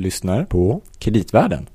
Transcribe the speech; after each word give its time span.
lyssnar 0.00 0.44
på 0.44 0.80
Kreditvärlden. 0.98 1.68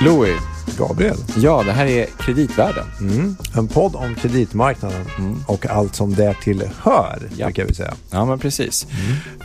Louis, 0.00 0.40
Gabriel. 0.78 1.16
ja 1.36 1.62
det 1.62 1.72
här 1.72 1.86
är 1.86 2.06
Kreditvärlden. 2.18 2.84
Mm. 3.00 3.36
En 3.56 3.68
podd 3.68 3.96
om 3.96 4.14
kreditmarknaden 4.14 5.06
och 5.46 5.66
allt 5.66 5.94
som 5.94 6.14
därtill 6.14 6.62
hör, 6.82 7.18
Ja. 7.36 7.46
brukar 7.46 7.64
vi 7.64 7.74
säga. 7.74 7.94
Ja, 8.10 8.24
men 8.24 8.38
precis. 8.38 8.86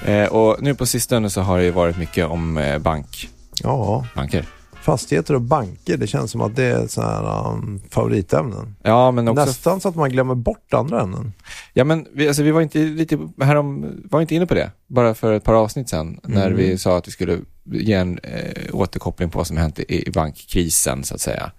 Eh, 0.05 0.25
och 0.25 0.57
nu 0.61 0.75
på 0.75 0.85
sistone 0.85 1.29
så 1.29 1.41
har 1.41 1.57
det 1.57 1.63
ju 1.63 1.71
varit 1.71 1.97
mycket 1.97 2.25
om 2.27 2.57
eh, 2.57 2.77
bank, 2.79 3.29
Ja, 3.63 4.05
banker. 4.15 4.45
fastigheter 4.81 5.33
och 5.33 5.41
banker, 5.41 5.97
det 5.97 6.07
känns 6.07 6.31
som 6.31 6.41
att 6.41 6.55
det 6.55 6.63
är 6.63 6.87
sådana 6.87 7.11
här 7.13 7.51
um, 7.53 7.81
favoritämnen. 7.89 8.75
Ja, 8.83 9.11
men 9.11 9.27
också... 9.27 9.45
Nästan 9.45 9.79
så 9.81 9.89
att 9.89 9.95
man 9.95 10.09
glömmer 10.09 10.35
bort 10.35 10.73
andra 10.73 11.01
ämnen. 11.01 11.33
Ja, 11.73 11.83
men 11.83 12.05
vi, 12.13 12.27
alltså, 12.27 12.43
vi 12.43 12.51
var 12.51 12.61
inte 12.61 12.79
lite 12.79 13.17
härom, 13.41 13.85
var 14.09 14.21
inte 14.21 14.35
inne 14.35 14.45
på 14.45 14.53
det, 14.53 14.71
bara 14.87 15.13
för 15.13 15.33
ett 15.33 15.43
par 15.43 15.53
avsnitt 15.53 15.91
när 16.23 16.47
Mm. 16.47 16.57
vi 16.57 16.77
sa 16.77 16.97
att 16.97 17.07
vi 17.07 17.11
skulle 17.11 17.39
ge 17.71 17.93
en 17.93 18.19
eh, 18.23 18.75
återkoppling 18.75 19.29
på 19.29 19.37
vad 19.37 19.47
som 19.47 19.57
hänt 19.57 19.79
i, 19.79 20.07
i 20.07 20.11
bankkrisen, 20.11 21.03
så 21.03 21.15
att 21.15 21.21
säga. 21.21 21.51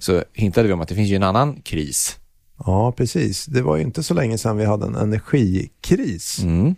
Så 0.00 0.22
hintade 0.32 0.66
vi 0.68 0.74
om 0.74 0.80
att 0.80 0.88
det 0.88 0.94
finns 0.94 1.08
ju 1.10 1.16
en 1.16 1.22
annan 1.22 1.60
kris. 1.60 2.16
Ja, 2.66 2.92
precis. 2.92 3.46
Det 3.46 3.62
var 3.62 3.76
ju 3.76 3.82
inte 3.82 4.02
så 4.02 4.14
länge 4.14 4.38
sedan 4.38 4.56
vi 4.56 4.64
hade 4.64 4.86
en 4.86 4.94
energikris. 4.96 6.38
Mm. 6.42 6.74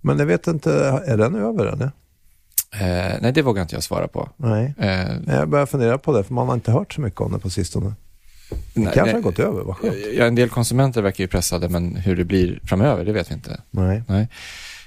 Men 0.00 0.18
jag 0.18 0.26
vet 0.26 0.46
inte, 0.46 0.72
är 1.06 1.16
den 1.16 1.34
över 1.34 1.66
eller? 1.66 1.90
Eh, 2.74 3.14
nej, 3.20 3.32
det 3.32 3.42
vågar 3.42 3.62
inte 3.62 3.74
jag 3.76 3.82
svara 3.82 4.08
på. 4.08 4.28
Nej. 4.36 4.74
Eh, 4.78 5.08
Jag 5.26 5.48
börjar 5.48 5.66
fundera 5.66 5.98
på 5.98 6.12
det, 6.16 6.24
för 6.24 6.34
man 6.34 6.46
har 6.48 6.54
inte 6.54 6.72
hört 6.72 6.92
så 6.92 7.00
mycket 7.00 7.20
om 7.20 7.32
det 7.32 7.38
på 7.38 7.50
sistone. 7.50 7.94
Det 8.74 8.80
nej, 8.80 8.92
kanske 8.94 9.14
har 9.16 9.20
gått 9.20 9.38
över, 9.38 9.62
vad 9.62 9.76
skönt. 9.76 9.94
Ja, 10.14 10.24
en 10.24 10.34
del 10.34 10.48
konsumenter 10.48 11.02
verkar 11.02 11.24
ju 11.24 11.28
pressade, 11.28 11.68
men 11.68 11.96
hur 11.96 12.16
det 12.16 12.24
blir 12.24 12.60
framöver, 12.64 13.04
det 13.04 13.12
vet 13.12 13.30
vi 13.30 13.34
inte. 13.34 13.60
Nej. 13.70 14.02
Nej. 14.08 14.28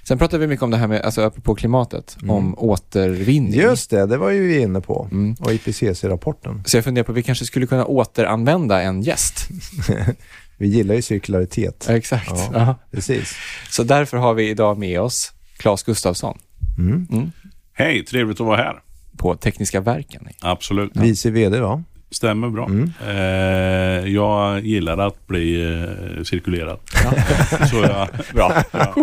Sen 0.08 0.18
pratade 0.18 0.38
vi 0.42 0.48
mycket 0.48 0.64
om 0.64 0.72
det 0.72 0.78
här 0.78 0.88
med, 0.88 1.02
alltså 1.02 1.22
apropå 1.22 1.56
klimatet, 1.56 2.18
om 2.28 2.56
återvinning. 2.58 3.54
Mm. 3.54 3.66
Just 3.70 3.90
det, 3.90 4.06
det 4.06 4.18
var 4.18 4.30
ju 4.30 4.48
vi 4.48 4.60
inne 4.60 4.82
på. 4.82 5.08
Mm. 5.12 5.36
Och 5.40 5.52
IPCC-rapporten. 5.54 6.64
Så 6.66 6.78
jag 6.78 6.84
funderar 6.84 7.06
på 7.06 7.12
vi 7.14 7.24
kanske 7.24 7.46
skulle 7.46 7.66
kunna 7.68 7.86
återanvända 7.86 8.82
en 8.82 9.02
gäst. 9.02 9.50
Vi 10.58 10.68
gillar 10.68 10.96
ju 10.96 11.02
cirkularitet. 11.02 11.90
Exakt. 11.90 12.30
Ja. 12.30 12.50
Ja. 12.54 12.76
Precis. 12.92 13.34
Så 13.70 13.84
därför 13.84 14.18
har 14.18 14.34
vi 14.34 14.50
idag 14.50 14.78
med 14.78 15.02
oss 15.02 15.32
Claes 15.58 15.84
Gustafsson 15.84 16.38
Mm. 16.78 17.32
Hej, 17.74 18.06
trevligt 18.06 18.42
att 18.42 18.48
vara 18.48 18.58
här. 18.58 18.76
på 19.18 19.36
Tekniska 19.36 19.82
Verken. 19.82 20.28
Absolut. 20.42 20.92
Vice 20.96 21.30
VD 21.32 21.60
va? 21.60 21.84
Stämmer 22.12 22.50
bra. 22.50 22.66
Mm. 22.66 22.92
Eh, 23.08 24.14
jag 24.14 24.60
gillar 24.66 24.98
att 24.98 25.28
bli 25.28 25.74
eh, 25.74 26.24
cirkulerad. 26.24 26.80
Så 27.70 27.76
jag, 27.76 28.08
Bra. 28.34 28.54
ja. 28.72 28.94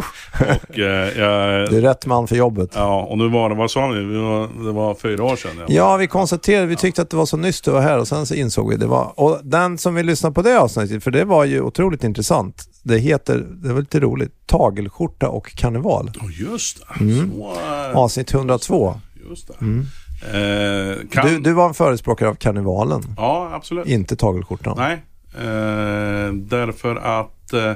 Och, 0.68 0.78
eh, 0.78 1.18
jag, 1.18 1.70
Du 1.70 1.78
är 1.78 1.80
rätt 1.82 2.06
man 2.06 2.28
för 2.28 2.36
jobbet. 2.36 2.70
ja, 2.74 3.02
och 3.02 3.18
nu 3.18 3.28
var 3.28 3.48
det, 3.48 3.54
vad 3.54 3.70
sa 3.70 3.88
ni? 3.88 3.94
Det 4.64 4.72
var 4.72 4.94
fyra 4.94 5.24
år 5.24 5.36
sedan. 5.36 5.50
Ja, 5.68 5.96
vi 5.96 6.06
konstaterade, 6.06 6.66
vi 6.66 6.76
tyckte 6.76 7.02
att 7.02 7.10
det 7.10 7.16
var 7.16 7.26
så 7.26 7.36
nyss 7.36 7.60
du 7.60 7.70
var 7.70 7.80
här 7.80 7.98
och 7.98 8.08
sen 8.08 8.26
så 8.26 8.34
insåg 8.34 8.70
vi 8.70 8.76
det 8.76 8.86
var, 8.86 9.12
och 9.20 9.40
den 9.42 9.78
som 9.78 9.94
vill 9.94 10.06
lyssna 10.06 10.30
på 10.30 10.42
det 10.42 10.58
avsnittet, 10.60 11.04
för 11.04 11.10
det 11.10 11.24
var 11.24 11.44
ju 11.44 11.60
otroligt 11.60 12.04
intressant. 12.04 12.69
Det 12.82 12.98
heter, 12.98 13.38
det 13.38 13.72
var 13.72 13.80
lite 13.80 14.00
roligt, 14.00 14.32
Tagelskjorta 14.46 15.28
och 15.28 15.54
karneval. 15.56 16.10
Oh, 16.20 16.40
just 16.40 16.78
det. 16.98 17.04
Mm. 17.04 17.30
Så, 17.32 17.52
eh, 17.90 17.96
Avsnitt 17.96 18.34
102. 18.34 19.00
just 19.30 19.48
det. 19.48 19.54
Mm. 19.60 19.86
Eh, 20.22 20.96
kan, 21.10 21.26
Du, 21.26 21.40
du 21.40 21.52
var 21.52 21.68
en 21.68 21.74
förespråkare 21.74 22.28
av 22.28 22.34
karnevalen, 22.34 23.02
Ja, 23.16 23.50
absolut. 23.54 23.86
inte 23.86 24.16
tagelskjortan. 24.16 24.76
Nej, 24.78 24.92
eh, 25.34 26.32
därför 26.32 26.96
att 26.96 27.52
eh, 27.52 27.72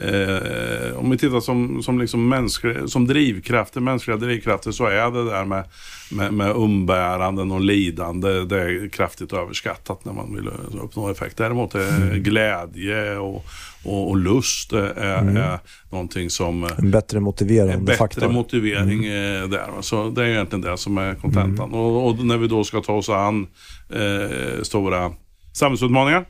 eh, 0.00 0.98
om 0.98 1.10
vi 1.10 1.18
tittar 1.18 1.40
som, 1.40 1.82
som, 1.82 1.98
liksom 1.98 2.28
mänskliga, 2.28 2.88
som 2.88 3.06
drivkrafter, 3.06 3.80
mänskliga 3.80 4.16
drivkrafter 4.16 4.70
så 4.70 4.86
är 4.86 5.10
det 5.10 5.24
där 5.30 5.44
med, 5.44 5.64
med, 6.10 6.32
med 6.32 6.56
umbäranden 6.56 7.52
och 7.52 7.60
lidande 7.60 8.44
det 8.44 8.60
är 8.60 8.88
kraftigt 8.88 9.32
överskattat 9.32 10.04
när 10.04 10.12
man 10.12 10.34
vill 10.34 10.48
uppnå 10.80 11.10
effekt. 11.10 11.36
Däremot 11.36 11.74
är 11.74 12.16
glädje 12.16 13.16
och, 13.16 13.44
och, 13.84 14.10
och 14.10 14.16
lust 14.16 14.72
är, 14.72 14.94
är 14.98 15.58
någonting 15.90 16.30
som 16.30 16.64
eh, 16.64 16.70
En 16.76 16.90
bättre 16.90 17.16
en 17.16 17.22
motiverande 17.22 17.78
bättre 17.78 17.96
faktor. 17.96 18.28
motivering 18.28 19.04
eh, 19.04 19.48
där. 19.48 19.68
Så 19.80 20.10
det 20.10 20.22
är 20.22 20.26
egentligen 20.26 20.62
det 20.62 20.76
som 20.76 20.98
är 20.98 21.14
kontentan. 21.14 21.72
Och, 21.72 22.06
och 22.06 22.24
när 22.24 22.36
vi 22.36 22.48
då 22.48 22.64
ska 22.64 22.80
ta 22.80 22.92
oss 22.92 23.08
an 23.08 23.46
eh, 23.90 24.62
stora 24.62 25.12
samhällsutmaningar 25.52 26.24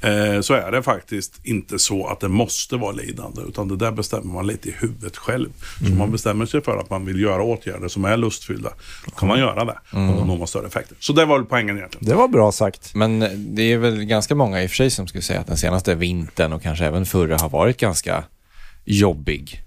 eh, 0.00 0.40
så 0.40 0.54
är 0.54 0.72
det 0.72 0.82
faktiskt 0.82 1.40
inte 1.44 1.78
så 1.78 2.06
att 2.06 2.20
det 2.20 2.28
måste 2.28 2.76
vara 2.76 2.92
lidande 2.92 3.42
utan 3.48 3.68
det 3.68 3.76
där 3.76 3.92
bestämmer 3.92 4.34
man 4.34 4.46
lite 4.46 4.68
i 4.68 4.72
huvudet 4.72 5.16
själv. 5.16 5.48
Så 5.78 5.92
om 5.92 5.98
man 5.98 6.12
bestämmer 6.12 6.46
sig 6.46 6.60
för 6.60 6.78
att 6.78 6.90
man 6.90 7.04
vill 7.04 7.20
göra 7.20 7.42
åtgärder 7.42 7.88
som 7.88 8.04
är 8.04 8.16
lustfyllda, 8.16 8.70
då 9.04 9.10
kan 9.10 9.28
man 9.28 9.38
göra 9.38 9.64
det 9.64 9.78
och 9.90 10.16
då 10.16 10.24
når 10.24 10.38
man 10.38 10.46
större 10.46 10.66
effekter. 10.66 10.96
Så 11.00 11.12
det 11.12 11.24
var 11.24 11.38
väl 11.38 11.46
poängen 11.46 11.76
egentligen. 11.76 12.08
Det 12.08 12.14
var 12.14 12.28
bra 12.28 12.52
sagt. 12.52 12.94
Men 12.94 13.20
det 13.36 13.62
är 13.62 13.78
väl 13.78 14.04
ganska 14.04 14.34
många 14.34 14.62
i 14.62 14.66
och 14.66 14.70
för 14.70 14.76
sig 14.76 14.90
som 14.90 15.06
skulle 15.06 15.22
säga 15.22 15.40
att 15.40 15.46
den 15.46 15.56
senaste 15.56 15.94
vintern 15.94 16.52
och 16.52 16.62
kanske 16.62 16.84
även 16.84 17.06
förra 17.06 17.36
har 17.38 17.48
varit 17.48 17.76
ganska 17.76 18.24
jobbig. 18.84 19.62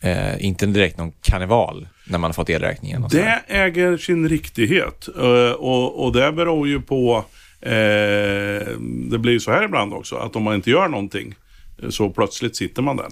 Eh, 0.00 0.44
inte 0.44 0.66
direkt 0.66 0.98
någon 0.98 1.12
karneval 1.20 1.88
när 2.04 2.18
man 2.18 2.28
har 2.28 2.32
fått 2.32 2.50
elräkningen. 2.50 3.06
Det 3.10 3.42
äger 3.46 3.96
sin 3.96 4.28
riktighet 4.28 5.08
eh, 5.18 5.52
och, 5.52 6.04
och 6.04 6.12
det 6.12 6.32
beror 6.32 6.68
ju 6.68 6.80
på 6.80 7.24
eh, 7.62 8.78
det 9.10 9.18
blir 9.18 9.32
ju 9.32 9.40
så 9.40 9.50
här 9.50 9.64
ibland 9.64 9.92
också 9.94 10.16
att 10.16 10.36
om 10.36 10.42
man 10.42 10.54
inte 10.54 10.70
gör 10.70 10.88
någonting 10.88 11.34
eh, 11.82 11.88
så 11.88 12.10
plötsligt 12.10 12.56
sitter 12.56 12.82
man 12.82 12.96
där. 12.96 13.08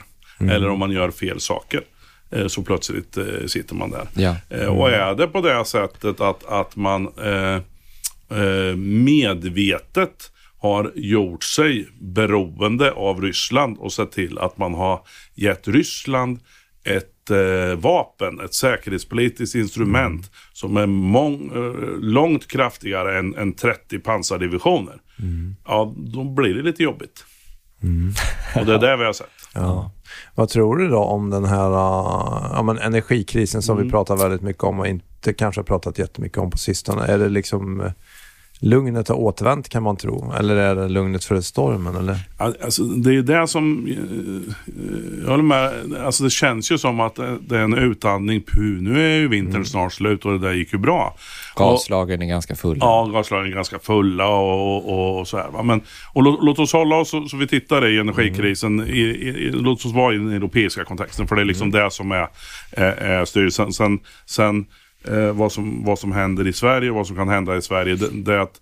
Eller 0.50 0.68
om 0.68 0.78
man 0.78 0.90
gör 0.90 1.10
fel 1.10 1.40
saker 1.40 1.80
eh, 2.30 2.46
så 2.46 2.62
plötsligt 2.62 3.18
sitter 3.46 3.74
man 3.74 3.90
där. 3.90 4.08
Ja. 4.14 4.36
Eh, 4.50 4.66
och 4.66 4.90
är 4.90 5.14
det 5.14 5.26
på 5.26 5.40
det 5.40 5.64
sättet 5.64 6.20
att, 6.20 6.46
att 6.46 6.76
man 6.76 7.08
eh, 7.18 8.76
medvetet 8.76 10.32
har 10.58 10.92
gjort 10.94 11.44
sig 11.44 11.88
beroende 12.00 12.92
av 12.92 13.22
Ryssland 13.22 13.78
och 13.78 13.92
sett 13.92 14.12
till 14.12 14.38
att 14.38 14.58
man 14.58 14.74
har 14.74 15.00
gett 15.34 15.68
Ryssland 15.68 16.40
ett 16.84 17.30
eh, 17.30 17.78
vapen, 17.78 18.40
ett 18.40 18.54
säkerhetspolitiskt 18.54 19.54
instrument 19.54 20.30
som 20.52 20.76
är 20.76 20.86
mång, 20.86 21.50
eh, 21.54 21.98
långt 22.00 22.46
kraftigare 22.48 23.18
än, 23.18 23.34
än 23.34 23.52
30 23.54 23.98
pansardivisioner. 23.98 25.00
Ja, 25.66 25.94
då 25.96 26.24
blir 26.24 26.54
det 26.54 26.62
lite 26.62 26.82
jobbigt. 26.82 27.24
Och 28.56 28.66
det 28.66 28.74
är 28.74 28.78
det 28.78 28.96
vi 28.96 29.04
har 29.04 29.12
sett. 29.12 29.26
Ja. 29.54 29.90
Vad 30.34 30.48
tror 30.48 30.76
du 30.76 30.88
då 30.88 30.98
om 30.98 31.30
den 31.30 31.44
här 31.44 31.68
uh, 31.68 32.50
ja, 32.52 32.62
men 32.62 32.78
energikrisen 32.78 33.62
som 33.62 33.76
Mm. 33.76 33.86
vi 33.86 33.90
pratar 33.90 34.16
väldigt 34.16 34.42
mycket 34.42 34.62
om 34.64 34.80
och 34.80 34.86
inte 34.86 35.32
kanske 35.32 35.58
har 35.60 35.64
pratat 35.64 35.98
jättemycket 35.98 36.38
om 36.38 36.50
på 36.50 36.58
sistone? 36.58 37.06
Är 37.06 37.18
det 37.18 37.28
liksom 37.28 37.80
uh, 37.80 37.90
lugnet 38.60 39.08
har 39.08 39.16
återvänt 39.16 39.68
kan 39.68 39.82
man 39.82 39.96
tro? 39.96 40.32
Eller 40.38 40.56
är 40.56 40.74
det 40.74 40.88
lugnet 40.88 41.24
före 41.24 41.42
stormen? 41.42 41.96
Eller? 41.96 42.16
Alltså, 42.36 42.82
det 42.84 43.10
är 43.10 43.14
ju 43.14 43.22
det 43.22 43.46
som... 43.48 43.86
eh, 43.86 45.24
Jag 45.24 45.30
håller 45.30 45.42
med. 45.42 45.94
Alltså, 46.04 46.24
det 46.24 46.30
känns 46.30 46.72
ju 46.72 46.78
som 46.78 47.00
att 47.00 47.14
det 47.40 47.56
är 47.56 47.60
en 47.62 47.78
utandning. 47.78 48.42
Puh, 48.42 48.82
nu 48.82 49.04
är 49.14 49.18
ju 49.18 49.28
vintern 49.28 49.64
snart 49.64 49.92
slut 49.92 50.24
och 50.24 50.32
det 50.32 50.38
där 50.38 50.52
gick 50.52 50.72
ju 50.72 50.78
bra. 50.78 51.16
Gaslagren 51.56 52.22
är 52.22 52.26
ganska 52.26 52.56
fulla. 52.56 52.78
ja, 52.86 53.10
gaslagren 53.12 53.46
är 53.50 53.54
ganska 53.54 53.78
fulla 53.78 54.28
och, 54.28 54.88
och, 54.92 55.18
och 55.20 55.28
så 55.28 55.36
här. 55.36 55.48
Va? 55.50 55.62
Men, 55.62 55.80
och 56.12 56.22
låt, 56.22 56.44
låt 56.44 56.58
oss 56.58 56.72
hålla 56.72 56.96
oss 56.96 57.10
så, 57.10 57.28
så 57.28 57.36
vi 57.36 57.46
tittar 57.46 57.86
i 57.86 57.98
energikrisen. 57.98 58.80
I, 58.80 58.90
i, 59.00 59.28
i, 59.28 59.50
låt 59.50 59.84
oss 59.86 59.92
vara 59.92 60.14
i 60.14 60.16
den 60.18 60.32
europeiska 60.32 60.84
kontexten. 60.84 61.26
För 61.28 61.36
det 61.36 61.42
är 61.42 61.46
liksom 61.46 61.70
det 61.70 61.90
som 61.90 62.12
är, 62.12 62.28
är, 62.70 62.92
är 62.92 63.24
styrelsen. 63.24 63.72
Sen, 63.72 63.98
sen 64.26 64.66
eh, 65.08 65.32
vad, 65.32 65.52
som, 65.52 65.84
vad 65.84 65.98
som 65.98 66.12
händer 66.12 66.46
i 66.46 66.52
Sverige 66.52 66.90
och 66.90 66.96
vad 66.96 67.06
som 67.06 67.16
kan 67.16 67.28
hända 67.28 67.56
i 67.56 67.62
Sverige. 67.62 67.94
Det, 67.94 68.08
det 68.12 68.34
är 68.34 68.38
att 68.38 68.60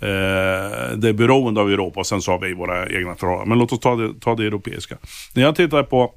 Eh, 0.00 0.96
det 0.96 1.08
är 1.08 1.12
beroende 1.12 1.60
av 1.60 1.70
Europa 1.70 2.00
och 2.00 2.06
sen 2.06 2.22
så 2.22 2.30
har 2.30 2.38
vi 2.38 2.54
våra 2.54 2.88
egna 2.88 3.14
förhållanden. 3.14 3.48
Men 3.48 3.58
låt 3.58 3.72
oss 3.72 3.80
ta 3.80 3.96
det, 3.96 4.20
ta 4.20 4.34
det 4.34 4.46
europeiska. 4.46 4.96
När 5.34 5.42
jag 5.42 5.56
tittar 5.56 5.82
på 5.82 6.14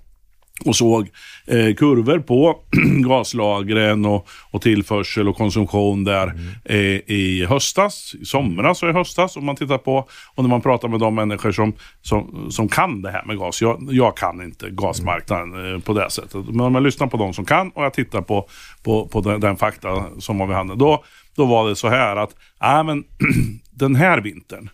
och 0.65 0.75
såg 0.75 1.09
eh, 1.47 1.75
kurvor 1.75 2.19
på 2.19 2.59
gaslagren 3.07 4.05
och, 4.05 4.27
och 4.51 4.61
tillförsel 4.61 5.27
och 5.27 5.37
konsumtion 5.37 6.03
där 6.03 6.33
eh, 6.65 6.77
i 7.15 7.45
höstas, 7.49 8.15
i 8.21 8.25
somras 8.25 8.83
och 8.83 8.89
i 8.89 8.91
höstas. 8.91 9.37
Om 9.37 9.45
man 9.45 9.55
tittar 9.55 9.77
på, 9.77 10.07
och 10.35 10.43
när 10.43 10.49
man 10.49 10.61
pratar 10.61 10.87
med 10.87 10.99
de 10.99 11.15
människor 11.15 11.51
som, 11.51 11.73
som, 12.01 12.51
som 12.51 12.67
kan 12.67 13.01
det 13.01 13.11
här 13.11 13.25
med 13.25 13.37
gas. 13.37 13.61
Jag, 13.61 13.87
jag 13.91 14.17
kan 14.17 14.41
inte 14.41 14.69
gasmarknaden 14.69 15.73
eh, 15.73 15.79
på 15.79 15.93
det 15.93 16.09
sättet. 16.09 16.45
Men 16.47 16.59
om 16.59 16.75
jag 16.75 16.83
lyssnar 16.83 17.07
på 17.07 17.17
de 17.17 17.33
som 17.33 17.45
kan 17.45 17.69
och 17.69 17.83
jag 17.83 17.93
tittar 17.93 18.21
på, 18.21 18.47
på, 18.83 19.07
på 19.07 19.21
den, 19.21 19.39
den 19.39 19.57
fakta 19.57 20.05
som 20.19 20.39
har 20.39 20.47
vi 20.47 20.53
handen. 20.53 20.77
Då, 20.77 21.03
då 21.35 21.45
var 21.45 21.69
det 21.69 21.75
så 21.75 21.89
här 21.89 22.15
att, 22.15 22.35
äh, 22.63 22.83
men, 22.83 23.03
den 23.71 23.95
här 23.95 24.21
vintern, 24.21 24.69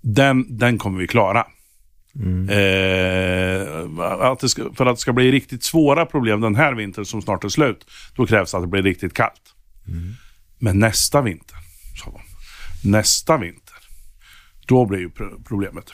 den, 0.00 0.58
den 0.58 0.78
kommer 0.78 0.98
vi 0.98 1.06
klara. 1.06 1.46
Eh, 2.50 4.00
att 4.30 4.40
det 4.40 4.48
ska, 4.48 4.72
för 4.74 4.86
att 4.86 4.96
det 4.96 5.00
ska 5.00 5.12
bli 5.12 5.32
riktigt 5.32 5.62
svåra 5.64 6.06
problem 6.06 6.40
den 6.40 6.54
här 6.54 6.74
vintern 6.74 7.04
som 7.04 7.22
snart 7.22 7.44
är 7.44 7.48
slut, 7.48 7.86
då 8.16 8.26
krävs 8.26 8.50
det 8.50 8.56
att 8.56 8.62
det 8.64 8.68
blir 8.68 8.82
riktigt 8.82 9.14
kallt. 9.14 9.54
Men 10.58 10.78
nästa 10.78 11.22
vinter, 11.22 11.56
sa 12.04 12.10
de, 12.10 12.20
nästa 12.90 13.36
vinter, 13.38 13.74
då 14.66 14.86
blir 14.86 14.98
ju 14.98 15.10
pro- 15.10 15.40
problemet. 15.48 15.92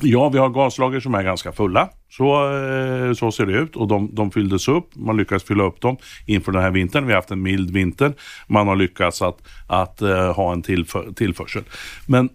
Ja, 0.00 0.28
vi 0.28 0.38
har 0.38 0.48
gaslager 0.48 1.00
som 1.00 1.14
är 1.14 1.22
ganska 1.22 1.52
fulla. 1.52 1.90
Så, 2.10 2.54
eh, 2.54 3.12
så 3.12 3.32
ser 3.32 3.46
det 3.46 3.52
ut 3.52 3.76
och 3.76 3.88
de, 3.88 4.14
de 4.14 4.30
fylldes 4.30 4.68
upp. 4.68 4.96
Man 4.96 5.16
lyckades 5.16 5.44
fylla 5.44 5.64
upp 5.64 5.80
dem 5.80 5.96
inför 6.26 6.52
den 6.52 6.62
här 6.62 6.70
vintern. 6.70 7.06
Vi 7.06 7.12
har 7.12 7.18
haft 7.18 7.30
en 7.30 7.42
mild 7.42 7.70
vinter. 7.70 8.14
Man 8.48 8.68
har 8.68 8.76
lyckats 8.76 9.22
att, 9.22 9.38
att 9.66 10.02
eh, 10.02 10.34
ha 10.34 10.52
en 10.52 10.62
tillför, 10.62 11.12
tillförsel. 11.12 11.62
Men 12.06 12.28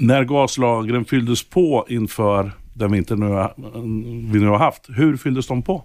när 0.00 0.24
gaslagren 0.24 1.04
fylldes 1.04 1.48
på 1.48 1.86
inför 1.88 2.52
den 2.74 2.92
vintern 2.92 3.20
nu, 3.20 3.48
vi 4.32 4.40
nu 4.40 4.46
har 4.46 4.58
haft, 4.58 4.82
hur 4.88 5.16
fylldes 5.16 5.46
de 5.46 5.62
på? 5.62 5.84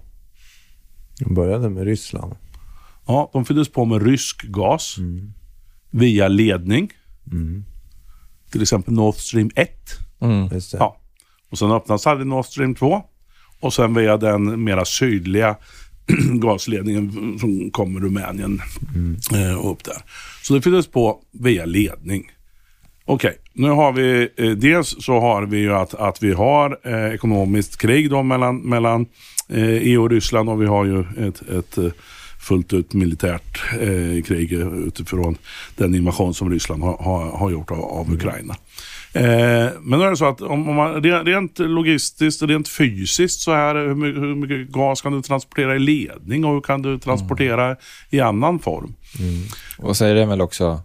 De 1.20 1.34
började 1.34 1.70
med 1.70 1.84
Ryssland. 1.84 2.36
Ja, 3.08 3.30
de 3.34 3.46
fylldes 3.46 3.70
på 3.70 3.86
med 3.86 4.02
rysk 4.02 4.44
gas 4.44 4.98
via 5.92 6.28
ledning. 6.28 6.92
Till 8.52 8.62
exempel 8.62 8.94
Nord 8.94 9.16
Stream 9.16 9.50
1. 9.56 9.70
Just 10.52 10.72
det. 10.72 10.78
Ja. 10.78 10.98
Och 11.50 11.58
sen 11.58 11.72
öppnas 11.72 12.08
aldrig 12.08 12.28
Nord 12.28 12.46
Stream 12.46 12.76
2. 12.76 13.04
Och 13.60 13.74
sen 13.74 13.94
via 13.94 14.18
den 14.18 14.64
mera 14.64 14.86
sydliga 14.86 15.56
gasledningen 16.42 17.40
som 17.40 17.72
kommer 17.72 18.00
Rumänien 18.00 18.62
eh, 19.34 19.60
och 19.60 19.72
upp 19.72 19.84
där. 19.84 20.04
Så 20.44 20.54
det 20.54 20.62
fylldes 20.62 20.88
på 20.88 21.22
via 21.32 21.66
ledning. 21.66 22.32
Okej, 23.06 23.38
nu 23.54 23.70
har 23.70 23.92
vi 23.92 24.30
eh, 24.38 24.50
dels 24.50 24.96
så 25.00 25.20
har 25.20 25.44
vi 25.44 25.58
ju 25.58 25.74
att, 25.74 25.94
att 25.94 26.24
vi 26.24 26.34
har 26.34 26.80
eh, 26.84 27.14
ekonomiskt 27.16 27.78
krig 27.78 28.10
då 28.10 28.24
mellan, 28.24 28.58
mellan 28.58 29.06
eh, 29.50 29.64
EU 29.64 30.04
och 30.04 30.10
Ryssland 30.10 30.50
och 30.50 30.62
vi 30.62 30.66
har 30.66 30.86
ju 30.86 31.00
ett, 31.28 31.42
ett 31.50 31.78
eh, 31.78 31.86
fullt 32.40 32.74
ut 32.74 32.94
militärt 32.94 33.62
eh, 33.74 34.24
krig 34.24 34.54
eh, 34.54 34.68
utifrån 34.88 35.38
den 35.76 35.96
invasion 35.96 36.34
som 36.34 36.50
Ryssland 36.50 36.84
har, 36.84 36.98
har, 36.98 37.38
har 37.38 37.52
gjort 37.52 37.72
av, 37.72 37.80
av 37.82 38.14
Ukraina. 38.14 38.56
Eh, 39.14 39.70
men 39.82 40.00
då 40.00 40.06
är 40.06 40.10
det 40.10 40.18
så 40.18 40.26
att 40.26 40.42
om, 40.42 40.70
om 40.70 40.76
man, 40.76 40.96
re- 41.04 41.24
rent 41.26 41.60
logistiskt 41.60 42.42
rent 42.42 42.68
fysiskt 42.68 43.40
så 43.42 43.52
här, 43.52 43.76
hur 43.76 43.96
mycket, 43.96 44.22
hur 44.22 44.36
mycket 44.36 44.74
gas 44.74 45.02
kan 45.02 45.14
du 45.14 45.22
transportera 45.22 45.76
i 45.76 45.80
ledning 45.80 46.46
och 46.46 46.54
hur 46.54 46.62
kan 46.62 46.82
du 46.82 47.00
transportera 47.00 47.76
i 48.10 48.20
annan 48.20 48.60
form? 48.60 48.94
Och 49.78 49.98
så 49.98 50.06
är 50.06 50.16
det 50.16 50.26
väl 50.26 50.42
också, 50.42 50.82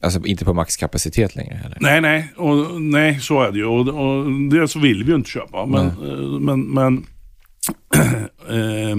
alltså 0.00 0.26
inte 0.26 0.44
på 0.44 0.54
maxkapacitet 0.54 1.36
längre 1.36 1.54
heller. 1.54 1.78
Nej, 1.80 2.00
nej, 2.00 2.32
och, 2.36 2.82
nej 2.82 3.20
så 3.20 3.42
är 3.42 3.52
det 3.52 3.58
ju. 3.58 3.64
Och, 3.64 3.88
och 3.88 4.32
det 4.50 4.68
så 4.68 4.78
vill 4.78 5.04
vi 5.04 5.10
ju 5.10 5.16
inte 5.16 5.30
köpa. 5.30 5.66
Men, 5.66 5.86
eh, 5.86 6.40
men, 6.40 6.60
men, 6.62 6.96
eh, 8.48 8.96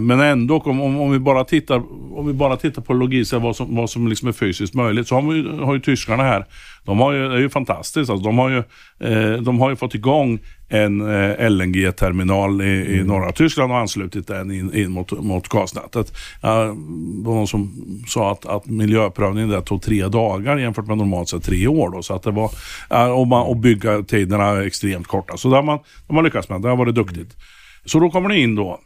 men 0.00 0.20
ändå, 0.20 0.58
om, 0.58 0.80
om, 0.80 1.00
om, 1.00 1.10
vi 1.10 1.18
bara 1.18 1.44
tittar, 1.44 1.82
om 2.18 2.26
vi 2.26 2.32
bara 2.32 2.56
tittar 2.56 2.82
på 2.82 2.92
logiskt, 2.92 3.32
vad 3.32 3.56
som, 3.56 3.76
vad 3.76 3.90
som 3.90 4.08
liksom 4.08 4.28
är 4.28 4.32
fysiskt 4.32 4.74
möjligt, 4.74 5.08
så 5.08 5.14
har, 5.14 5.32
vi, 5.32 5.64
har 5.64 5.74
ju 5.74 5.80
tyskarna 5.80 6.22
här, 6.22 6.46
de 6.84 6.98
har 6.98 7.12
ju, 7.12 7.28
det 7.28 7.34
är 7.34 7.38
ju 7.38 7.48
fantastiskt. 7.48 8.10
Alltså, 8.10 8.28
de, 8.28 8.38
har 8.38 8.50
ju, 8.50 8.58
eh, 8.98 9.42
de 9.42 9.60
har 9.60 9.70
ju 9.70 9.76
fått 9.76 9.94
igång 9.94 10.38
en 10.68 11.00
eh, 11.00 11.50
LNG-terminal 11.50 12.62
i, 12.62 12.98
i 12.98 13.04
norra 13.04 13.32
Tyskland 13.32 13.72
och 13.72 13.78
anslutit 13.78 14.26
den 14.26 14.50
in, 14.50 14.74
in 14.74 14.90
mot, 14.90 15.12
mot 15.12 15.48
gasnätet. 15.48 16.12
Ja, 16.42 16.64
det 16.64 17.28
var 17.28 17.34
någon 17.34 17.48
som 17.48 17.72
sa 18.08 18.32
att, 18.32 18.46
att 18.46 18.66
miljöprövningen 18.66 19.50
där 19.50 19.60
tog 19.60 19.82
tre 19.82 20.08
dagar 20.08 20.56
jämfört 20.56 20.86
med 20.86 20.98
normalt 20.98 21.28
sett 21.28 21.44
tre 21.44 21.66
år. 21.66 21.90
Då, 21.90 22.02
så 22.02 22.14
att 22.14 22.22
det 22.22 22.30
var, 22.30 22.50
ja, 22.90 23.12
och, 23.12 23.26
man, 23.26 23.46
och 23.46 23.56
bygga 23.56 24.02
tiderna 24.02 24.44
är 24.44 24.62
extremt 24.62 25.06
korta. 25.06 25.36
Så 25.36 25.48
det 25.48 25.56
har 25.56 25.62
man, 25.62 25.78
de 26.06 26.16
har 26.16 26.22
lyckats 26.22 26.48
med. 26.48 26.62
Det 26.62 26.68
har 26.68 26.76
varit 26.76 26.94
duktigt. 26.94 27.36
Så 27.84 27.98
då 28.00 28.10
kommer 28.10 28.28
det 28.28 28.38
in 28.38 28.54
då 28.54 28.80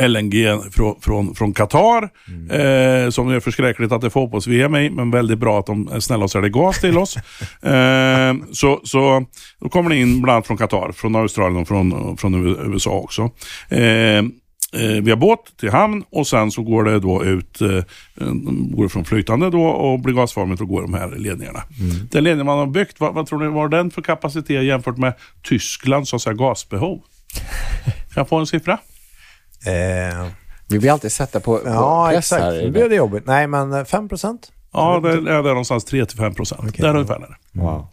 LNG 0.00 0.60
från, 0.72 1.00
från, 1.00 1.34
från 1.34 1.52
Qatar. 1.52 2.02
Eh, 2.50 3.10
som 3.10 3.28
är 3.28 3.40
förskräckligt 3.40 3.92
att 3.92 4.00
det 4.00 4.10
får 4.10 4.26
fotbolls-VM 4.26 4.76
i, 4.76 4.90
men 4.90 5.10
väldigt 5.10 5.38
bra 5.38 5.58
att 5.58 5.66
de 5.66 5.88
är 5.88 6.00
snälla 6.00 6.24
och 6.24 6.30
säljer 6.30 6.50
gas 6.50 6.80
till 6.80 6.98
oss. 6.98 7.16
eh, 7.62 8.34
så, 8.52 8.80
så 8.84 9.26
då 9.60 9.68
kommer 9.68 9.90
det 9.90 9.96
in 9.96 10.22
bland 10.22 10.34
annat 10.34 10.46
från 10.46 10.56
Qatar, 10.56 10.92
från 10.92 11.16
Australien 11.16 11.60
och 11.60 11.68
från, 11.68 12.16
från 12.16 12.34
USA 12.72 12.90
också. 12.90 13.30
Eh, 13.68 14.18
eh, 14.72 15.02
via 15.02 15.16
båt 15.16 15.56
till 15.60 15.70
hamn 15.70 16.04
och 16.10 16.26
sen 16.26 16.50
så 16.50 16.62
går 16.62 16.84
det 16.84 17.00
då 17.00 17.24
ut, 17.24 17.60
eh, 17.60 17.68
går 18.70 18.82
det 18.82 18.88
från 18.88 19.04
flytande 19.04 19.50
då 19.50 19.64
och 19.64 20.00
blir 20.00 20.14
gasformigt 20.14 20.60
och 20.62 20.68
går 20.68 20.82
de 20.82 20.94
här 20.94 21.08
ledningarna. 21.16 21.62
Den 22.10 22.24
ledning 22.24 22.46
man 22.46 22.58
har 22.58 22.66
byggt, 22.66 23.00
vad, 23.00 23.14
vad 23.14 23.26
tror 23.26 23.38
ni, 23.38 23.46
vad 23.46 23.62
har 23.62 23.68
den 23.68 23.90
för 23.90 24.02
kapacitet 24.02 24.64
jämfört 24.64 24.96
med 24.96 25.14
Tysklands 25.42 26.10
så 26.10 26.16
att 26.16 26.22
säga, 26.22 26.34
gasbehov? 26.34 26.98
Kan 27.84 28.20
jag 28.20 28.28
få 28.28 28.36
en 28.36 28.46
siffra? 28.46 28.78
Eh, 29.66 30.26
Vi 30.68 30.78
blir 30.78 30.90
alltid 30.92 31.12
sätta 31.12 31.40
på, 31.40 31.58
på 31.58 31.68
ja, 31.68 32.08
press 32.10 32.18
exakt. 32.18 32.42
här. 32.42 32.52
Nu 32.52 32.70
blir 32.70 32.88
det 32.88 32.94
jobbigt. 32.94 33.26
Nej, 33.26 33.46
men 33.46 33.72
eh, 33.72 33.84
5 33.84 34.08
procent? 34.08 34.52
Ja, 34.72 35.00
det 35.02 35.10
är 35.10 35.20
där 35.20 35.42
någonstans 35.42 35.86
3-5 35.92 36.34
procent. 36.34 36.60
Okej, 36.60 36.72
där 36.78 36.88
ja. 36.88 36.94
ungefär 36.94 37.14
är 37.14 37.20
det. 37.20 37.60
Wow. 37.60 37.86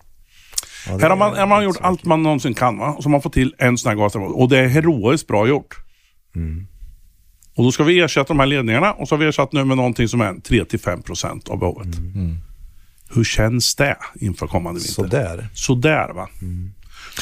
Ja, 0.87 0.97
Här 1.01 1.09
har 1.09 1.17
man, 1.17 1.35
har 1.37 1.47
man 1.47 1.63
gjort 1.63 1.77
allt 1.81 2.05
man 2.05 2.23
någonsin 2.23 2.53
kan 2.53 2.77
va? 2.77 2.87
och 2.91 3.03
så 3.03 3.09
har 3.09 3.11
man 3.11 3.21
fått 3.21 3.33
till 3.33 3.55
en 3.57 3.77
sån 3.77 3.89
här 3.89 3.95
gasterminal. 3.97 4.33
Och 4.33 4.49
det 4.49 4.59
är 4.59 4.67
heroiskt 4.67 5.27
bra 5.27 5.47
gjort. 5.47 5.75
Mm. 6.35 6.67
Och 7.55 7.63
då 7.63 7.71
ska 7.71 7.83
vi 7.83 7.99
ersätta 7.99 8.27
de 8.27 8.39
här 8.39 8.45
ledningarna 8.47 8.93
och 8.93 9.07
så 9.07 9.15
har 9.15 9.19
vi 9.19 9.25
ersatt 9.27 9.53
nu 9.53 9.65
med 9.65 9.77
någonting 9.77 10.07
som 10.07 10.21
är 10.21 10.33
3-5 10.33 11.01
procent 11.01 11.49
av 11.49 11.59
behovet. 11.59 11.95
Mm. 11.97 12.37
Hur 13.13 13.23
känns 13.23 13.75
det 13.75 13.97
inför 14.15 14.47
kommande 14.47 14.79
vinter? 14.79 14.93
Sådär. 14.93 15.47
Sådär 15.53 16.09
va. 16.13 16.29
Så 16.39 16.45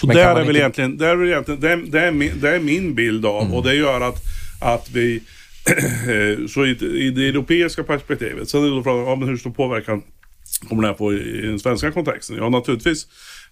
Men 0.04 0.16
där 0.16 0.36
är 0.36 0.42
inte- 0.42 0.58
egentligen, 0.58 0.98
där 0.98 1.08
är 1.08 1.16
väl 1.16 1.28
egentligen 1.28 1.60
det, 1.62 1.70
är, 1.72 1.78
det, 1.78 2.00
är 2.00 2.12
min, 2.12 2.32
det 2.42 2.50
är 2.50 2.60
min 2.60 2.96
bild 2.96 3.26
av 3.26 3.54
och 3.54 3.64
det 3.64 3.76
gör 3.76 4.02
att, 4.02 4.18
att 4.62 4.90
vi 4.90 5.22
så 6.50 6.66
i, 6.66 6.70
i 7.06 7.12
det 7.12 7.28
europeiska 7.28 7.84
perspektivet, 7.84 8.50
sen 8.50 8.62
är 8.64 8.68
det 8.68 8.76
då 8.76 8.84
frågan, 8.84 9.06
ja, 9.06 9.16
men 9.16 9.30
hur 9.30 9.38
stor 9.38 9.52
påverkan 9.52 10.02
kommer 10.70 10.82
det 10.82 10.88
här 10.88 10.96
få 10.96 11.14
i, 11.14 11.18
i 11.18 11.42
den 11.42 11.60
svenska 11.60 11.92
kontexten? 11.92 12.38
Ja, 12.38 12.50
naturligtvis 12.50 13.08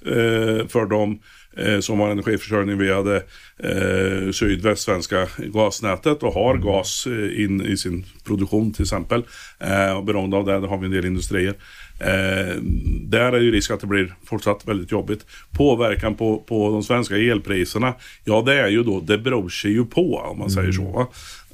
eh, 0.05 0.67
för 0.67 0.89
de 0.89 1.19
eh, 1.57 1.79
som 1.79 1.99
har 1.99 2.09
energiförsörjning 2.09 2.77
via 2.77 3.01
det 3.01 3.23
eh, 3.63 4.31
sydvästsvenska 4.31 5.27
gasnätet 5.37 6.23
och 6.23 6.33
har 6.33 6.57
gas 6.57 7.07
eh, 7.07 7.43
in 7.43 7.65
i 7.65 7.77
sin 7.77 8.05
produktion 8.25 8.73
till 8.73 8.83
exempel. 8.83 9.23
Eh, 9.59 9.97
och 9.97 10.03
beroende 10.03 10.37
av 10.37 10.45
det, 10.45 10.59
det 10.59 10.67
har 10.67 10.77
vi 10.77 10.85
en 10.85 10.91
del 10.91 11.05
industrier. 11.05 11.55
Eh, 11.99 12.55
där 13.01 13.31
är 13.33 13.39
ju 13.39 13.51
risk 13.51 13.71
att 13.71 13.79
det 13.79 13.87
blir 13.87 14.13
fortsatt 14.25 14.67
väldigt 14.67 14.91
jobbigt. 14.91 15.25
Påverkan 15.51 16.15
på, 16.15 16.37
på 16.37 16.69
de 16.69 16.83
svenska 16.83 17.17
elpriserna, 17.17 17.93
ja 18.23 18.43
det 18.45 18.53
är 18.53 18.67
ju 18.67 18.83
då, 18.83 18.99
det 18.99 19.17
beror 19.17 19.49
sig 19.49 19.71
ju 19.71 19.85
på 19.85 20.17
om 20.17 20.39
man 20.39 20.49
säger 20.49 20.71
så. 20.71 20.99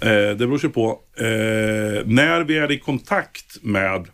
Eh, 0.02 0.08
det 0.10 0.36
beror 0.36 0.58
sig 0.58 0.70
på 0.70 1.00
eh, 1.18 2.06
när 2.06 2.44
vi 2.44 2.58
är 2.58 2.72
i 2.72 2.80
kontakt 2.80 3.58
med 3.62 4.08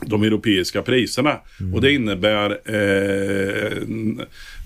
de 0.00 0.22
europeiska 0.22 0.82
priserna. 0.82 1.40
Och 1.74 1.80
det 1.80 1.92
innebär 1.92 2.50
eh, 2.50 3.72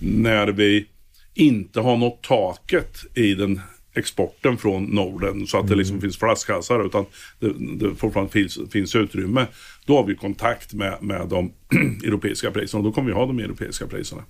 när 0.00 0.46
vi 0.46 0.86
inte 1.34 1.80
har 1.80 1.96
nått 1.96 2.22
taket 2.22 3.04
i 3.14 3.34
den 3.34 3.60
exporten 3.94 4.56
från 4.56 4.84
Norden 4.84 5.46
så 5.46 5.58
att 5.58 5.68
det 5.68 5.74
liksom 5.74 6.00
finns 6.00 6.18
flaskhalsar 6.18 6.86
utan 6.86 7.04
det, 7.38 7.52
det 7.76 7.94
fortfarande 7.94 8.32
finns, 8.32 8.58
finns 8.72 8.96
utrymme. 8.96 9.46
Då 9.86 9.96
har 9.96 10.04
vi 10.04 10.14
kontakt 10.14 10.74
med, 10.74 10.98
med 11.00 11.28
de 11.28 11.52
europeiska 12.04 12.50
priserna 12.50 12.78
och 12.78 12.84
då 12.84 12.92
kommer 12.92 13.08
vi 13.08 13.14
ha 13.14 13.26
de 13.26 13.38
europeiska 13.38 13.86
priserna. 13.86 14.22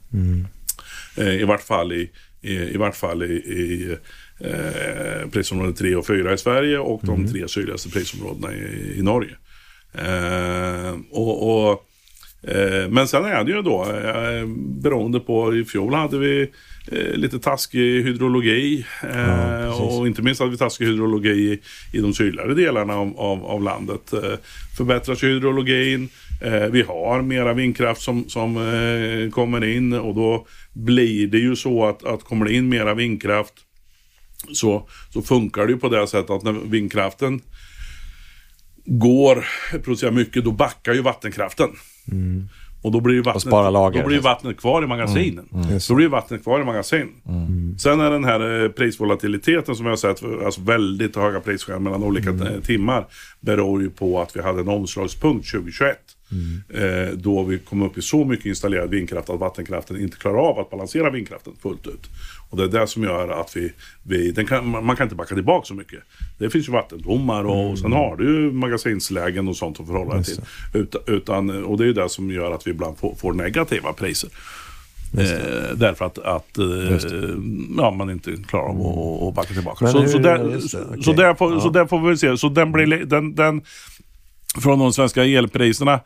Eh, 1.16 1.40
I 1.40 1.44
vart 1.44 1.62
fall 1.62 1.92
i, 1.92 2.10
i, 2.40 2.52
i, 2.52 2.76
vart 2.76 2.96
fall 2.96 3.22
i, 3.22 3.34
i 3.34 3.96
eh, 4.40 5.28
prisområde 5.30 5.72
3 5.72 5.96
och 5.96 6.06
4 6.06 6.32
i 6.32 6.38
Sverige 6.38 6.78
och 6.78 7.00
de 7.04 7.32
tre 7.32 7.48
sydligaste 7.48 7.90
prisområdena 7.90 8.54
i, 8.54 8.94
i 8.98 9.02
Norge. 9.02 9.36
Eh, 9.94 10.96
och, 11.10 11.70
och, 11.70 11.84
eh, 12.50 12.88
men 12.88 13.08
sen 13.08 13.24
är 13.24 13.44
det 13.44 13.52
ju 13.52 13.62
då, 13.62 13.82
eh, 13.82 14.46
beroende 14.82 15.20
på, 15.20 15.56
i 15.56 15.64
fjol 15.64 15.94
hade 15.94 16.18
vi 16.18 16.50
lite 16.90 17.38
taskig 17.38 18.04
hydrologi 18.04 18.86
eh, 19.02 19.82
och 19.82 20.06
inte 20.06 20.22
minst 20.22 20.40
hade 20.40 20.50
vi 20.50 20.58
taskig 20.58 20.86
hydrologi 20.86 21.60
i, 21.92 21.98
de 21.98 22.14
sydligare 22.14 22.54
delarna 22.54 22.94
av, 22.94 23.20
av, 23.20 23.44
av 23.44 23.62
landet. 23.62 24.12
Eh, 24.12 24.34
förbättras 24.76 25.22
hydrologin, 25.22 26.08
eh, 26.40 26.66
vi 26.66 26.82
har 26.82 27.22
mera 27.22 27.52
vindkraft 27.52 28.02
som, 28.02 28.28
som 28.28 28.56
eh, 28.56 29.30
kommer 29.30 29.64
in 29.64 29.92
och 29.92 30.14
då 30.14 30.46
blir 30.72 31.26
det 31.26 31.38
ju 31.38 31.56
så 31.56 31.86
att, 31.86 32.04
att 32.04 32.24
kommer 32.24 32.46
det 32.46 32.52
in 32.52 32.68
mera 32.68 32.94
vindkraft 32.94 33.54
så, 34.52 34.88
så 35.10 35.22
funkar 35.22 35.66
det 35.66 35.72
ju 35.72 35.78
på 35.78 35.88
det 35.88 36.06
sättet 36.06 36.30
att 36.30 36.42
när 36.42 36.52
vindkraften 36.52 37.40
går, 38.84 39.44
producerar 39.84 40.10
mycket, 40.10 40.44
då 40.44 40.52
backar 40.52 40.94
ju 40.94 41.02
vattenkraften. 41.02 41.70
Och 42.82 42.92
då 42.92 43.00
blir 43.00 43.14
ju 43.14 43.22
vattnet, 43.22 43.42
sparar 43.42 43.70
lager. 43.70 44.00
då 44.00 44.06
blir 44.06 44.16
ju 44.16 44.22
vattnet 44.22 44.56
kvar 44.56 44.82
i 44.82 44.86
magasinen. 44.86 45.48
Då 45.88 45.94
blir 45.94 46.04
ju 46.06 46.10
vattnet 46.10 46.42
kvar 46.42 46.60
i 46.60 46.64
magasin. 46.64 47.08
Sen 47.78 48.00
är 48.00 48.10
den 48.10 48.24
här 48.24 48.64
eh, 48.64 48.68
prisvolatiliteten 48.68 49.76
som 49.76 49.86
jag 49.86 49.92
har 49.92 49.96
sett, 49.96 50.22
alltså 50.44 50.60
väldigt 50.60 51.16
höga 51.16 51.40
prisskillnader 51.40 51.84
mellan 51.84 52.02
olika 52.02 52.30
eh, 52.30 52.60
timmar, 52.60 53.06
beror 53.40 53.82
ju 53.82 53.90
på 53.90 54.20
att 54.22 54.36
vi 54.36 54.42
hade 54.42 54.60
en 54.60 54.68
omslagspunkt 54.68 55.50
2021. 55.50 55.98
Eh, 56.74 57.16
då 57.16 57.42
vi 57.42 57.58
kommer 57.58 57.86
upp 57.86 57.98
i 57.98 58.02
så 58.02 58.24
mycket 58.24 58.46
installerad 58.46 58.90
vindkraft 58.90 59.30
att 59.30 59.40
vattenkraften 59.40 60.00
inte 60.00 60.16
klarar 60.16 60.38
av 60.38 60.58
att 60.58 60.70
balansera 60.70 61.10
vindkraften 61.10 61.52
fullt 61.62 61.86
ut. 61.86 62.10
Och 62.52 62.58
det 62.58 62.64
är 62.64 62.80
det 62.80 62.86
som 62.86 63.02
gör 63.02 63.28
att 63.40 63.56
vi, 63.56 63.72
vi 64.02 64.44
kan, 64.48 64.68
man 64.86 64.96
kan 64.96 65.04
inte 65.04 65.14
backa 65.16 65.34
tillbaka 65.34 65.64
så 65.66 65.74
mycket. 65.74 65.98
Det 66.38 66.50
finns 66.50 66.68
ju 66.68 66.72
vattendomar 66.72 67.44
och, 67.44 67.70
och 67.70 67.78
sen 67.78 67.92
har 67.92 68.16
du 68.16 68.24
ju 68.24 68.52
magasinslägen 68.52 69.48
och 69.48 69.56
sånt 69.56 69.80
att 69.80 69.86
förhålla 69.86 70.14
dig 70.14 70.24
till. 70.24 70.40
Utan, 70.74 71.00
utan, 71.06 71.64
och 71.64 71.78
det 71.78 71.84
är 71.84 71.86
ju 71.86 71.92
det 71.92 72.08
som 72.08 72.30
gör 72.30 72.50
att 72.52 72.66
vi 72.66 72.70
ibland 72.70 72.98
får, 72.98 73.14
får 73.14 73.32
negativa 73.32 73.92
priser. 73.92 74.30
Eh, 75.18 75.76
därför 75.76 76.04
att, 76.04 76.18
att 76.18 76.58
eh, 76.58 76.64
ja, 77.78 77.90
man 77.90 78.10
inte 78.10 78.32
klarar 78.48 78.68
av 78.68 78.80
att, 78.80 79.28
att 79.28 79.34
backa 79.34 79.54
tillbaka. 79.54 79.84
Men 79.84 79.92
Så, 79.92 80.00
hur- 80.00 80.08
så, 80.08 80.18
där, 80.18 80.50
just 80.52 80.72
det, 80.72 80.84
okej. 80.90 81.02
så, 81.02 81.12
där 81.12 81.34
får, 81.34 81.52
Ja. 81.52 81.60
så 81.60 81.68
där 81.70 81.86
får 81.86 82.10
vi 82.10 82.16
se. 82.16 82.36
Så 82.36 82.48
den 82.48 82.72
blir, 82.72 82.86
li- 82.86 83.04
den, 83.04 83.34
den, 83.34 83.62
från 84.60 84.78
de 84.78 84.92
svenska 84.92 85.24
elpriserna 85.24 86.00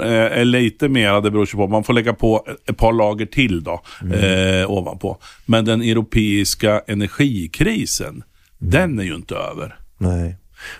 eh, 0.00 0.12
är 0.12 0.44
lite 0.44 0.88
mera, 0.88 1.20
det 1.20 1.30
beror 1.30 1.46
ju 1.46 1.56
på, 1.56 1.66
man 1.66 1.84
får 1.84 1.92
lägga 1.92 2.12
på 2.12 2.46
ett 2.68 2.76
par 2.76 2.92
lager 2.92 3.26
till 3.26 3.64
då, 3.64 3.82
eh, 4.14 4.70
ovanpå. 4.70 5.18
Men 5.46 5.64
den 5.64 5.82
europeiska 5.82 6.82
energikrisen, 6.86 8.22
den 8.58 8.98
är 8.98 9.04
ju 9.04 9.14
inte 9.14 9.34
över. 9.34 9.78
Nej. 9.98 10.36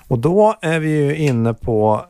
Och 0.09 0.19
då 0.19 0.59
är 0.63 0.81
vi 0.81 0.91
ju 0.91 1.17
inne 1.17 1.55
på, 1.55 2.05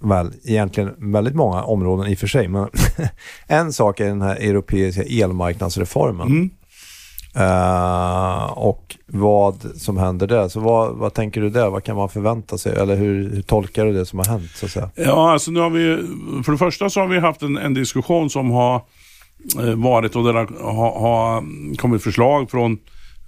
väl, 0.00 0.32
egentligen 0.44 1.12
väldigt 1.12 1.34
många 1.34 1.62
områden 1.62 2.12
i 2.12 2.14
och 2.14 2.18
för 2.18 2.26
sig, 2.26 2.48
men 2.48 2.68
en 3.46 3.72
sak 3.72 4.00
är 4.00 4.06
den 4.06 4.22
här 4.22 4.36
europeiska 4.36 5.02
elmarknadsreformen. 5.02 6.26
Mm. 6.26 6.50
Eh, 7.36 8.44
och 8.44 8.96
vad 9.06 9.54
som 9.76 9.96
händer 9.96 10.26
där. 10.26 10.48
Så 10.48 10.60
vad, 10.60 10.96
vad 10.96 11.14
tänker 11.14 11.40
du 11.40 11.50
där? 11.50 11.70
Vad 11.70 11.84
kan 11.84 11.96
man 11.96 12.08
förvänta 12.08 12.58
sig? 12.58 12.76
Eller 12.76 12.96
hur, 12.96 13.30
hur 13.30 13.42
tolkar 13.42 13.84
du 13.84 13.92
det 13.92 14.06
som 14.06 14.18
har 14.18 14.26
hänt? 14.26 14.50
Så 14.54 14.66
att 14.66 14.72
säga? 14.72 14.90
Ja, 14.94 15.32
alltså 15.32 15.50
nu 15.50 15.60
har 15.60 15.70
vi, 15.70 15.96
för 16.44 16.52
det 16.52 16.58
första 16.58 16.90
så 16.90 17.00
har 17.00 17.06
vi 17.06 17.18
haft 17.18 17.42
en, 17.42 17.56
en 17.56 17.74
diskussion 17.74 18.30
som 18.30 18.50
har 18.50 18.82
eh, 19.58 19.74
varit 19.74 20.16
och 20.16 20.24
där 20.24 20.34
har, 20.34 21.00
har 21.00 21.44
kommit 21.76 22.02
förslag 22.02 22.50
från 22.50 22.78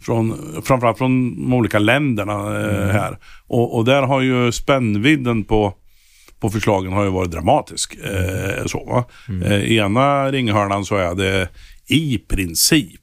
från, 0.01 0.35
framförallt 0.65 0.99
från 0.99 1.35
de 1.35 1.53
olika 1.53 1.79
länderna 1.79 2.33
eh, 2.33 2.89
här. 2.89 3.19
Och, 3.47 3.77
och 3.77 3.85
där 3.85 4.03
har 4.03 4.21
ju 4.21 4.53
spännvidden 4.53 5.45
på, 5.45 5.75
på 6.41 6.51
förslagen 6.51 6.93
har 6.93 7.05
ju 7.05 7.11
varit 7.11 7.31
dramatisk. 7.31 7.95
Eh, 7.95 8.65
så, 8.67 8.85
va? 8.85 9.05
Eh, 9.45 9.63
I 9.63 9.77
ena 9.77 10.31
ringhörnan 10.33 10.85
så 10.85 10.97
är 10.97 11.15
det 11.15 11.49
i 11.87 12.19
princip 12.19 13.01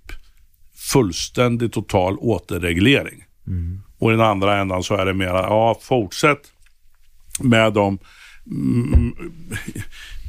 fullständig 0.93 1.73
total 1.73 2.17
återreglering. 2.17 3.23
Och 3.99 4.11
i 4.11 4.13
den 4.13 4.25
andra 4.25 4.57
ändan 4.57 4.83
så 4.83 4.95
är 4.95 5.05
det 5.05 5.13
mera, 5.13 5.41
ja 5.41 5.79
fortsätt 5.81 6.41
med 7.39 7.73
de 7.73 7.99
mm, 8.51 9.15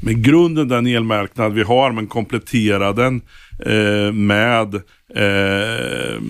med 0.03 0.25
grunden 0.25 0.69
den 0.69 0.87
elmarknad 0.87 1.53
vi 1.53 1.63
har 1.63 1.93
men 1.93 2.07
komplettera 2.07 2.93
den 2.93 3.21
eh, 3.67 4.13
med 4.13 4.75
eh, 5.15 6.23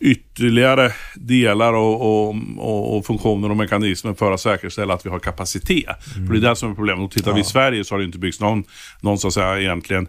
ytterligare 0.00 0.92
delar 1.14 1.72
och, 1.72 2.28
och, 2.28 2.96
och, 2.96 3.06
funktioner 3.06 3.50
och 3.50 3.56
mekanismer 3.56 4.14
för 4.14 4.32
att 4.32 4.40
säkerställa 4.40 4.94
att 4.94 5.06
vi 5.06 5.10
har 5.10 5.18
kapacitet. 5.18 6.04
För 6.26 6.32
det 6.32 6.38
är 6.38 6.50
det 6.50 6.56
som 6.56 6.70
är 6.70 6.74
problemet. 6.74 7.04
Och 7.04 7.10
tittar 7.10 7.32
vi 7.32 7.40
i 7.40 7.44
Sverige 7.44 7.84
så 7.84 7.94
har 7.94 7.98
det 7.98 8.04
inte 8.04 8.18
byggts 8.18 8.40
någon, 8.40 8.64
någon 9.00 9.18
så 9.18 9.28
att 9.28 9.34
säga 9.34 9.60
egentligen 9.60 10.08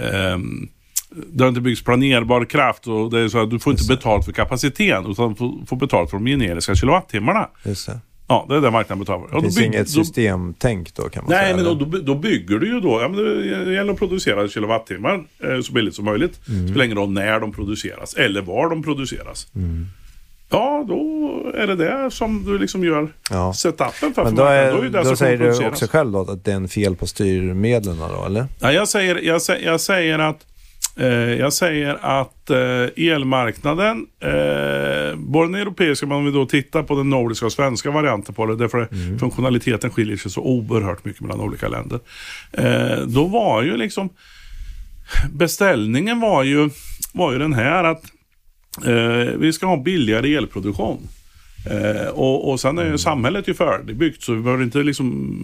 ehm, 0.00 0.68
det 1.10 1.44
har 1.44 1.48
inte 1.48 1.60
byggts 1.60 1.84
planerbar 1.84 2.44
kraft 2.44 2.86
och 2.86 3.10
det 3.10 3.20
är 3.20 3.28
så 3.28 3.42
att 3.42 3.50
du 3.50 3.58
får 3.58 3.70
inte 3.72 3.84
betalt 3.88 4.24
för 4.24 4.32
kapaciteten 4.32 5.10
utan 5.10 5.28
du 5.28 5.66
får, 5.66 5.76
betalt 5.76 6.10
för 6.10 6.16
de 6.16 6.26
generiska 6.26 6.74
kilowattimmarna. 6.74 7.48
Just 7.64 7.86
det. 7.86 7.98
Ja, 8.28 8.46
det 8.48 8.56
är 8.56 8.60
det 8.60 8.70
marknaden 8.70 8.98
betalar 8.98 9.28
för. 9.28 9.36
Det 9.36 9.42
finns 9.42 9.60
inget 9.60 9.88
systemtänk 9.90 10.94
då 10.94 11.02
kan 11.02 11.24
man 11.24 11.30
Nej, 11.32 11.44
säga. 11.44 11.56
men 11.56 11.64
då, 11.64 11.74
då, 11.74 11.98
då 11.98 12.14
bygger 12.14 12.58
du 12.58 12.66
ju 12.66 12.80
då, 12.80 13.00
ja, 13.02 13.08
men 13.08 13.24
det 13.64 13.72
gäller 13.72 13.92
att 13.92 13.98
producera 13.98 14.48
kilowattimmar 14.48 15.24
eh, 15.44 15.60
så 15.60 15.72
billigt 15.72 15.94
som 15.94 16.04
möjligt. 16.04 16.40
Mm. 16.48 16.68
Spelar 16.68 16.84
ingen 16.84 16.98
roll 16.98 17.10
när 17.10 17.40
de 17.40 17.52
produceras 17.52 18.14
eller 18.14 18.42
var 18.42 18.70
de 18.70 18.82
produceras. 18.82 19.46
Mm. 19.54 19.86
Ja, 20.50 20.84
då 20.88 21.52
är 21.54 21.66
det 21.66 21.74
det 21.76 22.10
som 22.10 22.44
du 22.44 22.58
liksom 22.58 22.84
gör 22.84 23.08
Ja. 23.30 23.52
setupen 23.52 24.14
för. 24.14 24.24
Men 24.24 24.34
då, 24.34 24.42
är, 24.44 24.72
Då 24.72 24.78
är 24.78 24.82
det 24.82 24.88
det 24.88 24.98
då 24.98 25.04
som 25.04 25.16
säger 25.16 25.38
du 25.38 25.66
också 25.66 25.86
själv 25.86 26.12
då 26.12 26.20
att 26.20 26.44
det 26.44 26.52
är 26.52 26.56
en 26.56 26.68
fel 26.68 26.96
på 26.96 27.06
styrmedlen 27.06 27.98
då, 27.98 28.24
eller? 28.26 28.46
Ja, 28.60 28.72
jag, 28.72 28.88
säger, 28.88 29.16
jag, 29.22 29.42
säger, 29.42 29.66
jag 29.66 29.80
säger 29.80 30.18
att 30.18 30.46
jag 31.06 31.52
säger 31.52 31.98
att 32.00 32.50
eh, 32.50 33.04
elmarknaden, 33.12 34.06
eh, 34.20 35.16
både 35.16 35.48
den 35.48 35.54
europeiska 35.54 36.06
men 36.06 36.16
om 36.16 36.24
vi 36.24 36.30
då 36.30 36.46
tittar 36.46 36.82
på 36.82 36.96
den 36.96 37.10
nordiska 37.10 37.46
och 37.46 37.52
svenska 37.52 37.90
varianten 37.90 38.34
på 38.34 38.46
det, 38.46 38.56
därför 38.56 38.88
Mm. 38.92 39.18
funktionaliteten 39.18 39.90
skiljer 39.90 40.16
sig 40.16 40.30
så 40.30 40.40
oerhört 40.40 41.04
mycket 41.04 41.20
mellan 41.22 41.40
olika 41.40 41.68
länder. 41.68 42.00
Eh, 42.52 42.98
då 43.06 43.24
var 43.24 43.62
ju 43.62 43.76
liksom 43.76 44.08
beställningen 45.32 46.20
var 46.20 46.42
ju, 46.42 46.70
var 47.12 47.32
ju 47.32 47.38
den 47.38 47.52
här 47.52 47.84
att 47.84 48.04
eh, 48.86 49.34
vi 49.38 49.52
ska 49.52 49.66
ha 49.66 49.76
billigare 49.82 50.34
elproduktion. 50.34 51.08
Eh, 51.70 52.08
och, 52.08 52.50
och 52.50 52.60
sen 52.60 52.78
är 52.78 52.84
ju 52.84 52.98
samhället 52.98 53.48
ju 53.48 53.54
färdigbyggt 53.54 54.22
så 54.22 54.32
vi 54.32 54.42
behöver 54.42 54.64
inte 54.64 54.78
liksom 54.78 55.38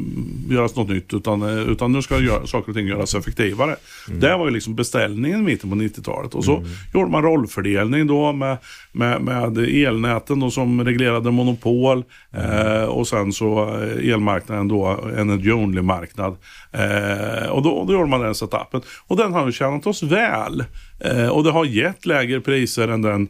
göras 0.50 0.76
något 0.76 0.88
nytt 0.88 1.14
utan, 1.14 1.42
eh, 1.42 1.70
utan 1.70 1.92
nu 1.92 2.02
ska 2.02 2.18
gör, 2.18 2.46
saker 2.46 2.68
och 2.68 2.76
ting 2.76 2.86
göras 2.86 3.14
effektivare. 3.14 3.76
Det 4.06 4.36
var 4.36 4.44
ju 4.44 4.50
liksom 4.50 4.74
beställningen 4.74 5.40
i 5.40 5.42
mitten 5.42 5.70
på 5.70 5.76
90-talet. 5.76 6.34
Och 6.34 6.44
så 6.44 6.64
gjorde 6.94 7.10
man 7.10 7.22
rollfördelning 7.22 8.06
då 8.06 8.32
med, 8.32 8.56
med, 8.92 9.22
med 9.22 9.58
elnäten 9.58 10.40
då 10.40 10.50
som 10.50 10.84
reglerade 10.84 11.30
monopol 11.30 12.04
eh, 12.32 12.84
och 12.84 13.08
sen 13.08 13.32
så 13.32 13.80
eh, 13.82 14.12
elmarknaden 14.12 14.68
då 14.68 15.00
energy 15.16 15.52
only-marknad. 15.52 16.36
Eh, 16.72 17.48
och 17.48 17.62
då, 17.62 17.84
då 17.88 17.92
gjorde 17.92 18.06
man 18.06 18.20
den 18.20 18.34
setupen. 18.34 18.80
Och 19.06 19.16
den 19.16 19.32
har 19.32 19.46
ju 19.46 19.52
tjänat 19.52 19.86
oss 19.86 20.02
väl. 20.02 20.64
Eh, 21.00 21.28
och 21.28 21.44
det 21.44 21.50
har 21.50 21.64
gett 21.64 22.06
lägre 22.06 22.40
priser 22.40 22.88
än 22.88 23.02
den 23.02 23.28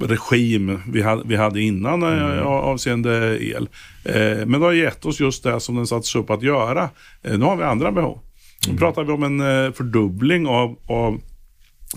regim 0.00 0.82
vi 0.92 1.02
hade, 1.02 1.22
vi 1.26 1.36
hade 1.36 1.60
innan 1.60 2.02
mm. 2.02 2.46
avseende 2.46 3.38
el. 3.44 3.68
Eh, 4.04 4.46
men 4.46 4.52
det 4.52 4.66
har 4.66 4.72
gett 4.72 5.04
oss 5.04 5.20
just 5.20 5.44
det 5.44 5.60
som 5.60 5.76
den 5.76 5.86
sattes 5.86 6.14
upp 6.14 6.30
att 6.30 6.42
göra. 6.42 6.88
Eh, 7.22 7.38
nu 7.38 7.44
har 7.44 7.56
vi 7.56 7.62
andra 7.62 7.92
behov. 7.92 8.18
Nu 8.68 8.78
pratar 8.78 9.04
vi 9.04 9.12
om 9.12 9.22
en 9.22 9.40
eh, 9.40 9.72
fördubbling 9.72 10.46
av, 10.46 10.76
av 10.86 11.20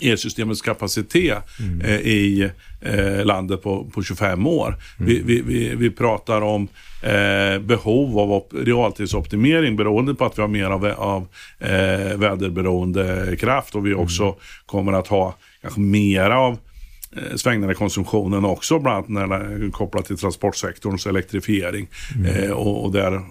elsystemets 0.02 0.62
kapacitet 0.62 1.44
eh, 1.84 1.96
i 1.96 2.50
eh, 2.82 3.26
landet 3.26 3.64
på, 3.64 3.90
på 3.94 4.04
25 4.04 4.48
år. 4.48 4.76
Vi, 5.00 5.22
vi, 5.26 5.42
vi, 5.42 5.76
vi 5.76 5.92
pratar 5.92 6.42
om 6.42 6.68
eh, 7.04 7.60
behov 7.62 8.20
av 8.20 8.32
op- 8.32 8.54
realtidsoptimering 8.54 9.76
beroende 9.76 10.16
på 10.16 10.26
att 10.26 10.38
vi 10.38 10.42
har 10.42 10.50
mer 10.50 10.66
av, 10.66 10.86
av 10.86 11.28
eh, 11.60 12.18
väderberoende 12.18 13.36
kraft 13.40 13.76
och 13.76 13.88
vi 13.88 13.94
också 13.94 14.36
kommer 14.66 14.94
att 14.94 15.08
ha 15.08 15.36
kanske 15.62 15.80
mera 15.80 16.40
av 16.40 16.54
eh, 16.54 16.60
svängningar 17.36 17.72
i 17.72 17.76
konsumtionen 17.76 18.46
också, 18.46 18.80
bland 18.80 18.98
annat 19.18 19.30
när 19.30 19.40
det 19.40 19.66
är 19.66 19.72
kopplat 19.72 20.06
till 20.06 20.18
transportsektorns 20.18 21.08
elektrifiering. 21.08 21.88
Eh, 22.36 22.52
och, 22.52 22.86
och 22.86 22.92
där 22.92 23.22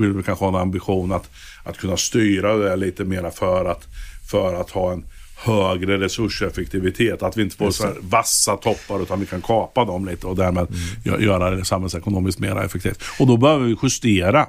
vill 0.00 0.12
vi 0.12 0.22
kanske 0.22 0.44
ha 0.44 0.48
en 0.48 0.62
ambition 0.62 1.12
att, 1.12 1.30
att 1.64 1.78
kunna 1.78 1.96
styra 1.96 2.56
det 2.56 2.76
lite 2.76 3.04
mera 3.04 3.30
för 3.30 3.64
att, 3.64 3.86
för 4.30 4.54
att 4.60 4.70
ha 4.70 4.92
en 4.92 5.04
högre 5.44 5.98
resurseffektivitet. 6.00 7.22
Att 7.22 7.36
vi 7.36 7.42
inte 7.42 7.56
får 7.56 7.70
så 7.70 7.82
här 7.86 7.94
vassa 8.00 8.56
toppar 8.56 9.02
utan 9.02 9.20
vi 9.20 9.26
kan 9.26 9.42
kapa 9.42 9.84
dem 9.84 10.06
lite 10.06 10.26
och 10.26 10.36
därmed 10.36 10.66
gö- 11.04 11.20
göra 11.22 11.50
det 11.50 11.64
samhällsekonomiskt 11.64 12.40
mer 12.40 12.56
effektivt. 12.56 13.02
Och 13.20 13.26
då 13.26 13.36
behöver 13.36 13.66
vi 13.66 13.76
justera. 13.82 14.46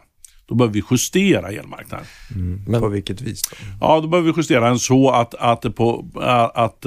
Då 0.48 0.56
behöver 0.56 0.74
vi 0.74 0.84
justera 0.92 1.50
elmarknaden. 1.50 2.06
Men- 2.68 2.82
På 2.82 2.88
vilket 2.88 3.22
vis 3.22 3.42
då? 3.50 3.56
Ja, 3.82 4.00
då 4.02 4.08
behöver 4.08 4.32
vi 4.32 4.38
justera 4.38 4.68
den 4.70 4.80
så 4.80 5.10
att, 5.12 5.36
att 5.36 5.76
på, 5.76 6.06
att, 6.54 6.86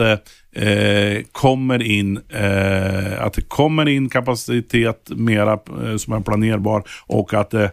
eh, 0.57 1.23
kommer 1.33 1.83
in, 1.83 2.21
eh, 2.29 3.23
att 3.23 3.33
det 3.33 3.49
kommer 3.49 3.89
in 3.89 4.09
kapacitet 4.09 5.11
mera 5.17 5.53
eh, 5.53 5.97
som 5.97 6.13
är 6.13 6.21
planerbar 6.21 6.85
och 7.07 7.35
att 7.35 7.55
eh, 7.55 7.69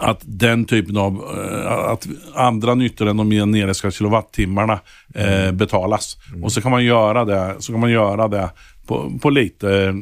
att 0.00 0.20
den 0.24 0.64
typen 0.64 0.96
av, 0.96 1.12
eh, 1.14 1.72
att 1.72 2.08
andra 2.34 2.74
nyttor 2.74 3.08
än 3.08 3.16
de 3.16 3.30
generiska 3.30 3.90
kilowattimmarna 3.90 4.80
eh, 5.14 5.52
betalas. 5.52 6.18
Och 6.42 6.52
så 6.52 6.62
kan 6.62 6.70
man 6.70 6.84
göra 6.84 7.24
det, 7.24 7.56
så 7.58 7.72
kan 7.72 7.80
man 7.80 7.90
göra 7.90 8.28
det 8.28 8.50
på, 8.86 9.18
på, 9.22 9.30
lite, 9.30 9.94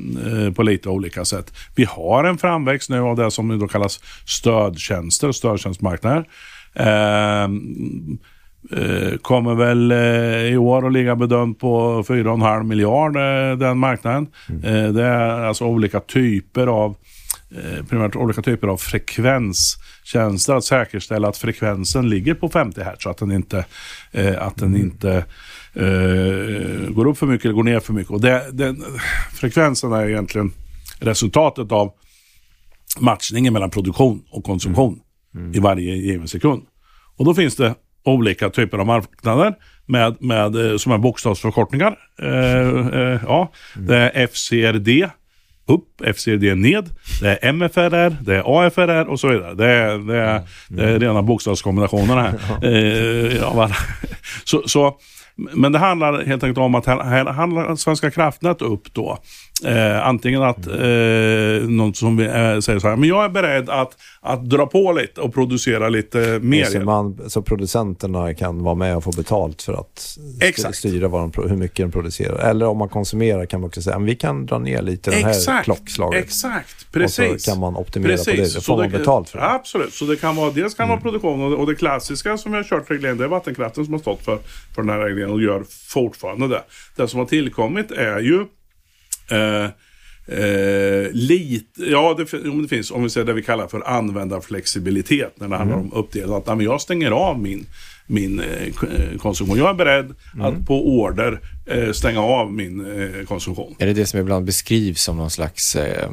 på 0.56 0.62
lite 0.62 0.88
olika 0.88 1.24
sätt. 1.24 1.52
Vi 1.74 1.84
har 1.84 2.24
en 2.24 2.38
framväxt 2.38 2.90
nu 2.90 3.00
av 3.00 3.16
det 3.16 3.30
som 3.30 3.58
då 3.58 3.68
kallas 3.68 4.00
stödtjänster, 4.26 5.32
stödtjänstmarknader. 5.32 6.24
Eh, 8.70 9.16
kommer 9.16 9.54
väl 9.54 9.90
eh, 9.90 10.52
i 10.52 10.56
år 10.56 10.86
att 10.86 10.92
ligga 10.92 11.16
bedömt 11.16 11.58
på 11.58 12.02
4,5 12.02 12.62
miljard 12.62 13.16
eh, 13.16 13.58
den 13.58 13.78
marknaden. 13.78 14.26
Eh, 14.48 14.88
det 14.92 15.04
är 15.04 15.44
alltså 15.44 15.64
olika 15.64 16.00
typer 16.00 16.66
av 16.66 16.96
primärt 17.88 18.16
olika 18.16 18.42
typer 18.42 18.68
av 18.68 18.76
frekvenstjänster 18.76 20.54
att 20.54 20.64
säkerställa 20.64 21.28
att 21.28 21.36
frekvensen 21.36 22.10
ligger 22.10 22.34
på 22.34 22.48
50 22.48 22.80
Hz 22.80 23.02
så 23.02 23.10
att 23.10 23.18
den 23.18 23.32
inte, 23.32 23.64
att 24.38 24.56
den 24.56 24.76
inte 24.76 25.24
eh, 25.74 26.90
går 26.90 27.06
upp 27.06 27.18
för 27.18 27.26
mycket 27.26 27.44
eller 27.44 27.54
går 27.54 27.62
ner 27.62 27.80
för 27.80 27.92
mycket. 27.92 28.10
Och 28.10 28.20
det, 28.20 28.50
den, 28.52 28.84
frekvensen 29.32 29.92
är 29.92 30.08
egentligen 30.08 30.52
resultatet 31.00 31.72
av 31.72 31.92
matchningen 33.00 33.52
mellan 33.52 33.70
produktion 33.70 34.22
och 34.30 34.44
konsumtion. 34.44 35.00
i 35.54 35.58
varje 35.58 35.94
given 35.94 36.28
sekund. 36.28 36.62
Och 37.16 37.24
då 37.24 37.34
finns 37.34 37.56
det 37.56 37.74
olika 38.04 38.50
typer 38.50 38.78
av 38.78 38.86
marknader 38.86 39.54
med, 39.86 40.16
med, 40.20 40.70
eh, 40.70 40.76
som 40.76 40.92
är 40.92 40.98
bokstavsförkortningar. 40.98 41.98
Eh, 42.22 43.00
eh, 43.00 43.20
ja, 43.26 43.52
Det 43.74 43.96
är 43.96 44.26
FCRD 44.26 45.10
upp, 45.66 46.16
FCRD 46.16 46.54
ned, 46.54 46.90
det 47.20 47.28
är 47.28 47.48
MFRR, 47.48 48.16
det 48.20 48.36
är 48.36 48.66
AFRR 48.66 49.04
och 49.04 49.20
så 49.20 49.28
vidare. 49.28 49.54
Det 49.54 49.66
är, 49.66 49.98
det 49.98 50.16
är, 50.16 50.42
det 50.68 50.84
är 50.84 50.98
rena 50.98 51.22
bokstavskombinationerna 51.22 52.22
här. 52.22 52.64
Eh, 52.64 53.50
alla. 53.50 53.70
så, 54.44 54.62
så, 54.66 54.96
men 55.36 55.72
det 55.72 55.78
handlar 55.78 56.24
helt 56.24 56.42
enkelt 56.42 56.58
om 56.58 56.74
att 56.74 56.86
här, 56.86 57.00
här 57.02 57.24
handlar 57.24 57.76
Svenska 57.76 58.10
kraftnät 58.10 58.62
upp 58.62 58.94
då 58.94 59.18
Eh, 59.64 60.06
antingen 60.06 60.42
att 60.42 60.66
eh, 60.66 61.68
någon 61.68 61.94
som 61.94 62.18
eh, 62.20 62.58
säger 62.60 62.78
så 62.78 62.88
här, 62.88 62.96
men 62.96 63.08
jag 63.08 63.24
är 63.24 63.28
beredd 63.28 63.68
att, 63.70 63.96
att 64.20 64.44
dra 64.50 64.66
på 64.66 64.92
lite 64.92 65.20
och 65.20 65.34
producera 65.34 65.88
lite 65.88 66.38
mer. 66.42 66.64
Så, 66.64 66.80
man, 66.80 67.20
så 67.30 67.42
producenterna 67.42 68.34
kan 68.34 68.62
vara 68.62 68.74
med 68.74 68.96
och 68.96 69.04
få 69.04 69.10
betalt 69.10 69.62
för 69.62 69.72
att 69.72 70.16
Exakt. 70.40 70.76
styra 70.76 71.08
vad 71.08 71.32
de, 71.32 71.48
hur 71.48 71.56
mycket 71.56 71.76
de 71.86 71.92
producerar. 71.92 72.50
Eller 72.50 72.66
om 72.66 72.78
man 72.78 72.88
konsumerar 72.88 73.46
kan 73.46 73.60
man 73.60 73.68
också 73.68 73.82
säga, 73.82 73.98
men 73.98 74.06
vi 74.06 74.16
kan 74.16 74.46
dra 74.46 74.58
ner 74.58 74.82
lite 74.82 75.10
den 75.10 75.24
här 75.24 75.62
klockslaget. 75.62 76.24
exakt, 76.24 76.92
precis. 76.92 77.32
Och 77.34 77.40
så 77.40 77.50
kan 77.50 77.60
man 77.60 77.76
optimera 77.76 78.10
Precis. 78.12 78.26
på 78.26 78.32
det. 78.36 78.42
Då 78.42 78.48
Så 78.48 78.60
får 78.60 78.76
man 78.76 78.90
det- 78.90 78.98
betalt 78.98 79.28
för 79.28 79.38
det. 79.38 79.44
Mm. 79.44 79.56
Absolut, 79.56 79.92
så 79.94 80.04
det 80.04 80.16
kan 80.16 80.36
vara, 80.36 80.50
dels 80.50 80.74
kan 80.74 80.88
vara 80.88 81.00
produktion 81.00 81.40
och, 81.52 81.58
och 81.60 81.66
det 81.66 81.74
klassiska 81.74 82.36
som 82.38 82.52
vi 82.52 82.56
har 82.58 82.64
kört 82.64 82.90
reglering, 82.90 83.16
det 83.18 83.24
är 83.24 83.28
vattenkraften 83.28 83.84
som 83.84 83.94
har 83.94 84.00
stått 84.00 84.24
för, 84.24 84.38
för 84.74 84.82
den 84.82 84.90
här 84.90 84.98
regleringen 84.98 85.34
och 85.34 85.42
gör 85.42 85.64
fortfarande 85.88 86.48
det. 86.48 86.62
Det 86.96 87.08
som 87.08 87.18
har 87.18 87.26
tillkommit 87.26 87.90
är 87.90 88.18
ju 88.20 88.44
eh, 89.30 89.66
Eh, 90.26 91.10
lite, 91.12 91.82
ja 91.90 92.14
det, 92.18 92.38
jo, 92.44 92.60
det 92.62 92.68
finns 92.68 92.90
om 92.90 93.02
vi 93.02 93.10
säger 93.10 93.26
det 93.26 93.32
vi 93.32 93.42
kallar 93.42 93.66
för 93.66 93.88
användarflexibilitet 93.88 95.32
när 95.40 95.48
det 95.48 95.56
handlar 95.56 95.76
Mm. 95.76 95.90
om 95.92 95.98
uppdelning. 95.98 96.36
Att 96.36 96.42
ja, 96.46 96.62
jag 96.62 96.80
stänger 96.80 97.10
av 97.10 97.38
min, 97.38 97.66
min 98.06 98.40
eh, 98.40 98.46
eh, 98.66 99.18
konsumtion. 99.18 99.58
Jag 99.58 99.70
är 99.70 99.74
beredd 99.74 100.14
Mm. 100.34 100.46
att 100.46 100.66
på 100.66 100.88
order 100.88 101.40
eh, 101.66 101.92
stänga 101.92 102.20
av 102.20 102.52
min 102.52 103.00
eh, 103.02 103.24
konsumtion. 103.26 103.74
Är 103.78 103.86
det 103.86 103.92
det 103.92 104.06
som 104.06 104.20
ibland 104.20 104.44
beskrivs 104.46 105.02
som 105.02 105.16
någon 105.16 105.30
slags 105.30 105.76
eh, 105.76 106.10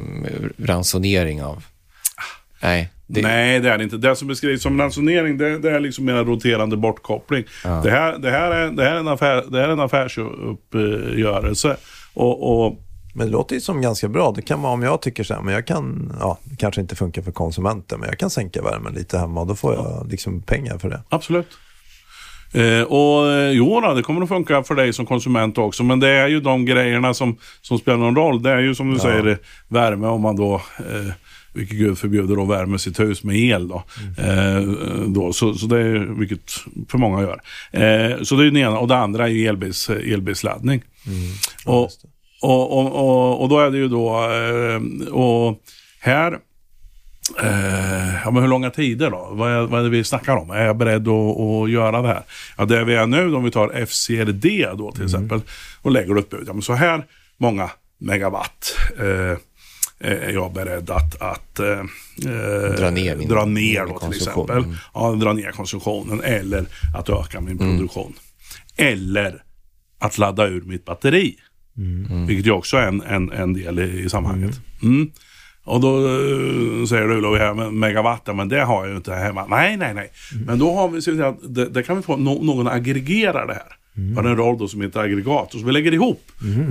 ransonering 0.58 1.42
av... 1.42 1.64
Nej. 2.62 2.90
Det, 3.06 3.22
Nej, 3.22 3.60
det 3.60 3.70
är 3.70 3.78
det 3.78 3.84
inte. 3.84 3.96
Det 3.96 4.16
som 4.16 4.28
beskrivs 4.28 4.62
som 4.62 4.78
ransonering, 4.80 5.38
det, 5.38 5.58
det 5.58 5.70
är 5.70 5.80
liksom 5.80 6.04
mer 6.04 6.24
roterande 6.24 6.76
bortkoppling. 6.76 7.44
Det, 7.62 7.90
här, 7.90 8.18
det, 8.18 8.30
här 8.30 8.50
är, 8.50 8.70
det, 8.70 8.82
här 8.84 8.94
är 8.94 8.98
en 9.00 9.08
affär, 9.08 9.44
det 9.50 9.58
här 9.60 9.68
är 9.68 9.72
en 9.72 9.80
affärsuppgörelse. 9.80 11.76
Och, 12.14 12.66
och 12.66 12.78
Men 13.12 13.26
det 13.26 13.32
låter 13.32 13.54
ju 13.54 13.60
som 13.60 13.80
ganska 13.80 14.08
bra. 14.08 14.32
Det 14.36 14.42
kan 14.42 14.62
vara 14.62 14.72
om 14.72 14.82
jag 14.82 15.02
tycker 15.02 15.24
så 15.24 15.34
här, 15.34 15.42
men 15.42 15.54
jag 15.54 15.66
kan, 15.66 16.12
ja, 16.20 16.38
det 16.44 16.56
kanske 16.56 16.80
inte 16.80 16.96
funkar 16.96 17.22
för 17.22 17.32
konsumenten, 17.32 18.00
men 18.00 18.08
jag 18.08 18.18
kan 18.18 18.30
sänka 18.30 18.62
värmen 18.62 18.94
lite 18.94 19.18
hemma 19.18 19.40
och 19.40 19.46
då 19.46 19.54
får 19.54 19.74
jag 19.74 20.06
liksom 20.10 20.42
pengar 20.42 20.78
för 20.78 20.90
det. 20.90 21.00
Absolut. 21.08 21.48
Eh, 22.52 22.82
och 22.82 23.30
eh, 23.30 23.50
jo, 23.50 23.80
då, 23.80 23.94
det 23.94 24.02
kommer 24.02 24.22
att 24.22 24.28
funka 24.28 24.62
för 24.62 24.74
dig 24.74 24.92
som 24.92 25.06
konsument 25.06 25.58
också. 25.58 25.82
Men 25.84 26.00
det 26.00 26.08
är 26.08 26.28
ju 26.28 26.40
de 26.40 26.64
grejerna 26.64 27.14
som, 27.14 27.36
som 27.62 27.78
spelar 27.78 27.98
någon 27.98 28.16
roll. 28.16 28.42
Det 28.42 28.50
är 28.50 28.58
ju 28.58 28.74
som 28.74 28.94
du 28.94 28.98
säger 28.98 29.26
eh, 29.26 29.36
värme 29.68 30.06
om 30.06 30.20
man 30.20 30.36
då, 30.36 30.54
eh, 30.78 31.12
vilket 31.52 31.78
gud 31.78 31.98
förbjuder, 31.98 32.36
då 32.36 32.44
värmer 32.44 32.78
sitt 32.78 33.00
hus 33.00 33.24
med 33.24 33.36
el. 33.36 33.68
Då. 33.68 33.82
Eh, 34.18 34.60
då 35.06 35.32
så, 35.32 35.54
så 35.54 35.66
det 35.66 35.78
är 35.78 36.18
vilket 36.18 36.50
för 36.88 36.98
många 36.98 37.20
gör. 37.22 37.40
Eh, 37.70 38.22
så 38.22 38.36
det 38.36 38.46
är 38.46 38.50
det 38.50 38.60
ena. 38.60 38.78
Och 38.78 38.88
det 38.88 38.96
andra 38.96 39.28
är 39.28 39.48
elbils, 39.48 39.90
elbilsladdning. 39.90 40.82
och, 41.66 41.82
just 41.82 42.02
det. 42.02 42.08
Och, 42.42 42.78
och, 42.78 42.92
och, 42.92 43.42
och 43.42 43.48
då 43.48 43.58
är 43.60 43.70
det 43.70 43.78
ju 43.78 43.88
då, 43.88 44.08
eh, 44.30 45.12
och 45.12 45.58
här 46.00 46.38
Eh, 47.42 48.14
ja, 48.24 48.30
men 48.30 48.42
hur 48.42 48.48
långa 48.48 48.70
tider 48.70 49.10
då? 49.10 49.28
Vad 49.32 49.52
är, 49.52 49.60
vad 49.60 49.80
är 49.80 49.84
det 49.84 49.90
vi 49.90 50.04
snackar 50.04 50.36
om? 50.36 50.50
Är 50.50 50.64
jag 50.64 50.76
beredd 50.76 51.08
att, 51.08 51.40
att 51.40 51.70
göra 51.70 52.02
det 52.02 52.08
här? 52.08 52.22
Ja, 52.58 52.64
där 52.64 52.84
vi 52.84 52.94
är 52.94 53.06
nu, 53.06 53.34
om 53.34 53.44
vi 53.44 53.50
tar 53.50 53.86
FCRD 53.86 54.66
då 54.78 54.92
till 54.92 55.04
exempel, 55.04 55.40
och 55.82 55.90
lägger 55.90 56.14
bud. 56.14 56.44
Ja, 56.46 56.52
men 56.52 56.62
så 56.62 56.72
här 56.72 57.04
många 57.36 57.70
megawatt 57.98 58.74
eh, 58.98 59.36
är 60.10 60.32
jag 60.32 60.52
beredd 60.52 60.90
att, 60.90 61.22
att 61.22 61.58
eh, 61.60 61.68
eh, 61.68 62.74
Dra 62.78 62.90
ner 62.90 63.16
min- 63.16 63.28
dra 63.28 63.44
ner 63.44 63.86
då, 63.86 63.98
till 63.98 64.16
exempel. 64.16 64.58
Mm. 64.58 64.74
Ja, 64.94 65.10
dra 65.12 65.32
ner 65.32 65.50
konsumtionen 65.50 66.20
eller 66.24 66.64
att 66.96 67.08
öka 67.08 67.40
min 67.40 67.58
produktion. 67.58 68.12
Eller 68.76 69.42
att 69.98 70.18
ladda 70.18 70.46
ur 70.46 70.62
mitt 70.62 70.84
batteri. 70.84 71.36
Vilket 72.26 72.46
ju 72.46 72.50
också 72.50 72.76
är 72.76 72.86
en, 72.86 73.02
en, 73.02 73.32
en 73.32 73.52
del 73.52 73.78
i, 73.78 74.00
i 74.04 74.08
sammanhanget. 74.08 74.60
Mm. 74.82 75.10
Och 75.64 75.80
då 75.80 75.98
eh, 75.98 76.86
säger 76.86 77.08
du 77.08 77.20
då, 77.20 77.36
här 77.36 77.70
megawatt, 77.70 78.36
men 78.36 78.48
det 78.48 78.60
har 78.60 78.82
jag 78.82 78.90
ju 78.90 78.96
inte 78.96 79.14
hemma. 79.14 79.46
Nej, 79.46 79.76
nej, 79.76 79.94
nej. 79.94 80.10
Men 80.46 80.58
då 80.58 80.74
har 80.74 80.88
vi, 80.88 81.02
så 81.02 81.24
att 81.24 81.54
det, 81.54 81.68
det 81.68 81.82
kan 81.82 81.96
vi 81.96 82.02
få, 82.02 82.16
no, 82.16 82.44
någon 82.44 82.68
aggregerar 82.68 83.46
det 83.46 83.54
här. 83.54 83.76
Har 84.16 84.24
en 84.24 84.36
roll 84.36 84.58
då 84.58 84.68
som 84.68 84.82
ett 84.82 84.96
aggregat. 84.96 85.54
Och 85.54 85.60
så 85.60 85.66
vi 85.66 85.72
lägger 85.72 85.94
ihop. 85.94 86.22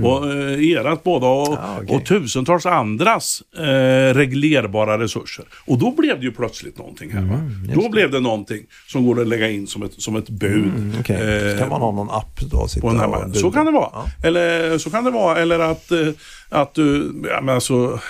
Och 0.02 0.30
eh, 0.32 0.68
erat 0.70 1.02
båda 1.04 1.26
och, 1.26 1.48
Ja, 1.48 1.78
okej. 1.82 1.96
och 1.96 2.04
tusentals 2.06 2.66
andras 2.66 3.42
eh, 3.58 4.14
reglerbara 4.14 4.98
resurser. 4.98 5.44
Och 5.66 5.78
då 5.78 5.90
blev 5.90 6.18
det 6.20 6.24
ju 6.26 6.32
plötsligt 6.32 6.78
någonting 6.78 7.10
här. 7.12 7.22
Va? 7.22 7.40
då 7.74 7.88
blev 7.88 8.10
det 8.10 8.20
någonting 8.20 8.62
som 8.86 9.06
går 9.06 9.20
att 9.20 9.28
lägga 9.28 9.50
in 9.50 9.66
som 9.66 9.82
ett, 9.82 10.02
som 10.02 10.16
ett 10.16 10.28
bud. 10.30 10.64
Mm, 10.76 10.92
Okej, 11.00 11.52
Eh, 11.52 11.58
kan 11.58 11.68
man 11.68 11.80
ha 11.80 11.92
någon 11.92 12.10
app 12.10 12.40
då? 12.40 12.68
Sitta 12.68 12.80
på 12.86 12.92
den 12.92 13.00
här 13.00 13.24
och. 13.28 13.36
Så 13.36 13.50
kan 13.50 13.66
det 13.66 13.72
vara. 13.72 13.90
Ja. 13.92 14.06
Eller 14.28 14.78
så 14.78 14.90
kan 14.90 15.04
det 15.04 15.10
vara. 15.10 15.38
Eller 15.38 15.58
att, 15.58 15.90
eh, 15.92 16.08
att 16.48 16.74
du, 16.74 17.12
ja 17.30 17.40
men 17.40 17.54
alltså, 17.54 18.00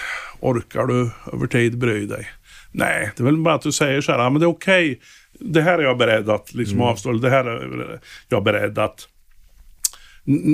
orkar 0.40 0.86
du 0.86 1.10
över 1.32 1.46
tid 1.46 1.78
bry 1.78 2.06
dig? 2.06 2.26
Nej, 2.72 3.10
det 3.16 3.22
är 3.22 3.24
väl 3.24 3.36
bara 3.36 3.54
att 3.54 3.62
du 3.62 3.72
säger 3.72 4.00
så 4.00 4.12
här, 4.12 4.18
ja, 4.18 4.30
men 4.30 4.40
det 4.40 4.44
är 4.46 4.48
okej. 4.50 5.00
Det 5.44 5.62
här 5.62 5.78
är 5.78 5.82
jag 5.82 5.98
beredd 5.98 6.30
att 6.30 6.54
liksom 6.54 6.76
Mm. 6.78 6.88
avstå. 6.88 7.12
Det 7.12 7.30
här 7.30 7.44
är 7.44 8.00
jag 8.28 8.44
beredd 8.44 8.78
att... 8.78 9.08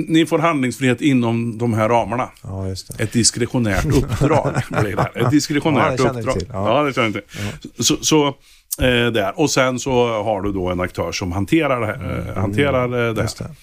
Ni 0.07 0.25
får 0.25 0.39
handlingsfrihet 0.39 1.01
inom 1.01 1.57
de 1.57 1.73
här 1.73 1.89
ramarna. 1.89 2.29
Ja. 2.43 2.67
Ett 2.99 3.11
diskretionärt 3.13 3.85
uppdrag 4.03 4.53
blir 4.81 4.95
det 4.95 5.01
här. 5.01 5.09
Ett 5.09 5.21
Ja, 5.23 5.29
diskretionärt 5.29 5.99
jag 5.99 6.15
uppdrag. 6.17 6.37
Ja. 6.53 6.77
Ja. 6.77 6.83
det 6.83 6.93
känner 6.93 7.07
jag 7.07 7.61
till. 7.61 7.85
Så, 7.85 7.97
så 8.01 8.27
eh, 8.81 9.11
där. 9.11 9.39
Och 9.39 9.49
sen 9.49 9.79
så 9.79 10.23
har 10.23 10.41
du 10.41 10.51
då 10.51 10.69
en 10.69 10.79
aktör 10.79 11.11
som 11.11 11.31
hanterar 11.31 11.79
det 11.81 11.85
här. 11.85 12.27
Eh, 12.29 12.35
hanterar 12.41 12.83
eh, 12.85 13.13
det 13.13 13.21
här. 13.21 13.41
Mm. 13.41 13.51
Det. 13.53 13.55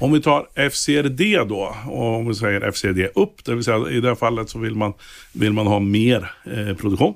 Om 0.00 0.12
vi 0.12 0.20
tar 0.22 0.68
FCRD 0.70 1.48
då, 1.48 1.76
och 1.88 2.16
om 2.16 2.28
vi 2.28 2.34
säger 2.34 2.70
FCRD 2.70 3.08
upp, 3.14 3.44
det 3.44 3.54
vill 3.54 3.64
säga 3.64 3.88
i 3.90 4.00
det 4.00 4.08
här 4.08 4.14
fallet 4.14 4.50
så 4.50 4.58
vill 4.58 4.74
man, 4.74 4.92
vill 5.32 5.52
man 5.52 5.66
ha 5.66 5.78
mer 5.78 6.30
eh, 6.46 6.76
produktion. 6.76 7.14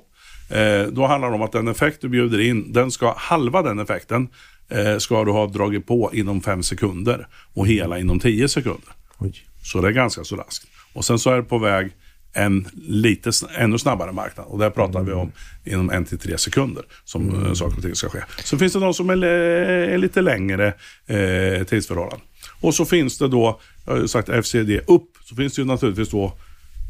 Eh, 0.53 0.87
då 0.87 1.05
handlar 1.05 1.29
det 1.29 1.35
om 1.35 1.41
att 1.41 1.51
den 1.51 1.67
effekt 1.67 2.01
du 2.01 2.09
bjuder 2.09 2.39
in, 2.39 2.73
den 2.73 2.91
ska, 2.91 3.13
halva 3.17 3.61
den 3.61 3.79
effekten 3.79 4.27
eh, 4.69 4.97
ska 4.97 5.23
du 5.23 5.31
ha 5.31 5.47
dragit 5.47 5.87
på 5.87 6.09
inom 6.13 6.41
fem 6.41 6.63
sekunder 6.63 7.27
och 7.53 7.67
hela 7.67 7.99
inom 7.99 8.19
tio 8.19 8.47
sekunder. 8.47 8.93
Oj. 9.17 9.33
Så 9.63 9.81
det 9.81 9.87
är 9.87 9.91
ganska 9.91 10.23
så 10.23 10.35
raskt. 10.35 10.67
Och 10.93 11.05
sen 11.05 11.19
så 11.19 11.29
är 11.29 11.35
det 11.35 11.43
på 11.43 11.57
väg 11.57 11.91
en 12.33 12.67
lite 12.87 13.31
ännu 13.57 13.77
snabbare 13.77 14.11
marknad. 14.11 14.45
Och 14.49 14.59
där 14.59 14.69
pratar 14.69 15.03
vi 15.03 15.11
om 15.11 15.31
inom 15.63 15.89
en 15.89 16.05
till 16.05 16.19
tre 16.19 16.37
sekunder 16.37 16.83
som 17.03 17.29
mm. 17.29 17.55
saker 17.55 17.77
och 17.77 17.83
ting 17.83 17.95
ska 17.95 18.09
ske. 18.09 18.19
Så 18.43 18.57
finns 18.57 18.73
det 18.73 18.79
de 18.79 18.93
som 18.93 19.09
är, 19.09 19.23
är 19.23 19.97
lite 19.97 20.21
längre 20.21 20.67
eh, 21.07 21.63
tidsförhållanden. 21.63 22.27
Och 22.61 22.75
så 22.75 22.85
finns 22.85 23.17
det 23.17 23.27
då, 23.27 23.59
jag 23.85 23.93
har 23.93 24.07
sagt 24.07 24.29
FCD 24.29 24.79
upp, 24.87 25.09
så 25.23 25.35
finns 25.35 25.53
det 25.53 25.61
ju 25.61 25.65
naturligtvis 25.65 26.09
då 26.09 26.37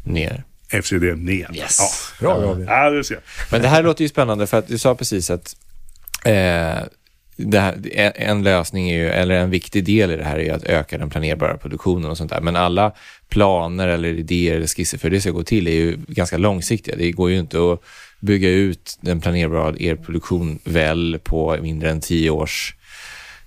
ner. 0.04 0.44
FCD 0.82 1.14
ner. 1.16 1.50
Yes. 1.56 1.78
Ja. 1.80 1.88
Bra 2.20 2.34
Robin. 2.50 2.66
Ja, 2.68 2.90
det 2.90 3.04
ser 3.04 3.14
jag. 3.14 3.22
Men 3.50 3.62
det 3.62 3.68
här 3.68 3.82
låter 3.82 4.02
ju 4.02 4.08
spännande 4.08 4.46
för 4.46 4.58
att 4.58 4.68
du 4.68 4.78
sa 4.78 4.94
precis 4.94 5.30
att 5.30 5.56
eh, 6.24 6.78
det 7.36 7.58
här, 7.60 7.74
en- 8.14 8.42
lösning 8.42 8.90
är 8.90 8.96
ju, 8.98 9.08
eller 9.08 9.34
en 9.34 9.50
viktig 9.50 9.84
del 9.84 10.10
i 10.10 10.16
det 10.16 10.24
här 10.24 10.38
är 10.38 10.52
att 10.52 10.64
öka 10.64 10.98
den 10.98 11.10
planerbara 11.10 11.56
produktionen 11.56 12.10
och 12.10 12.16
sånt 12.16 12.30
där. 12.30 12.40
Men 12.40 12.56
alla 12.56 12.92
planer 13.28 13.88
eller 13.88 14.08
idéer 14.08 14.56
eller 14.56 14.66
skisser 14.66 14.98
för 14.98 15.08
hur 15.08 15.16
det 15.16 15.20
ska 15.20 15.30
gå 15.30 15.42
till 15.42 15.68
är 15.68 15.72
ju 15.72 15.96
ganska 16.08 16.38
långsiktiga. 16.38 16.96
Det 16.96 17.10
går 17.10 17.30
ju 17.30 17.38
inte 17.38 17.58
att 17.72 17.80
bygga 18.20 18.48
ut 18.48 18.98
den 19.00 19.20
planerbara 19.20 19.74
elproduktion 19.80 20.58
väl 20.64 21.18
på 21.24 21.58
mindre 21.62 21.90
än 21.90 22.00
tio 22.00 22.30
års 22.30 22.74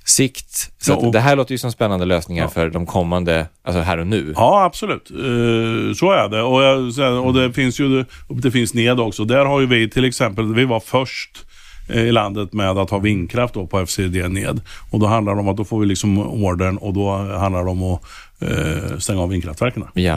sikt. 0.10 0.72
Så 0.82 1.00
Ja, 1.04 1.10
det 1.12 1.20
här 1.20 1.36
låter 1.36 1.52
ju 1.52 1.58
som 1.58 1.72
spännande 1.72 2.06
lösningar 2.06 2.44
Ja. 2.44 2.50
för 2.50 2.70
de 2.70 2.86
kommande, 2.86 3.48
alltså 3.64 3.82
här 3.82 3.98
och 3.98 4.08
nu. 4.08 4.34
Ja, 4.36 4.64
absolut. 4.64 5.12
Eh, 5.12 5.94
så 5.96 6.12
är 6.12 6.30
det. 6.30 6.42
Och, 6.42 6.64
jag, 6.64 7.26
och 7.26 7.34
det 7.34 7.54
finns 7.54 7.80
ju 7.80 8.06
det 8.30 8.52
finns 8.52 8.74
ned 8.74 9.00
också. 9.00 9.26
Där 9.26 9.46
har 9.46 9.60
ju 9.60 9.66
vi 9.66 9.90
till 9.90 10.06
exempel, 10.06 10.54
vi 10.54 10.66
var 10.66 10.80
först 10.80 11.46
eh, 11.90 12.02
i 12.04 12.12
landet 12.12 12.54
med 12.54 12.70
att 12.78 12.90
ha 12.90 12.98
vindkraft 12.98 13.54
då 13.54 13.68
på 13.68 13.86
FCD 13.86 14.28
ned. 14.28 14.62
Och 14.92 15.00
då 15.00 15.06
handlar 15.08 15.34
det 15.36 15.40
om 15.42 15.48
att 15.50 15.58
då 15.58 15.66
får 15.66 15.80
vi 15.80 15.86
liksom 15.86 16.18
ordern 16.20 16.78
och 16.78 16.94
då 16.94 17.16
handlar 17.18 17.64
det 17.64 17.72
om 17.72 17.84
att 17.84 18.02
eh, 18.42 18.98
stänga 18.98 19.22
av 19.22 19.30
vindkraftverken. 19.30 19.84
Ja. 19.94 20.14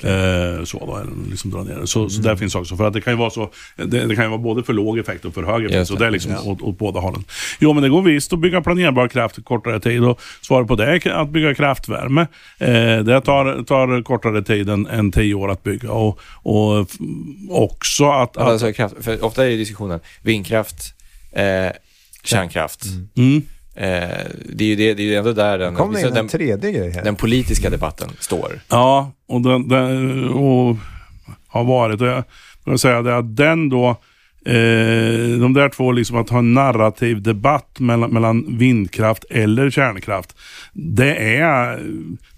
Eh, 0.00 0.64
så 0.64 0.78
då, 0.86 0.96
eller 0.96 1.30
liksom 1.30 1.50
dra 1.50 1.62
ner. 1.62 1.84
Så, 1.84 2.08
så 2.08 2.22
där 2.22 2.36
finns 2.36 2.54
också, 2.54 2.76
för 2.76 2.84
att 2.84 2.92
det 2.92 3.00
kan 3.00 3.12
ju 3.12 3.16
vara 3.18 3.30
så, 3.30 3.50
det, 3.76 4.06
det 4.06 4.14
kan 4.14 4.24
ju 4.24 4.30
vara 4.30 4.38
både 4.38 4.62
för 4.62 4.72
låg 4.72 4.98
effekt 4.98 5.24
och 5.24 5.34
för 5.34 5.42
hög 5.42 5.64
effekt. 5.64 5.78
Just 5.78 5.90
Så 5.90 5.96
det. 5.96 6.06
är 6.06 6.10
liksom 6.10 6.36
åt, 6.44 6.62
åt 6.62 6.78
båda 6.78 7.00
hållen. 7.00 7.24
Jo 7.58 7.72
men 7.72 7.82
det 7.82 7.88
går 7.88 8.02
visst 8.02 8.32
att 8.32 8.38
bygga 8.38 8.60
planerbar 8.60 9.08
kraft 9.08 9.44
kortare 9.44 9.80
tid 9.80 10.04
och 10.04 10.20
svaret 10.40 10.68
på 10.68 10.76
det 10.76 10.86
är 10.86 11.10
att 11.10 11.30
bygga 11.30 11.54
kraftvärme. 11.54 12.20
Eh, 12.58 12.68
det 12.98 13.20
tar, 13.20 13.64
tar 13.64 14.02
kortare 14.02 14.42
tid 14.42 14.68
än, 14.68 14.86
än 14.86 15.12
tio 15.12 15.34
år 15.34 15.50
att 15.50 15.62
bygga 15.62 15.90
och, 15.92 16.20
och 16.42 16.86
också 17.50 18.10
att, 18.10 18.36
att 18.36 18.48
Alltså, 18.48 18.72
kraft, 18.72 18.94
för 19.00 19.24
ofta 19.24 19.46
är 19.46 19.56
diskussionen 19.56 20.00
vindkraft 20.22 20.94
eh, 21.32 21.70
kärnkraft. 22.24 22.84
Mm. 23.16 23.36
Eh, 23.36 23.42
det, 23.78 24.64
är 24.64 24.68
ju 24.68 24.76
det, 24.76 24.94
det 24.94 25.02
är 25.02 25.06
ju 25.06 25.14
ändå 25.14 25.32
där 25.32 25.58
den, 25.58 25.74
kom 25.74 25.92
den, 25.92 26.16
en 26.16 26.28
tredje 26.28 26.72
grej 26.72 26.90
här. 26.90 27.04
den 27.04 27.16
politiska 27.16 27.70
debatten 27.70 28.08
står. 28.20 28.60
Ja, 28.68 29.12
och, 29.26 29.40
den, 29.40 29.68
den, 29.68 30.28
och 30.28 30.76
har 31.48 31.64
varit. 31.64 32.00
Och 32.00 32.06
jag 32.06 32.24
vill 32.64 32.78
säga 32.78 33.02
det 33.02 33.16
att 33.16 33.36
den 33.36 33.68
då, 33.68 33.96
eh, 34.44 35.40
de 35.40 35.52
där 35.52 35.68
två, 35.68 35.92
liksom 35.92 36.16
att 36.16 36.30
ha 36.30 36.38
en 36.38 36.54
narrativ 36.54 37.22
debatt 37.22 37.80
mellan, 37.80 38.10
mellan 38.10 38.58
vindkraft 38.58 39.24
eller 39.30 39.70
kärnkraft. 39.70 40.36
Det 40.72 41.36
är, 41.36 41.80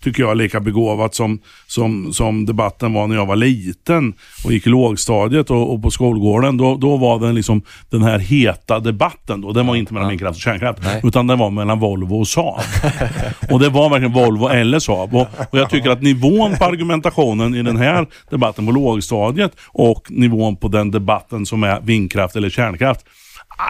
tycker 0.02 0.22
jag, 0.22 0.36
lika 0.36 0.60
begåvat 0.60 1.14
som, 1.14 1.38
som, 1.66 2.12
som 2.12 2.46
debatten 2.46 2.92
var 2.92 3.06
när 3.06 3.16
jag 3.16 3.26
var 3.26 3.36
liten 3.36 4.14
och 4.44 4.52
gick 4.52 4.66
i 4.66 4.70
lågstadiet 4.70 5.50
och, 5.50 5.74
och 5.74 5.82
på 5.82 5.90
skolgården. 5.90 6.56
Då, 6.56 6.76
då 6.76 6.96
var 6.96 7.18
den 7.18 7.34
liksom 7.34 7.62
den 7.90 8.02
här 8.02 8.18
heta 8.18 8.80
debatten. 8.80 9.40
Då. 9.40 9.52
Den 9.52 9.66
var 9.66 9.76
inte 9.76 9.94
mellan 9.94 10.08
vindkraft 10.08 10.36
och 10.36 10.42
kärnkraft, 10.42 10.78
Nej. 10.82 11.00
utan 11.04 11.26
den 11.26 11.38
var 11.38 11.50
mellan 11.50 11.80
Volvo 11.80 12.20
och 12.20 12.28
Saab. 12.28 12.60
och 13.50 13.60
det 13.60 13.68
var 13.68 13.90
verkligen 13.90 14.12
Volvo 14.12 14.48
eller 14.48 14.78
Saab. 14.78 15.14
Och, 15.14 15.28
och 15.50 15.58
jag 15.58 15.70
tycker 15.70 15.90
att 15.90 16.02
nivån 16.02 16.56
på 16.56 16.64
argumentationen 16.64 17.54
i 17.54 17.62
den 17.62 17.76
här 17.76 18.06
debatten 18.30 18.66
på 18.66 18.72
lågstadiet 18.72 19.52
och 19.66 20.06
nivån 20.10 20.56
på 20.56 20.68
den 20.68 20.90
debatten 20.90 21.46
som 21.46 21.62
är 21.62 21.80
vindkraft 21.90 22.36
eller 22.36 22.50
kärnkraft. 22.50 23.06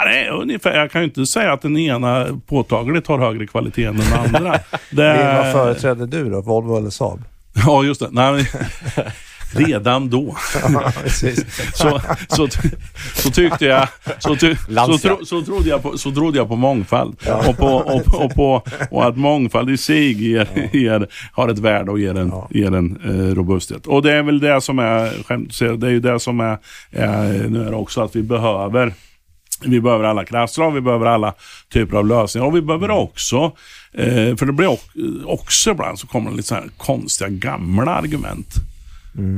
är 0.06 0.30
ungefär, 0.30 0.78
jag 0.78 0.90
kan 0.90 1.00
ju 1.00 1.06
inte 1.06 1.26
säga 1.26 1.52
att 1.52 1.62
den 1.62 1.76
ena 1.76 2.26
påtagligt 2.46 3.06
har 3.06 3.18
högre 3.18 3.46
kvalitet 3.46 3.84
än 3.84 3.96
den 3.96 4.12
andra. 4.12 4.58
Det, 4.90 5.42
vad 5.42 5.52
företräder 5.52 6.06
du 6.06 6.30
då? 6.30 6.40
Volvo 6.40 6.76
eller 6.76 6.90
Saab? 6.90 7.24
Ja, 7.66 7.82
just 7.82 8.00
det. 8.00 8.08
Nej, 8.10 8.32
men, 8.32 8.44
redan 9.52 10.10
då 10.10 10.36
så, 11.74 12.00
så, 12.28 12.48
så 13.14 13.30
tyckte 13.30 13.64
jag, 13.64 13.88
så, 14.18 14.36
ty, 14.36 14.54
så, 14.86 14.98
tro, 14.98 15.24
så, 15.24 15.42
trodde 15.42 15.68
jag 15.68 15.82
på, 15.82 15.98
så 15.98 16.10
trodde 16.12 16.38
jag 16.38 16.48
på 16.48 16.56
mångfald. 16.56 17.16
Och, 17.48 17.56
på, 17.56 17.66
och, 17.66 18.24
och, 18.24 18.34
på, 18.34 18.62
och 18.90 19.06
att 19.06 19.16
mångfald 19.16 19.70
i 19.70 19.76
sig 19.76 20.12
ger, 20.30 20.68
ger, 20.72 21.08
har 21.32 21.48
ett 21.48 21.58
värde 21.58 21.90
och 21.90 21.98
ger 22.00 22.18
en, 22.18 22.28
Ja. 22.28 22.48
ger 22.50 22.74
en 22.74 23.00
eh, 23.04 23.34
robusthet. 23.34 23.86
Och 23.86 24.02
det 24.02 24.12
är 24.12 24.22
väl 24.22 24.40
det 24.40 24.60
som 24.60 24.78
är, 24.78 25.22
skämt 25.22 25.58
det 25.80 25.86
är 25.86 25.90
ju 25.90 26.00
det 26.00 26.20
som 26.20 26.40
är, 26.40 26.58
är 26.90 27.48
nu 27.48 27.66
är 27.66 27.70
det 27.70 27.76
också 27.76 28.02
att 28.02 28.16
vi 28.16 28.22
behöver 28.22 28.94
vi 29.64 29.80
behöver 29.80 30.04
alla 30.04 30.24
kraftslag, 30.24 30.70
vi 30.72 30.80
behöver 30.80 31.06
alla 31.06 31.34
typer 31.72 31.96
av 31.96 32.06
lösningar 32.06 32.46
och 32.46 32.56
vi 32.56 32.62
behöver 32.62 32.90
också, 32.90 33.36
eh, 33.92 34.36
för 34.36 34.46
det 34.46 34.52
blir 34.52 34.66
ock- 34.68 35.24
också 35.24 35.70
ibland 35.70 35.98
så 35.98 36.06
kommer 36.06 36.30
det 36.30 36.36
lite 36.36 36.48
så 36.48 36.54
här 36.54 36.68
konstiga 36.76 37.28
gamla 37.30 37.90
argument. 37.94 38.54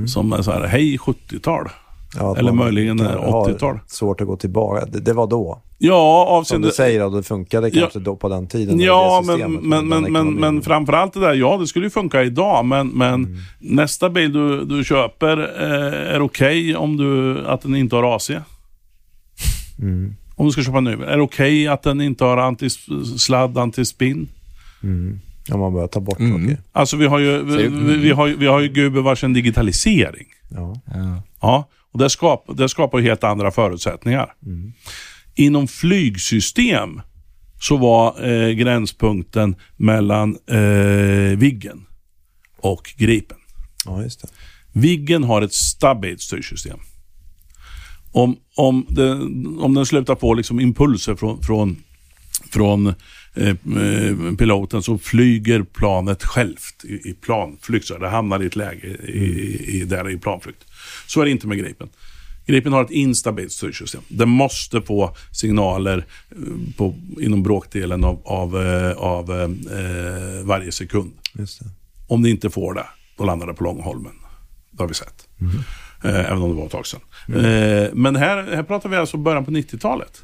Som 0.07 0.33
är 0.33 0.43
så 0.43 0.51
här, 0.51 0.67
hej 0.67 0.97
70-tal. 0.97 1.69
Ja, 2.19 2.37
Eller 2.37 2.53
möjligen 2.53 2.99
kan 2.99 3.07
eh, 3.07 3.31
ha 3.31 3.49
80-tal. 3.49 3.79
Svårt 3.87 4.21
att 4.21 4.27
gå 4.27 4.37
tillbaka. 4.37 4.87
Det, 4.87 5.01
det 5.01 5.13
var 5.13 5.27
då. 5.27 5.63
Ja, 5.79 6.25
Som 6.29 6.37
avseende... 6.37 6.69
du 6.69 6.73
säger, 6.73 7.11
det 7.11 7.23
funkade 7.23 7.69
Ja. 7.69 7.81
kanske 7.81 7.99
då 7.99 8.17
på 8.17 8.29
den 8.29 8.47
tiden. 8.47 8.81
Ja, 8.81 9.23
det 9.27 9.49
men, 9.49 9.53
men, 9.69 9.89
men, 9.89 10.13
men, 10.13 10.35
men 10.35 10.63
framförallt 10.63 11.13
det 11.13 11.21
där, 11.21 11.35
ja 11.35 11.57
det 11.57 11.67
skulle 11.67 11.87
ju 11.87 11.91
funka 11.91 12.23
idag, 12.23 12.65
men, 12.65 12.89
men 12.89 13.39
nästa 13.59 14.11
bil 14.11 14.33
du, 14.33 14.65
du 14.65 14.85
köper 14.85 15.39
eh, 15.39 16.15
är 16.15 16.23
okej 16.23 16.77
om 16.77 16.97
du, 16.97 17.41
att 17.47 17.63
den 17.63 17.75
inte 17.77 17.97
har 17.97 18.17
AC. 18.17 18.31
Mm. 19.79 20.15
Om 20.37 20.47
du 20.47 20.53
ska 20.53 20.63
köpa 20.63 20.79
en 20.79 20.85
ny 20.85 20.97
bil. 20.97 21.05
Är 21.09 21.17
det 21.17 21.23
okej 21.23 21.69
att 21.69 21.83
den 21.83 22.01
inte 22.01 22.25
har 22.25 22.37
antisladd, 22.37 23.59
antispinn? 23.59 24.29
Mm. 24.83 25.21
Ja, 25.49 25.57
man 25.57 25.73
börjar 25.73 25.89
ta 25.89 26.01
bort 26.01 26.19
Mm. 26.21 26.43
saker. 26.49 26.63
Alltså 26.73 26.97
vi 26.97 27.07
har 27.07 27.19
ju, 27.19 27.43
vi, 27.43 27.69
vi, 27.69 27.97
vi 27.97 28.11
har, 28.11 28.27
ju- 28.27 28.37
vi 28.37 28.47
har 28.47 28.61
ju 28.61 28.69
gubevars 28.69 29.25
en 29.25 29.33
digitalisering. 29.33 30.27
Ja. 30.51 30.83
Ja, 31.41 31.69
och 31.93 31.99
det, 31.99 32.11
skap, 32.11 32.45
det 32.57 32.69
skapar 32.69 32.99
ju 32.99 33.05
helt 33.05 33.25
andra 33.25 33.51
förutsättningar. 33.51 34.33
Mm. 34.47 34.73
Inom 35.35 35.69
flygsystem 35.69 37.01
så 37.61 37.77
var 37.77 38.29
eh, 38.31 38.51
gränspunkten 38.51 39.57
mellan 39.77 40.37
eh, 40.51 41.39
Viggen 41.39 41.87
och 42.61 42.95
Gripen. 42.99 43.37
ja, 43.87 44.03
just 44.03 44.23
det. 44.23 44.29
Viggen 44.73 45.25
har 45.25 45.43
ett 45.43 45.53
stabilt 45.55 46.21
styrsystem. 46.21 46.79
Om, 48.13 48.37
om, 48.57 48.87
det, 48.89 49.13
om 49.65 49.75
den 49.75 49.87
slutar 49.87 50.17
få 50.17 50.35
liksom 50.35 50.61
impulser 50.61 51.15
från, 51.15 51.43
från, 51.43 51.77
från 52.53 52.87
eh, 53.35 53.49
eh, 53.49 54.35
piloten 54.38 54.83
så 54.83 54.99
flyger 54.99 55.62
planet 55.62 56.25
självt 56.25 56.85
i, 56.85 57.11
i 57.11 57.15
planflykt. 57.21 57.87
Så 57.87 57.99
det 57.99 58.09
hamnar 58.09 58.43
i 58.43 58.47
ett 58.47 58.57
läge 58.57 58.87
i, 59.09 59.79
i, 59.79 59.85
där 59.85 60.11
i 60.11 60.19
planflykt. 60.19 60.65
Så 61.07 61.21
är 61.21 61.25
det 61.25 61.31
inte 61.31 61.47
med 61.47 61.59
Gripen. 61.59 61.88
Gripen 62.47 62.73
har 62.73 62.85
ett 62.85 62.91
instabilt 62.91 63.53
styrsystem. 63.53 64.03
Den 64.09 64.29
måste 64.29 64.83
få 64.83 65.17
signaler 65.33 66.05
eh, 66.31 66.77
på, 66.77 66.95
inom 67.21 67.43
bråkdelen 67.43 68.05
av, 68.05 68.23
av, 68.25 68.57
av 68.97 69.31
eh, 69.41 70.45
varje 70.45 70.73
sekund. 70.73 71.12
Det. 71.33 71.49
Om 72.07 72.23
det 72.23 72.31
inte 72.31 72.51
får 72.51 72.75
det, 72.75 72.87
då 73.19 73.25
landar 73.25 73.47
det 73.47 73.55
på 73.55 73.65
Långholmen. 73.65 74.12
Det 74.71 74.83
har 74.83 74.88
vi 74.88 74.95
sett. 74.95 75.29
Eh, 76.05 76.31
även 76.31 76.43
om 76.43 76.51
det 76.51 76.57
var 76.57 76.67
ett 76.67 76.73
tag 76.73 76.87
sedan. 76.87 77.01
Eh, 77.29 77.91
men 77.93 78.17
här, 78.17 78.57
här 78.57 78.62
pratar 78.62 78.88
vi 78.88 78.97
alltså 78.97 79.17
början 79.17 79.45
på 79.45 79.51
90-talet. 79.51 80.23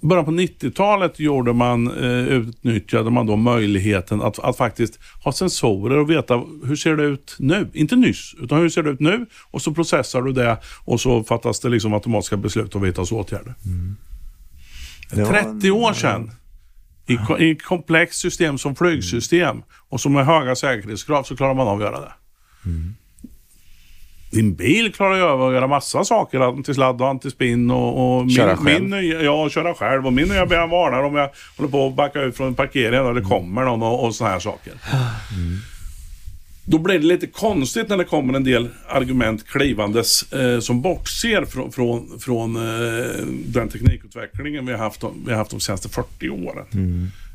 Början 0.00 0.24
på 0.24 0.30
90-talet 0.30 1.20
gjorde 1.20 1.52
man, 1.52 1.86
eh, 1.86 2.26
utnyttjade 2.26 3.10
man 3.10 3.26
då 3.26 3.36
möjligheten 3.36 4.22
att, 4.22 4.38
att 4.38 4.56
faktiskt 4.56 4.98
ha 5.24 5.32
sensorer 5.32 5.98
och 5.98 6.10
veta 6.10 6.42
hur 6.64 6.76
ser 6.76 6.96
det 6.96 7.04
ut 7.04 7.36
nu? 7.38 7.70
Inte 7.72 7.96
nyss, 7.96 8.34
utan 8.40 8.58
hur 8.58 8.68
ser 8.68 8.82
det 8.82 8.90
ut 8.90 9.00
nu? 9.00 9.26
Och 9.50 9.62
så 9.62 9.74
processar 9.74 10.22
du 10.22 10.32
det 10.32 10.58
och 10.84 11.00
så 11.00 11.24
fattas 11.24 11.60
det 11.60 11.68
liksom 11.68 11.94
automatiska 11.94 12.36
beslut 12.36 12.74
och 12.74 12.84
vidtas 12.84 13.12
åtgärder. 13.12 13.54
Det 15.10 15.24
var 15.24 15.32
30 15.32 15.70
år 15.70 15.92
sedan. 15.92 16.30
I, 17.06 17.44
I 17.44 17.56
komplext 17.56 18.20
system 18.20 18.58
som 18.58 18.76
flygsystem 18.76 19.62
och 19.88 20.00
som 20.00 20.12
med 20.12 20.26
höga 20.26 20.56
säkerhetskrav 20.56 21.22
så 21.22 21.36
klarar 21.36 21.54
man 21.54 21.68
av 21.68 21.76
att 21.76 21.82
göra 21.82 22.00
det. 22.00 22.12
Din 24.34 24.54
bil 24.54 24.92
klarar 24.92 25.16
ju 25.16 25.22
av 25.22 25.42
att 25.42 25.54
göra 25.54 25.66
massa 25.66 26.04
saker, 26.04 26.40
antisladd 26.40 27.00
och 27.00 27.08
antispinn 27.08 27.70
och, 27.70 28.18
och 28.20 28.30
Köra 28.30 28.56
min, 28.56 28.64
själv. 28.64 28.88
min 28.88 29.24
ja, 29.24 29.48
köra 29.48 29.74
själv. 29.74 30.06
Och 30.06 30.12
min 30.12 30.28
nya 30.28 30.46
bil 30.46 30.58
varnar 30.58 31.02
om 31.02 31.14
jag 31.14 31.30
håller 31.56 31.70
på 31.70 31.86
att 31.86 31.94
backa 31.94 32.22
ut 32.22 32.36
från 32.36 32.46
en 32.46 32.54
parkering 32.54 33.00
och 33.00 33.14
det 33.14 33.20
kommer 33.20 33.64
någon 33.64 33.82
och, 33.82 34.04
och 34.04 34.14
såna 34.14 34.30
här 34.30 34.38
saker. 34.38 34.72
Då 36.66 36.78
blir 36.78 36.98
det 36.98 37.06
lite 37.06 37.26
konstigt 37.26 37.88
när 37.88 37.96
det 37.96 38.04
kommer 38.04 38.34
en 38.34 38.44
del 38.44 38.68
argument 38.88 39.46
klivandes 39.46 40.32
eh, 40.32 40.60
som 40.60 40.82
bortser 40.82 41.44
från, 41.44 41.72
från, 41.72 42.18
från 42.20 42.56
eh, 42.56 43.26
den 43.46 43.68
teknikutvecklingen 43.68 44.66
vi 44.66 44.72
har 44.72 44.78
haft, 44.78 45.04
vi 45.26 45.30
har 45.30 45.38
haft 45.38 45.50
de 45.50 45.60
senaste 45.60 45.88
40 45.88 46.30
åren. 46.30 46.66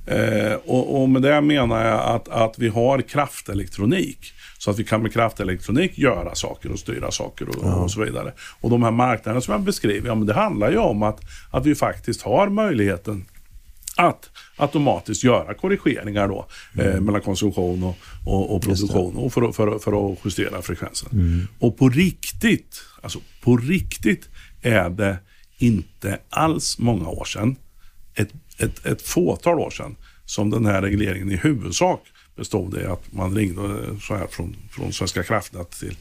Eh, 0.08 0.54
och, 0.54 1.02
och 1.02 1.10
med 1.10 1.22
det 1.22 1.42
menar 1.42 1.86
jag 1.86 2.00
att, 2.00 2.28
att 2.28 2.60
vi 2.60 2.68
har 2.68 3.02
kraftelektronik. 3.02 4.34
Så 4.60 4.72
att 4.72 4.80
vi 4.80 4.84
kan 4.84 5.02
med 5.02 5.14
kraftelektronik 5.14 5.98
göra 5.98 6.36
saker 6.36 6.72
och 6.72 6.80
styra 6.80 7.12
saker 7.12 7.50
och, 7.50 7.64
och 7.84 7.92
så 7.92 8.02
vidare. 8.04 8.34
Och 8.62 8.70
de 8.70 8.84
här 8.84 8.92
marknaderna 8.92 9.42
som 9.42 9.52
jag 9.52 9.62
beskriver, 9.62 10.08
ja, 10.08 10.16
men 10.16 10.28
det 10.28 10.34
handlar 10.34 10.72
ju 10.72 10.78
om 10.78 11.04
att, 11.04 11.20
att 11.52 11.66
vi 11.66 11.76
faktiskt 11.76 12.22
har 12.22 12.50
möjligheten 12.50 13.26
att 13.98 14.30
automatiskt 14.58 15.24
göra 15.24 15.54
korrigeringar 15.54 16.28
då, 16.28 16.46
eh, 16.78 17.02
mellan 17.02 17.22
konsumtion 17.22 17.84
och, 17.84 17.98
och, 18.26 18.56
och 18.56 18.62
produktion 18.62 19.16
och 19.16 19.34
för, 19.34 19.42
att- 19.50 19.56
för, 19.56 19.80
för 19.80 20.12
att 20.12 20.18
justera 20.26 20.62
frekvensen. 20.62 21.10
Och 21.60 21.78
på 21.78 21.90
riktigt, 21.90 22.82
alltså 23.02 23.20
på 23.42 23.58
riktigt 23.58 24.30
är 24.62 24.90
det 24.90 25.18
inte 25.58 26.20
alls 26.30 26.80
många 26.80 27.10
år 27.10 27.26
sedan, 27.26 27.56
ett, 28.16 28.30
ett, 28.58 28.86
ett 28.86 29.02
fåtal 29.02 29.60
år 29.60 29.70
sedan, 29.70 29.96
som 30.26 30.50
den 30.50 30.66
här 30.66 30.82
regleringen 30.82 31.32
i 31.32 31.36
huvudsak 31.36 32.02
bestod 32.40 32.78
i 32.78 32.86
att 32.86 33.04
man 33.14 33.36
ringde 33.36 33.62
så 34.02 34.16
här 34.16 34.28
från, 34.28 34.56
från 34.72 34.94
Svenska 34.94 35.24
kraftnät 35.24 35.72
till, 35.80 35.96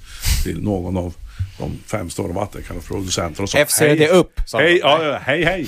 till 0.44 0.62
någon 0.62 0.96
av 0.96 1.14
de 1.59 1.70
fem 1.87 2.11
stora 2.11 2.33
vattenkraftproducenterna 2.33 3.42
och 3.42 3.51
sa 3.51 3.59
FCD 3.59 3.98
"Hej, 4.05 4.09
upp, 4.09 4.40
sa 4.46 4.59
Hej, 4.59 4.79
ja, 4.83 5.05
ja, 5.05 5.18
hej, 5.22 5.44
hej. 5.44 5.66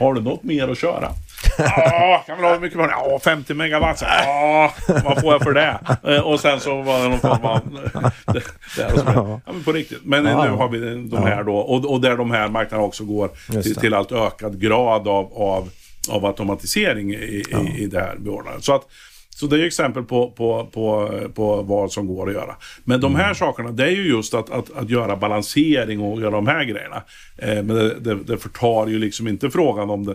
Har 0.00 0.14
du 0.14 0.20
något 0.22 0.42
mer 0.42 0.68
att 0.68 0.78
köra? 0.78 1.12
Ja, 1.58 2.24
kan 2.26 2.36
väl 2.36 2.44
ha 2.44 2.52
hur 2.54 2.60
mycket 2.60 2.78
man 2.78 2.88
Ja, 2.90 3.20
50 3.24 3.54
megawatt. 3.54 3.98
Ja, 4.02 4.74
vad 5.04 5.20
får 5.20 5.32
jag 5.32 5.42
för 5.42 5.52
det? 5.52 5.78
Eh, 6.04 6.20
Och 6.20 6.40
sen 6.40 6.60
så 6.60 6.82
var 6.82 7.02
det 7.02 7.08
någon 7.08 7.18
form 7.20 7.44
av... 7.44 7.60
det- 8.26 8.42
det. 8.76 8.92
Ja, 9.06 9.40
men 9.46 9.64
på 9.64 9.72
riktigt. 9.72 10.00
Men 10.04 10.24
Ja, 10.24 10.42
nu 10.44 10.48
ja. 10.48 10.56
har 10.56 10.68
vi 10.68 10.78
de 11.08 11.22
här 11.22 11.44
då. 11.44 11.56
Och, 11.56 11.92
och 11.92 12.00
där 12.00 12.16
de 12.16 12.30
här 12.30 12.48
marknaderna 12.48 12.86
också 12.86 13.04
går 13.04 13.30
till, 13.62 13.74
det. 13.74 13.80
till 13.80 13.94
allt 13.94 14.12
ökad 14.12 14.60
grad 14.60 15.08
av, 15.08 15.32
av, 15.34 15.68
av 16.10 16.26
automatisering 16.26 17.14
i, 17.14 17.16
i, 17.16 17.82
i 17.82 17.86
det 17.86 18.00
här 18.00 18.16
beordrandet. 18.18 18.64
Så 18.64 18.74
att 18.74 18.82
så 19.36 19.46
det 19.46 19.56
är 19.56 19.60
ju 19.60 19.66
exempel 19.66 20.02
på, 20.02 20.30
på, 20.30 20.68
på, 20.72 21.10
på 21.34 21.62
vad 21.62 21.92
som 21.92 22.06
går 22.06 22.28
att 22.28 22.34
göra. 22.34 22.56
Men 22.84 23.00
de 23.00 23.12
Mm. 23.12 23.24
här 23.24 23.34
sakerna, 23.34 23.70
det 23.72 23.84
är 23.84 23.90
ju 23.90 24.08
just 24.08 24.34
att, 24.34 24.50
att, 24.50 24.76
att 24.76 24.90
göra 24.90 25.16
balansering 25.16 26.00
och 26.00 26.20
göra 26.20 26.30
de 26.30 26.46
här 26.46 26.64
grejerna. 26.64 27.02
Eh, 27.38 27.54
men 27.62 27.68
det, 27.68 27.94
det, 28.00 28.14
det 28.14 28.38
förtar 28.38 28.86
ju 28.86 28.98
liksom 28.98 29.28
inte 29.28 29.50
frågan 29.50 29.90
om 29.90 30.04
det 30.06 30.14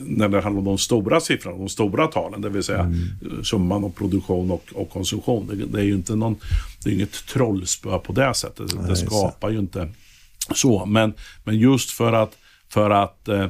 när 0.00 0.28
det 0.28 0.40
handlar 0.40 0.58
om 0.58 0.64
de 0.64 0.78
stora 0.78 1.20
siffrorna, 1.20 1.56
de 1.58 1.68
stora 1.68 2.06
talen, 2.06 2.40
det 2.40 2.48
vill 2.48 2.62
säga 2.62 2.80
Mm. 2.80 3.44
summan 3.44 3.84
av 3.84 3.90
produktion 3.92 4.50
och, 4.50 4.64
och 4.74 4.90
konsumtion. 4.90 5.46
Det, 5.46 5.66
det 5.66 5.80
är 5.80 5.84
ju 5.84 5.94
inte 5.94 6.16
någon, 6.16 6.36
det 6.84 6.90
är 6.90 6.94
inget 6.94 7.26
trollspö 7.26 7.98
på 7.98 8.12
det 8.12 8.34
sättet. 8.34 8.68
det 8.82 8.88
just 8.88 9.02
det. 9.02 9.06
skapar 9.10 9.50
ju 9.50 9.58
inte 9.58 9.88
så. 10.54 10.86
Men, 10.86 11.12
men 11.44 11.58
just 11.58 11.90
för 11.90 12.12
att 12.12 12.32
för 12.68 12.90
att 12.90 13.28
eh, 13.28 13.46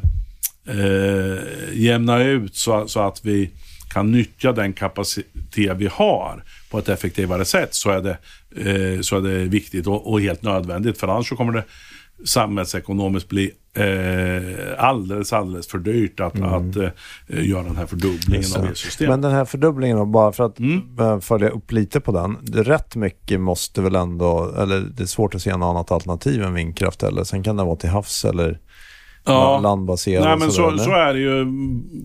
eh, 0.66 1.38
jämna 1.72 2.22
ut 2.24 2.56
så, 2.56 2.88
så 2.88 3.00
att 3.00 3.24
vi 3.24 3.50
kan 3.92 4.12
nyttja 4.12 4.52
den 4.52 4.72
kapacitet 4.72 5.76
vi 5.76 5.86
har 5.86 6.44
på 6.70 6.78
ett 6.78 6.88
effektivare 6.88 7.44
sätt 7.44 7.74
så 7.74 7.90
är 7.90 8.00
det, 8.00 8.18
eh, 8.56 9.00
så 9.00 9.16
är 9.16 9.20
det 9.20 9.38
viktigt 9.44 9.86
och, 9.86 10.12
och, 10.12 10.20
helt 10.20 10.42
nödvändigt. 10.42 10.98
För 10.98 11.08
annars 11.08 11.28
så 11.28 11.36
kommer 11.36 11.52
det 11.52 11.64
samhällsekonomiskt 12.24 13.28
bli 13.28 13.50
eh, 13.74 14.84
alldeles, 14.84 15.32
alldeles 15.32 15.68
för 15.68 15.78
dyrt 15.78 16.20
att, 16.20 16.34
mm. 16.34 16.52
att 16.52 16.76
eh, 16.76 16.90
göra 17.48 17.62
den 17.62 17.76
här 17.76 17.86
fördubblingen 17.86 18.50
av 18.56 18.66
elsystemet. 18.66 19.10
Men 19.10 19.20
den 19.20 19.32
här 19.32 19.44
fördubblingen, 19.44 19.96
då, 19.96 20.04
bara 20.04 20.32
för 20.32 20.44
att 20.44 20.58
mm. 20.58 21.20
följa 21.20 21.48
upp 21.48 21.72
lite 21.72 22.00
på 22.00 22.12
den. 22.12 22.36
Rätt 22.64 22.96
mycket 22.96 23.40
måste 23.40 23.82
väl 23.82 23.94
ändå, 23.94 24.54
eller 24.58 24.80
det 24.80 25.02
är 25.02 25.06
svårt 25.06 25.34
att 25.34 25.42
se 25.42 25.56
något 25.56 25.66
annat 25.66 25.92
alternativ 25.92 26.42
än 26.42 26.54
vindkraft 26.54 27.02
eller 27.02 27.24
sen 27.24 27.42
kan 27.42 27.56
det 27.56 27.64
vara 27.64 27.76
till 27.76 27.90
havs 27.90 28.24
eller 28.24 28.58
ja. 29.24 29.60
landbaserad. 29.60 30.24
Nej, 30.24 30.38
men 30.38 30.52
så, 30.52 30.78
så, 30.78 30.90
är 30.90 31.14
det 31.14 31.20
ju. 31.20 31.46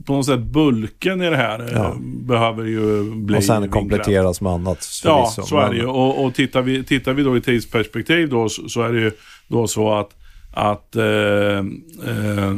På 0.06 0.14
något 0.14 0.26
sätt 0.26 0.40
bulken 0.40 1.22
i 1.22 1.30
det 1.30 1.38
här 1.38 1.60
eh, 1.60 1.68
ja. 1.74 1.96
behöver 2.00 2.64
ju 2.64 3.12
bli 3.16 3.38
Och 3.38 3.44
sen 3.44 3.70
kompletteras 3.70 4.42
med 4.42 4.52
annat 4.52 4.88
Ja, 5.04 5.34
så 5.38 5.58
är 5.58 5.70
det 5.70 5.76
ju. 5.76 5.86
Och, 5.86 6.26
och 6.26 6.36
tittar, 6.36 6.62
vi, 6.62 6.84
tittar 6.84 7.14
vi 7.14 7.24
då 7.24 7.38
i 7.38 7.42
tidsperspektiv 7.42 8.30
då 8.30 8.50
så, 8.50 8.70
så 8.70 8.82
är 8.82 8.94
det 8.94 9.00
ju 9.00 9.12
då 9.48 9.68
så 9.68 9.94
att, 9.94 10.10
att 10.54 10.96
eh, 10.96 11.04
eh, 11.04 12.54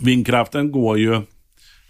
vindkraften 0.00 0.72
går 0.72 0.98
ju 0.98 1.20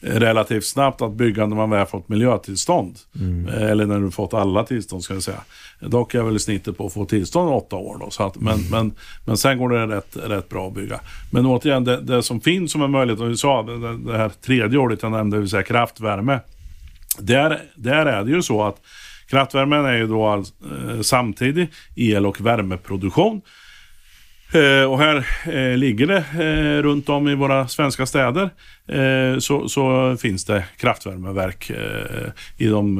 relativt 0.06 0.64
snabbt 0.64 1.02
att 1.02 1.12
bygga 1.12 1.46
när 1.46 1.56
man 1.56 1.70
väl 1.70 1.86
fått 1.86 2.08
miljötillstånd. 2.08 2.98
Mm. 3.20 3.48
Eh, 3.48 3.70
eller 3.70 3.86
när 3.86 4.00
du 4.00 4.10
fått 4.10 4.34
alla 4.34 4.64
tillstånd 4.64 5.02
ska 5.02 5.14
jag 5.14 5.22
säga. 5.22 5.40
Dock 5.80 6.14
är 6.14 6.22
väl 6.22 6.40
snittet 6.40 6.76
på 6.78 6.86
att 6.86 6.92
få 6.92 7.04
tillstånd 7.04 7.50
åtta 7.50 7.76
år. 7.76 7.98
Då, 7.98 8.10
så 8.10 8.22
att, 8.22 8.36
men, 8.36 8.54
mm. 8.54 8.70
men, 8.70 8.94
men 9.24 9.36
sen 9.36 9.58
går 9.58 9.68
det 9.68 9.86
rätt, 9.86 10.16
rätt 10.16 10.48
bra 10.48 10.68
att 10.68 10.74
bygga. 10.74 11.00
Men 11.32 11.46
återigen, 11.46 11.84
det, 11.84 12.00
det 12.00 12.22
som 12.22 12.40
finns 12.40 12.72
som 12.72 12.82
en 12.82 12.90
möjlighet, 12.90 13.20
och 13.20 13.30
vi 13.30 13.36
sa 13.36 13.62
det, 13.62 13.96
det 13.96 14.18
här 14.18 14.28
tredje 14.28 14.78
året 14.78 15.02
jag 15.02 15.12
nämnde, 15.12 15.36
det 15.36 15.40
vill 15.40 15.50
säga 15.50 15.62
kraftvärme. 15.62 16.40
Där, 17.18 17.60
där 17.74 18.06
är 18.06 18.24
det 18.24 18.30
ju 18.30 18.42
så 18.42 18.62
att 18.62 18.76
kraftvärmen 19.26 19.84
är 19.84 19.96
ju 19.96 20.06
då 20.06 20.26
all, 20.26 20.40
eh, 20.40 21.00
samtidig 21.00 21.68
el 21.96 22.26
och 22.26 22.40
värmeproduktion. 22.40 23.40
Eh, 24.54 24.84
och 24.84 24.98
här 24.98 25.26
eh, 25.44 25.76
ligger 25.76 26.06
det 26.06 26.24
eh, 26.44 26.82
runt 26.82 27.08
om 27.08 27.28
i 27.28 27.34
våra 27.34 27.68
svenska 27.68 28.06
städer 28.06 28.50
så, 29.38 29.68
så, 29.68 30.16
finns 30.16 30.44
det 30.44 30.64
kraftvärmeverk 30.76 31.70
i 32.56 32.66
de 32.66 32.94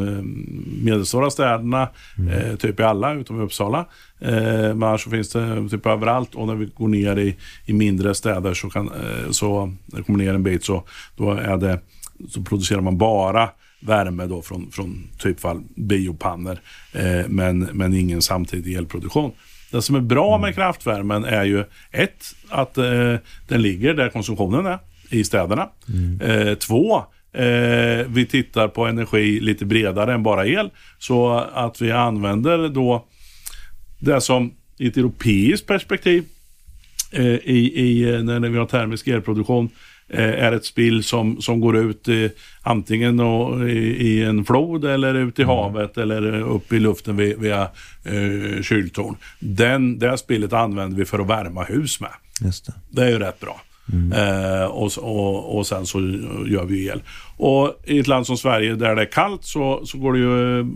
medelstora 0.85 1.31
städerna, 1.31 1.89
mm. 2.19 2.57
typ 2.57 2.81
i 2.81 2.83
alla 2.83 3.15
utom 3.15 3.41
i 3.41 3.45
Uppsala. 3.45 3.87
men 4.19 4.83
annars 4.83 5.05
så 5.05 5.11
finns 5.11 5.33
det 5.33 5.69
typ 5.71 5.87
överallt 5.87 6.35
och 6.35 6.47
när 6.47 6.55
vi 6.55 6.67
går 6.75 6.89
ner 6.89 7.19
i, 7.19 7.37
i 7.67 7.73
mindre 7.73 8.15
städer 8.15 8.55
så, 8.55 8.71
kan, 8.71 8.91
så 9.31 9.67
när 9.87 9.99
vi 9.99 10.05
kommer 10.05 10.19
ner 10.19 10.35
en 10.35 10.43
bit 10.43 10.65
så, 10.65 10.85
då 11.17 11.33
är 11.33 11.57
det, 11.57 11.81
så 12.29 12.43
producerar 12.43 12.81
man 12.81 12.99
bara 12.99 13.49
värme 13.81 14.27
då 14.27 14.43
från, 14.43 14.71
från 14.71 15.09
typfall 15.19 15.63
biopannor 15.77 16.59
men, 17.29 17.59
men 17.59 17.95
ingen 17.95 18.23
samtidig 18.23 18.75
elproduktion. 18.75 19.33
Det 19.75 19.83
som 19.83 19.97
är 19.97 20.01
bra 20.01 20.39
med 20.39 20.49
mm. 20.49 20.55
kraftvärmen 20.55 21.25
är 21.25 21.45
ju 21.45 21.65
ett, 21.91 22.35
att 22.49 22.79
eh, 22.79 23.15
den 23.49 23.63
ligger 23.63 23.95
där 23.95 24.09
konsumtionen 24.09 24.67
är, 24.67 24.79
i 25.11 25.25
städerna. 25.25 25.69
Mm. 25.89 26.21
Eh, 26.21 26.55
två, 26.55 26.97
eh, 27.33 28.07
vi 28.07 28.27
tittar 28.31 28.69
på 28.69 28.87
energi 28.87 29.41
lite 29.41 29.65
bredare 29.65 30.15
än 30.15 30.23
bara 30.23 30.47
el. 30.47 30.71
Så 30.99 31.39
att 31.55 31.83
vi 31.83 31.93
använder 31.93 32.69
då 32.69 33.07
det 33.99 34.21
som 34.21 34.53
i 34.79 34.87
ett 34.87 34.97
europeiskt 34.97 35.67
perspektiv 35.67 36.25
eh, 37.13 37.25
i, 37.27 37.73
i, 37.77 38.23
när 38.23 38.49
vi 38.49 38.59
har 38.59 38.67
termisk 38.67 39.07
elproduktion 39.07 39.71
är 40.09 40.53
ett 40.53 40.65
spill 40.65 41.05
som, 41.05 41.43
som 41.43 41.61
går 41.61 41.77
ut 41.77 42.09
i, 42.09 42.31
antingen 42.63 43.21
i, 43.69 43.73
i, 44.01 44.25
en 44.25 44.45
flod 44.45 44.85
eller 44.85 45.15
ut 45.15 45.39
i 45.39 45.43
mm. 45.43 45.57
havet 45.57 45.99
eller 45.99 46.41
upp 46.41 46.73
i 46.73 46.81
luften 46.81 47.17
via, 47.17 47.37
via 47.37 47.63
eh, 48.05 48.63
kyltorn. 48.63 49.17
Den, 49.39 49.99
det 49.99 50.19
spillet 50.19 50.53
använder 50.53 50.99
vi 50.99 51.05
för 51.05 51.19
att 51.19 51.29
värma 51.29 51.65
hus 51.65 52.01
med. 52.01 52.11
Just 52.41 52.67
det. 52.67 52.73
det 52.91 53.03
är 53.03 53.11
ju 53.11 53.19
rätt 53.19 53.41
bra. 53.41 53.61
Mm. 53.93 54.13
Eh, 54.13 54.65
och, 54.65 54.91
och, 54.99 55.59
och 55.59 55.67
sen 55.67 55.87
så 55.87 56.01
gör 56.47 56.65
vi 56.65 56.87
el. 56.87 57.03
Och 57.37 57.81
i 57.85 57.99
ett 57.99 58.07
land 58.07 58.27
som 58.27 58.37
Sverige 58.37 58.75
där 58.75 58.97
det 58.97 59.03
är 59.03 59.13
kallt 59.13 59.45
så, 59.45 59.87
så 59.87 59.99
går 59.99 60.13
det 60.13 60.19
ju 60.19 60.59
eh, 60.59 60.67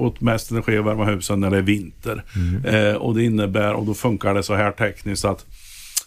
åt 0.00 0.20
mest 0.20 0.50
energi 0.50 0.78
att 0.78 0.84
värma 0.84 1.04
husen 1.04 1.40
när 1.40 1.50
det 1.50 1.56
är 1.56 1.62
vinter. 1.62 2.24
Mm. 2.36 2.64
Eh, 2.64 2.94
och 2.94 3.14
det 3.14 3.24
innebär, 3.24 3.72
och 3.74 3.86
då 3.86 3.94
funkar 3.94 4.34
det 4.34 4.42
så 4.42 4.54
här 4.54 4.70
tekniskt 4.70 5.24
att 5.24 5.46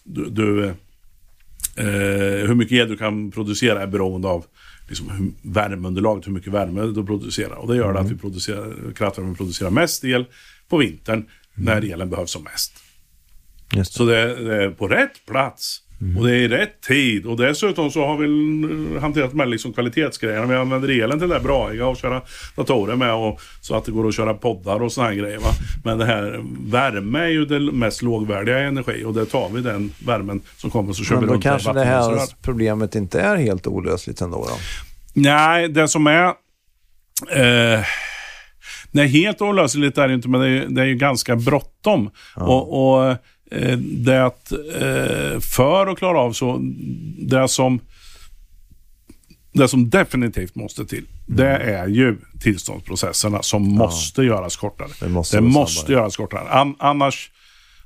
du, 0.03 0.29
du 0.29 0.73
Eh, 1.77 2.47
hur 2.47 2.55
mycket 2.55 2.77
el 2.77 2.89
du 2.89 2.97
kan 2.97 3.31
producera 3.31 3.81
är 3.81 3.87
beroende 3.87 4.27
av 4.27 4.45
liksom, 4.87 5.09
hur, 5.09 5.53
värmeunderlaget, 5.53 6.27
hur 6.27 6.31
mycket 6.31 6.53
värme 6.53 6.81
du 6.81 7.05
producerar. 7.05 7.55
Och 7.55 7.67
det 7.67 7.75
gör 7.75 7.89
mm. 7.89 8.05
att 8.05 8.11
vi 8.11 8.17
producerar, 8.17 8.93
kraftvärmen 8.95 9.35
producerar 9.35 9.69
mest 9.69 10.03
el 10.03 10.25
på 10.69 10.77
vintern 10.77 11.17
mm. 11.17 11.29
när 11.55 11.93
elen 11.93 12.09
behövs 12.09 12.31
som 12.31 12.43
mest. 12.43 12.73
Det. 13.71 13.85
Så 13.85 14.05
det, 14.05 14.35
det, 14.35 14.63
är 14.63 14.69
på 14.69 14.87
rätt 14.87 15.25
plats 15.25 15.81
Mm. 16.01 16.17
Och 16.17 16.27
det 16.27 16.31
är 16.31 16.35
i 16.35 16.47
rätt 16.47 16.81
tid. 16.81 17.25
Och 17.25 17.37
dessutom 17.37 17.91
så 17.91 18.05
har 18.05 18.17
vi 18.17 18.99
hanterat 18.99 19.33
med 19.33 19.49
liksom 19.49 19.73
kvalitetsgrejerna. 19.73 20.45
Vi 20.45 20.55
använder 20.55 21.03
elen 21.03 21.19
till 21.19 21.29
det 21.29 21.39
braiga 21.39 21.87
och 21.87 21.97
köra 21.97 22.21
datorer 22.55 22.95
med. 22.95 23.13
Och, 23.13 23.41
så 23.61 23.75
att 23.75 23.85
det 23.85 23.91
går 23.91 24.07
att 24.07 24.15
köra 24.15 24.33
poddar 24.33 24.81
och 24.81 24.91
sådana 24.91 25.13
grejer. 25.13 25.37
Va? 25.37 25.49
Men 25.83 25.97
det 25.97 26.05
här 26.05 26.43
värme 26.71 27.19
är 27.19 27.27
ju 27.27 27.45
det 27.45 27.59
mest 27.59 28.01
lågvärdiga 28.01 28.59
energi. 28.59 29.03
Och 29.03 29.13
där 29.13 29.25
tar 29.25 29.49
vi 29.49 29.61
den 29.61 29.91
värmen 30.05 30.41
som 30.57 30.69
kommer 30.69 30.93
så 30.93 31.03
kör 31.03 31.15
Men 31.15 31.23
vi 31.23 31.29
runt 31.31 31.43
då 31.43 31.49
kanske 31.49 31.73
det 31.73 31.85
här 31.85 32.19
problemet 32.41 32.95
inte 32.95 33.21
är 33.21 33.35
helt 33.35 33.67
olösligt 33.67 34.21
ändå 34.21 34.37
då? 34.37 34.55
Nej, 35.13 35.69
det 35.69 35.87
som 35.87 36.07
är... 36.07 36.25
Eh, 37.31 37.85
nej, 38.91 39.07
helt 39.07 39.41
olösligt 39.41 39.97
är 39.97 40.07
det 40.07 40.13
inte, 40.13 40.29
men 40.29 40.41
det 40.41 40.47
är, 40.47 40.65
det 40.69 40.81
är 40.81 40.85
ju 40.85 40.95
ganska 40.95 41.35
bråttom. 41.35 42.09
Ja. 42.35 42.43
och, 42.43 42.99
och 42.99 43.17
det 43.79 44.25
att 44.25 44.51
eh, 44.51 45.39
för 45.39 45.87
att 45.87 45.97
klara 45.97 46.19
av 46.19 46.33
så, 46.33 46.59
det 47.17 47.47
som 47.47 47.79
det 49.53 49.67
som 49.67 49.89
definitivt 49.89 50.55
måste 50.55 50.85
till, 50.85 50.97
mm. 50.97 51.37
det 51.37 51.57
är 51.57 51.87
ju 51.87 52.17
tillståndsprocesserna 52.41 53.41
som 53.41 53.63
ja. 53.63 53.69
måste 53.69 54.23
göras 54.23 54.55
kortare. 54.55 54.89
Det 54.99 55.09
måste, 55.09 55.37
det 55.37 55.41
måste 55.41 55.91
göras 55.91 56.17
kortare. 56.17 56.49
An, 56.49 56.75
annars, 56.79 57.31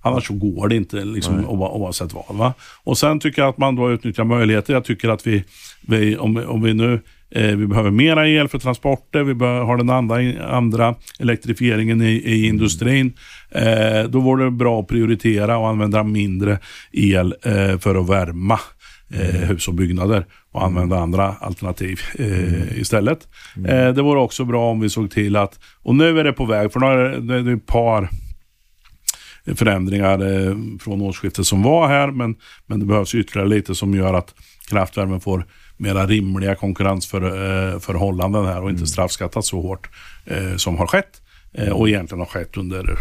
annars 0.02 0.28
så 0.28 0.34
går 0.34 0.68
det 0.68 0.76
inte 0.76 1.06
liksom, 1.06 1.46
oavsett 1.50 2.14
vad. 2.14 2.36
Va? 2.36 2.54
Och 2.84 2.98
sen 2.98 3.20
tycker 3.20 3.42
jag 3.42 3.50
att 3.50 3.58
man 3.58 3.76
då 3.76 3.92
utnyttjar 3.92 4.24
möjligheter. 4.24 4.74
Jag 4.74 4.86
tycker 4.86 5.10
att 5.10 5.28
vi, 5.28 5.44
vi 5.82 6.18
om, 6.18 6.38
om 6.38 6.62
vi 6.62 6.74
nu 6.74 7.02
Eh, 7.32 7.56
vi 7.56 7.68
behöver 7.68 7.92
mera 7.92 8.28
el 8.28 8.48
för 8.48 8.60
transporter, 8.60 9.24
vi 9.24 9.46
har 9.46 9.78
den 9.78 9.90
andra, 9.90 10.46
andra 10.46 10.96
elektrifieringen 11.20 12.02
i, 12.02 12.12
i 12.12 12.48
industrin. 12.48 13.14
Eh, 13.52 14.04
då 14.10 14.20
vore 14.20 14.44
det 14.44 14.52
bra 14.52 14.80
att 14.80 14.88
prioritera 14.88 15.58
och 15.58 15.70
använda 15.70 16.04
mindre 16.04 16.60
el 16.92 17.36
eh, 17.44 17.78
för 17.78 17.96
att 17.96 18.10
värma 18.10 18.60
eh, 19.14 19.36
mm. 19.36 19.48
hus 19.48 19.68
och 19.68 19.74
byggnader 19.74 20.26
och 20.52 20.64
använda 20.64 21.00
andra 21.00 21.36
alternativ 21.40 22.00
eh, 22.20 22.26
mm. 22.26 22.68
istället. 22.76 23.28
Mm. 23.58 23.88
Eh, 23.88 23.94
det 23.94 24.02
vore 24.02 24.20
också 24.20 24.46
bra 24.46 24.72
om 24.72 24.80
vi 24.80 24.90
såg 24.90 25.12
till 25.12 25.36
att, 25.36 25.60
och 25.84 25.96
nu 25.96 26.20
är 26.20 26.24
det 26.24 26.34
på 26.34 26.46
väg, 26.46 26.74
för 26.74 26.80
nu 26.80 26.86
är 26.86 26.98
det, 26.98 27.44
det 27.44 27.52
är 27.52 27.56
ett 27.56 27.66
par 27.66 28.10
förändringar 29.56 30.48
eh, 30.48 30.56
från 30.80 31.02
årsskiftet 31.02 31.46
som 31.48 31.64
var 31.64 31.88
här, 31.88 32.12
men, 32.12 32.36
men 32.66 32.80
det 32.80 32.86
behövs 32.86 33.16
ytterligare 33.16 33.50
lite 33.50 33.76
som 33.76 33.94
gör 33.94 34.14
att 34.14 34.36
kraftvärmen 34.70 35.20
får 35.20 35.46
mera 35.78 36.06
rimliga 36.06 36.56
konkurrensförhållanden 36.56 38.46
här 38.46 38.62
och 38.62 38.70
inte 38.70 38.80
mm. 38.80 38.88
straffskattas 38.88 39.48
så 39.48 39.62
hårt 39.62 39.90
eh, 40.26 40.56
som 40.56 40.78
har 40.78 40.88
skett. 40.88 41.22
Eh, 41.54 41.70
och 41.70 41.90
egentligen 41.90 42.20
har 42.20 42.26
skett 42.26 42.58
under 42.58 42.98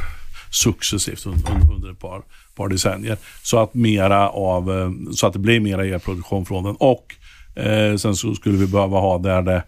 successivt 0.50 1.26
under, 1.26 1.74
under 1.74 1.90
ett 1.90 1.98
par, 1.98 2.22
par 2.54 2.68
decennier. 2.68 3.16
Så 3.42 3.58
att, 3.58 3.74
mera 3.74 4.28
av, 4.28 4.78
eh, 4.78 4.90
så 5.12 5.26
att 5.26 5.32
det 5.32 5.38
blir 5.38 5.60
mera 5.60 5.84
elproduktion 5.86 6.46
från 6.46 6.64
den. 6.64 6.76
Och 6.78 7.14
eh, 7.54 7.96
sen 7.96 8.16
så 8.16 8.34
skulle 8.34 8.58
vi 8.58 8.66
behöva 8.66 8.98
ha 8.98 9.18
där 9.18 9.42
det 9.42 9.62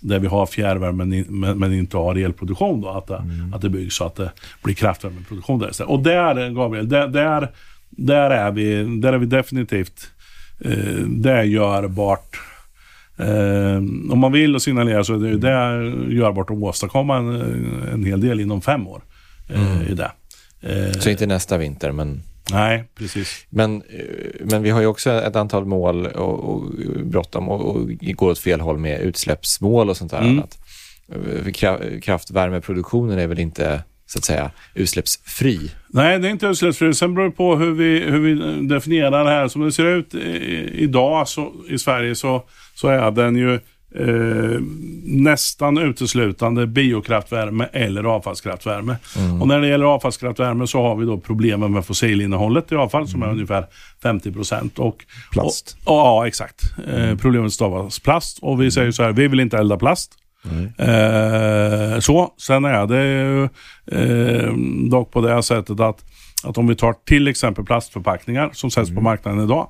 där 0.00 0.18
vi 0.18 0.26
har 0.26 0.46
fjärrvärme 0.46 1.04
men, 1.04 1.58
men, 1.58 1.72
inte 1.72 1.96
har 1.96 2.14
elproduktion. 2.14 2.80
Då, 2.80 2.88
att, 2.88 3.06
det, 3.06 3.16
mm. 3.16 3.54
att 3.54 3.62
det 3.62 3.68
byggs 3.68 3.96
så 3.96 4.04
att 4.04 4.16
det 4.16 4.30
blir 4.62 4.74
kraftvärmeproduktion 4.74 5.58
där 5.58 5.70
istället. 5.70 5.90
Och 5.90 6.02
där, 6.02 6.50
Gabriel, 6.50 6.88
där, 6.88 7.08
där, 7.08 7.50
där, 7.90 8.30
är, 8.30 8.50
vi, 8.50 8.98
där 9.00 9.12
är 9.12 9.18
vi 9.18 9.26
definitivt 9.26 10.10
eh, 10.60 10.96
det 11.06 11.32
är 11.32 11.42
görbart 11.42 12.36
Eh, 13.16 13.76
om 14.10 14.18
man 14.18 14.32
vill 14.32 14.54
och 14.54 14.62
signalerar 14.62 15.02
så 15.02 15.14
är 15.14 15.18
det, 15.18 15.36
det 15.36 16.14
görbart 16.14 16.50
att 16.50 16.56
åstadkomma 16.56 17.16
en, 17.16 17.28
en 17.92 18.04
hel 18.04 18.20
del 18.20 18.40
inom 18.40 18.62
fem 18.62 18.88
år. 18.88 19.02
Eh, 19.48 19.72
mm. 19.72 19.86
i 19.86 19.94
det. 19.94 20.10
Eh, 20.64 20.92
så 20.92 21.10
inte 21.10 21.26
nästa 21.26 21.58
vinter, 21.58 21.92
men... 21.92 22.22
Nej, 22.50 22.84
precis. 22.94 23.46
Men, 23.50 23.82
eh, 23.82 24.04
men 24.40 24.62
vi 24.62 24.70
har 24.70 24.80
ju 24.80 24.86
också 24.86 25.10
ett 25.10 25.36
antal 25.36 25.64
mål 25.64 26.06
och, 26.06 26.54
och 26.54 26.70
bråttom 27.04 27.48
och, 27.48 27.76
och 27.76 27.88
går 27.98 28.30
åt 28.30 28.38
fel 28.38 28.60
håll 28.60 28.78
med 28.78 29.00
utsläppsmål 29.00 29.90
och 29.90 29.96
sånt 29.96 30.10
där. 30.10 30.20
Mm. 30.20 30.38
Annat. 30.38 30.58
Kraftvärmeproduktionen 32.02 33.18
är 33.18 33.26
väl 33.26 33.38
inte 33.38 33.82
så 34.06 34.18
att 34.18 34.24
säga 34.24 34.50
utsläppsfri. 34.74 35.70
Nej, 35.88 36.18
det 36.18 36.28
är 36.28 36.30
inte 36.30 36.46
utsläppsfri. 36.46 36.94
Sen 36.94 37.14
beror 37.14 37.26
det 37.26 37.36
på 37.36 37.56
hur 37.56 37.72
vi, 37.72 38.00
hur 38.00 38.20
vi 38.20 38.66
definierar 38.66 39.24
det 39.24 39.30
här. 39.30 39.48
Som 39.48 39.62
det 39.62 39.72
ser 39.72 39.86
ut 39.86 40.14
idag 40.72 41.28
så, 41.28 41.52
i 41.68 41.78
Sverige 41.78 42.14
så, 42.14 42.44
så 42.74 42.88
är 42.88 43.10
den 43.10 43.36
ju 43.36 43.60
eh, 43.98 44.60
nästan 45.04 45.78
uteslutande 45.78 46.66
biokraftvärme 46.66 47.68
eller 47.72 48.04
avfallskraftvärme. 48.04 48.96
Mm. 49.18 49.42
Och 49.42 49.48
när 49.48 49.60
det 49.60 49.68
gäller 49.68 49.84
avfallskraftvärme 49.84 50.66
så 50.66 50.82
har 50.82 50.96
vi 50.96 51.06
då 51.06 51.18
problemen 51.18 51.72
med 51.72 51.86
fossilinnehållet 51.86 52.72
i 52.72 52.74
avfall 52.74 53.08
som 53.08 53.22
är 53.22 53.26
mm. 53.26 53.36
ungefär 53.36 53.66
50 54.02 54.32
procent. 54.32 54.78
plast. 55.32 55.76
Och, 55.84 55.92
ja, 55.92 56.26
exakt. 56.26 56.62
Eh, 56.86 57.16
problemet 57.16 57.52
stavas 57.52 57.98
plast 57.98 58.38
och 58.42 58.62
vi 58.62 58.70
säger 58.70 58.90
så 58.90 59.02
här, 59.02 59.12
vi 59.12 59.28
vill 59.28 59.40
inte 59.40 59.58
elda 59.58 59.76
plast. 59.76 60.12
Eh, 60.78 62.00
så, 62.00 62.34
sen 62.38 62.64
är 62.64 62.86
det 62.86 63.04
ju 63.04 63.44
eh, 63.86 64.52
dock 64.90 65.12
på 65.12 65.20
det 65.20 65.42
sättet 65.42 65.80
att, 65.80 66.04
att 66.44 66.58
om 66.58 66.66
vi 66.66 66.76
tar 66.76 66.94
till 67.06 67.28
exempel 67.28 67.64
plastförpackningar 67.64 68.50
som 68.52 68.70
säljs 68.70 68.88
mm. 68.88 68.96
på 68.96 69.02
marknaden 69.02 69.44
idag 69.44 69.68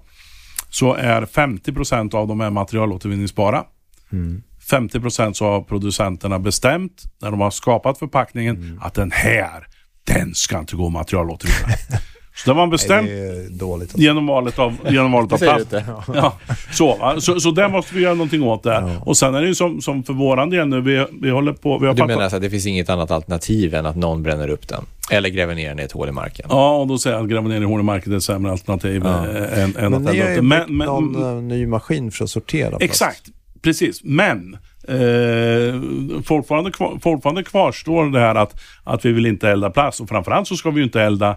så 0.70 0.94
är 0.94 1.22
50% 1.22 2.14
av 2.14 2.28
dem 2.28 2.40
är 2.40 2.50
materialåtervinningsbara. 2.50 3.64
Mm. 4.12 4.42
50 4.70 5.34
så 5.34 5.44
har 5.44 5.62
producenterna 5.62 6.38
bestämt 6.38 7.02
när 7.22 7.30
de 7.30 7.40
har 7.40 7.50
skapat 7.50 7.98
förpackningen 7.98 8.56
mm. 8.56 8.78
att 8.82 8.94
den 8.94 9.10
här, 9.10 9.66
den 10.04 10.34
ska 10.34 10.58
inte 10.58 10.76
gå 10.76 10.88
materialåtervinna. 10.88 11.74
Så 12.36 12.50
det 12.50 12.56
var 12.56 12.66
bestämt 12.66 13.08
Nej, 13.08 13.48
dåligt, 13.50 13.88
alltså. 13.88 13.98
genom 13.98 14.26
valet 14.26 14.58
av, 14.58 14.76
genom 14.90 15.12
valet 15.12 15.32
av 15.32 15.38
plast. 15.38 15.72
ja. 16.14 16.38
Så, 16.72 17.14
så, 17.20 17.40
så 17.40 17.50
där 17.50 17.68
måste 17.68 17.94
vi 17.94 18.02
göra 18.02 18.14
någonting 18.14 18.42
åt 18.42 18.62
det. 18.62 18.72
Ja. 18.72 18.90
Och 19.00 19.16
sen 19.16 19.34
är 19.34 19.42
det 19.42 19.48
ju 19.48 19.54
som, 19.54 19.80
som 19.80 20.02
för 20.02 20.12
våran 20.12 20.50
del 20.50 20.68
nu, 20.68 20.80
vi, 20.80 21.06
vi 21.22 21.30
håller 21.30 21.52
på... 21.52 21.78
Vi 21.78 21.86
har 21.86 21.94
du 21.94 22.06
menar 22.06 22.22
alltså 22.22 22.36
att 22.36 22.42
det 22.42 22.50
finns 22.50 22.66
inget 22.66 22.90
annat 22.90 23.10
alternativ 23.10 23.74
än 23.74 23.86
att 23.86 23.96
någon 23.96 24.22
bränner 24.22 24.48
upp 24.48 24.68
den? 24.68 24.84
Eller 25.10 25.28
gräver 25.28 25.54
ner 25.54 25.68
den 25.68 25.80
i 25.80 25.82
ett 25.82 25.92
hål 25.92 26.08
i 26.08 26.12
marken? 26.12 26.46
Ja, 26.48 26.76
och 26.76 26.86
då 26.86 26.98
säger 26.98 27.16
jag 27.16 27.24
att 27.24 27.30
gräva 27.30 27.48
ner 27.48 27.60
i 27.60 27.64
hål 27.64 27.80
i 27.80 27.82
marken 27.82 28.12
är 28.12 28.16
ett 28.16 28.22
sämre 28.22 28.52
alternativ 28.52 29.02
ja. 29.04 29.26
än, 29.26 29.76
än 29.76 29.90
men 29.90 29.94
att 29.94 30.14
elda 30.14 30.30
upp 30.30 30.36
den. 30.36 30.48
Men 30.48 30.78
ni 30.78 30.86
har 30.86 31.00
ju 31.00 31.06
någon 31.06 31.36
eh, 31.36 31.42
ny 31.42 31.66
maskin 31.66 32.10
för 32.10 32.24
att 32.24 32.30
sortera 32.30 32.68
plast. 32.68 32.82
Exakt, 32.82 33.22
precis. 33.64 34.00
Men 34.05 34.57
Eh, 34.88 35.81
fortfarande, 36.24 36.72
fortfarande 37.03 37.42
kvarstår 37.42 38.11
det 38.11 38.20
här 38.20 38.35
att, 38.35 38.61
att 38.85 39.05
vi 39.05 39.12
vill 39.12 39.27
inte 39.27 39.48
elda 39.48 39.70
plast 39.70 40.00
och 40.00 40.09
framförallt 40.09 40.48
så 40.48 40.57
ska 40.57 40.70
vi 40.70 40.77
ju 40.77 40.85
inte 40.85 41.03
elda 41.03 41.37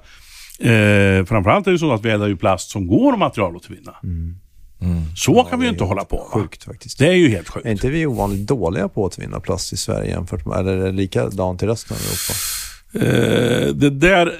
Eh, 0.59 1.25
framförallt 1.25 1.67
är 1.67 1.71
det 1.71 1.79
så 1.79 1.93
att 1.93 2.05
vi 2.05 2.09
eldar 2.09 2.27
ju 2.27 2.37
plast 2.37 2.69
som 2.69 2.87
går 2.87 3.13
att 3.13 3.19
materialåtervinna. 3.19 3.95
Mm. 4.03 4.35
Mm. 4.81 5.03
Så 5.15 5.33
ja, 5.35 5.43
kan 5.43 5.59
vi 5.59 5.65
ju 5.65 5.71
inte 5.71 5.83
hålla 5.83 6.05
på. 6.05 6.27
Sjukt 6.33 6.63
faktiskt. 6.63 6.99
Det 6.99 7.07
är 7.07 7.13
ju 7.13 7.29
helt 7.29 7.49
sjukt. 7.49 7.65
Är 7.65 7.71
inte 7.71 7.89
vi 7.89 8.05
ovanligt 8.05 8.47
dåliga 8.47 8.89
på 8.89 9.05
att 9.05 9.13
återvinna 9.13 9.39
plast 9.39 9.73
i 9.73 9.77
Sverige 9.77 10.11
jämfört 10.11 10.45
med, 10.45 10.57
eller 10.57 10.77
är 10.77 10.85
det 10.85 10.91
likadant 10.91 11.63
i 11.63 11.67
resten 11.67 11.97
av 11.97 12.03
Europa? 12.03 12.33
Eh, 12.93 13.73
det 13.73 13.89
där 13.89 14.33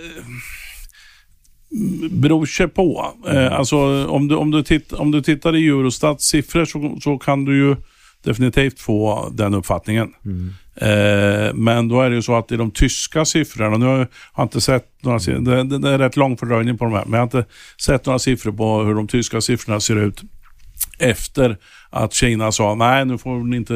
beror 2.12 2.46
sig 2.46 2.68
på. 2.68 3.14
Eh, 3.28 3.54
alltså, 3.54 4.08
om, 4.08 4.28
du, 4.28 4.36
om, 4.36 4.52
du 4.52 4.64
titt, 4.64 4.94
om 4.94 5.12
du 5.12 5.22
tittar 5.22 5.56
i 5.56 5.68
Eurostats 5.68 6.26
siffror 6.26 6.66
så, 6.66 6.98
så 7.02 7.18
kan 7.18 7.46
du 7.46 7.58
ju 7.58 7.76
definitivt 8.24 8.80
få 8.80 9.30
den 9.34 9.54
uppfattningen. 9.54 10.14
Mm. 10.26 10.54
Eh, 10.76 11.54
men 11.54 11.88
då 11.88 12.02
är 12.02 12.10
det 12.10 12.16
ju 12.16 12.22
så 12.22 12.36
att 12.36 12.52
i 12.52 12.58
de 12.58 12.72
tyska 12.72 13.26
siffrorna, 13.26 13.78
nu 13.78 13.86
har 13.86 14.08
jag 14.36 14.46
inte 14.46 14.62
sett 14.62 14.86
några 15.02 15.20
siffror, 15.20 15.64
det, 15.64 15.78
det, 15.78 15.90
är 15.90 15.98
rätt 15.98 16.16
lång 16.16 16.38
fördröjning 16.38 16.78
på 16.78 16.86
de 16.86 16.94
här, 16.94 17.06
men 17.06 17.14
jag 17.14 17.20
har 17.20 17.24
inte 17.24 17.46
sett 17.82 18.06
några 18.06 18.20
siffror 18.20 18.52
på 18.52 18.84
hur 18.84 18.96
de 18.96 19.08
tyska 19.08 19.42
siffrorna 19.42 19.80
ser 19.80 19.96
ut 19.96 20.22
efter 21.00 21.58
att 21.90 22.14
Kina 22.14 22.52
sa 22.52 22.76
nej 22.76 23.06
nu 23.06 23.18
får 23.18 23.38
ni 23.38 23.58
inte, 23.58 23.74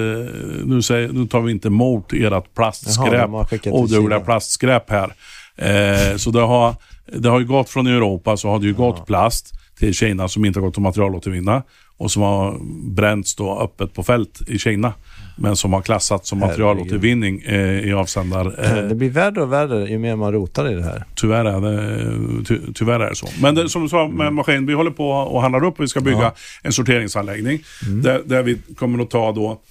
nu, 0.66 0.82
säger, 0.82 1.10
nu 1.10 1.28
tar 1.28 1.42
vi 1.42 1.52
inte 1.52 1.68
emot 1.68 2.14
ert 2.14 2.56
plastskräp, 2.56 3.30
oduggliga 3.66 4.20
plastskräp 4.20 4.90
här. 4.90 5.14
Eh, 5.56 6.18
så 6.18 6.32
det 6.32 6.42
har, 6.42 6.76
det 7.06 7.30
har 7.30 7.40
ju 7.40 7.46
gått 7.46 7.70
från 7.70 7.88
Europa 7.88 8.38
så 8.38 8.50
har 8.50 8.60
det 8.60 8.66
ju 8.66 8.72
ja. 8.72 8.78
gått 8.78 9.06
plast 9.06 9.54
till 9.80 9.94
Kina 9.94 10.28
som 10.28 10.46
inte 10.46 10.60
har 10.60 10.66
gått 10.66 10.78
att 10.78 10.84
materialåtervinna 10.84 11.64
och 11.98 12.12
som 12.12 12.22
har 12.22 12.58
bränts 12.92 13.36
då 13.36 13.60
öppet 13.60 13.94
på 13.94 14.04
fält 14.04 14.42
i 14.48 14.60
Kina. 14.60 14.94
Men 15.38 15.56
som 15.56 15.74
har 15.74 15.82
klassats 15.82 16.30
som 16.30 16.40
materialåtervinning 16.40 17.42
eh, 17.42 17.80
i 17.80 17.94
avsändar... 17.94 18.46
Eh, 18.46 18.84
det 18.90 18.96
blir 18.96 19.10
värre 19.10 19.42
och 19.42 19.54
värre 19.54 19.90
ju 19.90 19.98
mer 19.98 20.16
man 20.16 20.32
rotar 20.34 20.72
i 20.72 20.76
det 20.76 20.84
här. 20.84 21.06
Tyvärr 21.16 21.46
är 21.46 21.62
det, 21.62 22.46
ty, 22.46 22.60
tyvärr 22.74 23.00
är 23.00 23.10
det 23.10 23.16
så. 23.16 23.28
Men 23.42 23.56
det, 23.56 23.70
som 23.70 23.84
du 23.84 23.90
sa 23.90 24.08
med 24.08 24.22
mm. 24.22 24.36
maskin, 24.36 24.66
vi 24.66 24.74
håller 24.74 24.92
på 24.92 25.10
och 25.10 25.42
handlar 25.42 25.64
upp. 25.64 25.80
Vi 25.80 25.88
ska 25.88 26.02
bygga 26.02 26.22
ja. 26.22 26.36
en 26.64 26.74
sorteringsanläggning 26.74 27.60
mm. 27.88 28.02
där, 28.02 28.22
där 28.26 28.44
vi 28.44 28.58
kommer 28.76 29.04
att 29.04 29.10
ta 29.10 29.32
då 29.32 29.62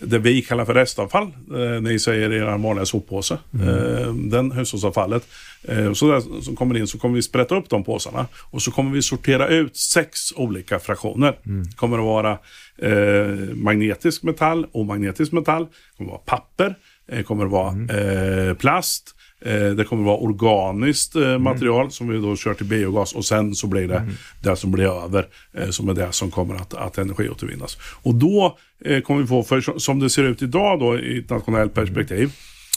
det 0.00 0.18
vi 0.18 0.42
kallar 0.42 0.64
för 0.64 0.74
restavfall. 0.74 1.22
Eh, 1.54 1.82
ni 1.82 1.98
säger 1.98 2.32
i 2.32 2.36
er 2.36 2.58
vanliga 2.58 2.86
soppåse. 2.86 3.38
Mm. 3.54 3.68
Eh, 3.68 4.14
den 4.14 4.52
hushållsavfallet. 4.52 5.22
Eh, 5.62 5.92
så 5.92 6.12
där 6.12 6.42
som 6.42 6.56
kommer 6.56 6.76
in 6.76 6.86
så 6.86 6.98
kommer 6.98 7.14
vi 7.14 7.22
sprätta 7.22 7.56
upp 7.56 7.70
de 7.70 7.84
påsarna. 7.84 8.26
Och 8.34 8.62
så 8.62 8.70
kommer 8.70 8.90
vi 8.90 9.02
sortera 9.02 9.48
ut 9.48 9.76
sex 9.76 10.32
olika 10.36 10.78
fraktioner. 10.78 11.38
Mm. 11.46 11.64
Det 11.64 11.76
kommer 11.76 11.98
att 11.98 12.04
vara 12.04 12.38
eh, 12.78 13.54
magnetisk 13.54 14.22
metall, 14.22 14.66
omagnetisk 14.72 15.32
metall. 15.32 15.64
Det 15.64 15.96
kommer 15.96 16.10
att 16.10 16.12
vara 16.12 16.38
papper. 16.38 16.74
Det 17.06 17.22
kommer 17.22 17.44
att 17.44 17.50
vara 17.50 17.70
mm. 17.70 18.48
eh, 18.48 18.54
plast. 18.54 19.14
Eh, 19.40 19.70
det 19.70 19.84
kommer 19.84 20.02
att 20.02 20.06
vara 20.06 20.16
organiskt 20.16 21.16
eh, 21.16 21.22
mm. 21.22 21.42
material 21.42 21.80
mm. 21.80 21.90
som 21.90 22.08
vi 22.08 22.18
då 22.18 22.36
kör 22.36 22.54
till 22.54 22.66
biogas 22.66 23.12
och 23.12 23.24
sen 23.24 23.54
så 23.54 23.66
blir 23.66 23.88
det 23.88 23.96
mm. 23.96 24.14
det 24.42 24.56
som 24.56 24.70
blir 24.70 25.04
över 25.04 25.26
som 25.70 25.88
är 25.88 25.94
det 25.94 26.12
som 26.12 26.30
kommer 26.30 26.54
att, 26.54 26.74
att 26.74 26.98
energiåtervinnas. 26.98 27.78
Och 28.02 28.14
då 28.14 28.58
kommer 29.04 29.20
vi 29.20 29.26
få, 29.26 29.42
för 29.42 29.78
som 29.78 30.00
det 30.00 30.10
ser 30.10 30.22
ut 30.22 30.42
idag 30.42 30.80
då 30.80 30.98
i 30.98 31.18
ett 31.18 31.30
nationellt 31.30 31.74
perspektiv, 31.74 32.18
mm. 32.18 32.30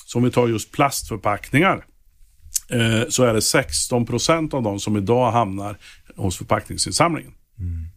som 0.06 0.24
vi 0.24 0.32
tar 0.32 0.48
just 0.48 0.72
plastförpackningar, 0.72 1.86
så 3.10 3.24
är 3.24 3.34
det 3.34 3.42
16 3.42 4.06
procent 4.06 4.54
av 4.54 4.64
de 4.64 4.80
som 4.80 4.98
idag 4.98 5.32
hamnar 5.32 5.78
hos 6.16 6.38
förpackningsinsamlingen. 6.38 7.32
Mm. 7.60 7.88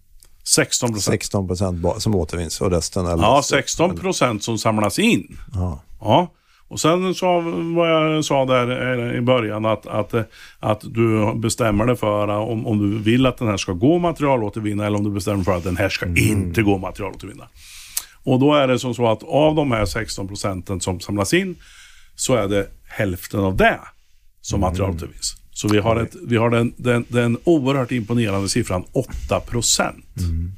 16 0.44 0.92
procent. 0.92 1.12
16 1.12 1.46
procent 1.46 1.84
som 1.98 2.14
återvinns 2.14 2.60
och 2.60 2.70
resten? 2.70 3.06
Eller 3.06 3.22
ja, 3.22 3.42
16 3.44 3.96
procent 3.96 4.42
som 4.42 4.58
samlas 4.58 4.98
in. 4.98 5.38
Ja. 5.54 5.82
ja. 6.00 6.32
Och 6.68 6.80
sen 6.80 7.14
så 7.14 7.40
vad 7.76 7.90
jag 7.90 8.24
sa 8.24 8.44
där 8.44 8.98
eh, 9.10 9.18
i 9.18 9.20
början 9.20 9.64
att, 9.64 9.86
att, 9.86 10.14
att 10.60 10.80
du 10.80 11.34
bestämmer 11.34 11.86
dig 11.86 11.96
för 11.96 12.28
om, 12.28 12.66
om 12.66 12.78
du 12.78 12.98
vill 12.98 13.26
att 13.26 13.36
den 13.36 13.48
här 13.48 13.56
ska 13.56 13.72
gå 13.72 13.98
materialåtervinna 13.98 14.86
eller 14.86 14.98
om 14.98 15.04
du 15.04 15.10
bestämmer 15.10 15.44
för 15.44 15.56
att 15.56 15.64
den 15.64 15.76
här 15.76 15.88
ska 15.88 16.06
mm. 16.06 16.18
inte 16.18 16.62
gå 16.62 16.78
materialåtervinna. 16.78 17.48
Och 18.24 18.38
då 18.38 18.54
är 18.54 18.68
det 18.68 18.78
som 18.78 18.94
så 18.94 19.08
att 19.08 19.22
av 19.22 19.54
de 19.54 19.72
här 19.72 19.86
16 19.86 20.28
procenten 20.28 20.80
som 20.80 21.00
samlas 21.00 21.34
in 21.34 21.56
så 22.14 22.34
är 22.34 22.48
det 22.48 22.66
hälften 22.88 23.40
av 23.40 23.56
det 23.56 23.78
som 24.44 24.60
mm. 24.60 24.70
materialåtervinns. 24.70 25.36
Så 25.52 25.68
vi 25.68 25.78
har, 25.78 25.96
ett, 25.96 26.16
vi 26.26 26.36
har 26.36 26.50
den, 26.50 26.74
den, 26.76 27.04
den 27.08 27.38
oerhört 27.44 27.92
imponerande 27.92 28.48
siffran 28.48 28.84
8 28.92 29.40
procent. 29.40 30.16
Mm. 30.18 30.52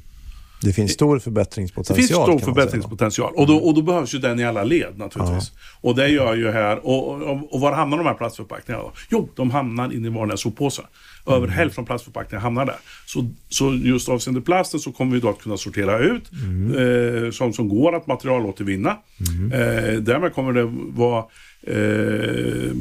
Det 0.61 0.73
finns 0.73 0.91
stor 0.91 1.19
förbättringspotential. 1.19 1.95
Det 1.95 2.07
finns 2.07 2.39
stor 2.39 2.53
förbättringspotential. 2.53 3.33
Och 3.35 3.47
då, 3.47 3.57
och 3.57 3.73
då 3.73 3.81
behövs 3.81 4.15
ju 4.15 4.19
den 4.19 4.39
i 4.39 4.45
alla 4.45 4.63
led 4.63 4.97
naturligtvis. 4.97 5.51
Ja. 5.55 5.89
Och 5.89 5.95
det 5.95 6.07
gör 6.07 6.35
ju 6.35 6.51
här, 6.51 6.87
och, 6.87 7.21
och, 7.21 7.53
och, 7.53 7.59
var 7.59 7.71
hamnar 7.71 7.97
de 7.97 8.05
här 8.05 8.13
plastförpackningarna 8.13 8.83
då? 8.83 8.91
Jo, 9.09 9.29
de 9.35 9.51
hamnar 9.51 9.93
inne 9.93 10.07
i 10.07 10.11
vanliga 10.11 10.37
soppåsar. 10.37 10.85
Över 11.27 11.37
mm. 11.37 11.49
hälften 11.49 11.81
av 11.81 11.85
plastförpackningarna 11.85 12.43
hamnar 12.43 12.65
där. 12.65 12.75
Så, 13.05 13.31
så 13.49 13.73
just 13.73 14.09
avseende 14.09 14.41
plasten 14.41 14.79
så 14.79 14.91
kommer 14.91 15.13
vi 15.13 15.19
då 15.19 15.29
att 15.29 15.39
kunna 15.39 15.57
sortera 15.57 15.99
ut 15.99 16.31
mm. 16.31 17.25
eh, 17.25 17.31
sånt 17.31 17.55
som 17.55 17.69
går 17.69 17.95
att 17.95 18.07
materialåtervinna. 18.07 18.97
Mm. 19.29 19.51
Eh, 19.51 19.93
därmed 20.01 20.33
kommer 20.33 20.53
det 20.53 20.63
vara 20.97 21.25
eh, 21.61 22.71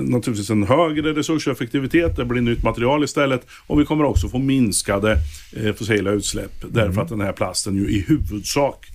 naturligtvis 0.00 0.50
en 0.50 0.62
högre 0.62 1.12
resurseffektivitet, 1.12 2.16
det 2.16 2.24
blir 2.24 2.40
nytt 2.40 2.62
material 2.62 3.04
istället 3.04 3.46
och 3.66 3.80
vi 3.80 3.84
kommer 3.84 4.04
också 4.04 4.28
få 4.28 4.38
minskade 4.38 5.18
eh, 5.56 5.74
fossila 5.74 6.10
utsläpp 6.10 6.64
mm. 6.64 6.74
därför 6.74 7.02
att 7.02 7.08
den 7.08 7.20
här 7.20 7.32
plasten 7.32 7.76
ju 7.76 7.88
i 7.88 8.04
huvudsak 8.08 8.86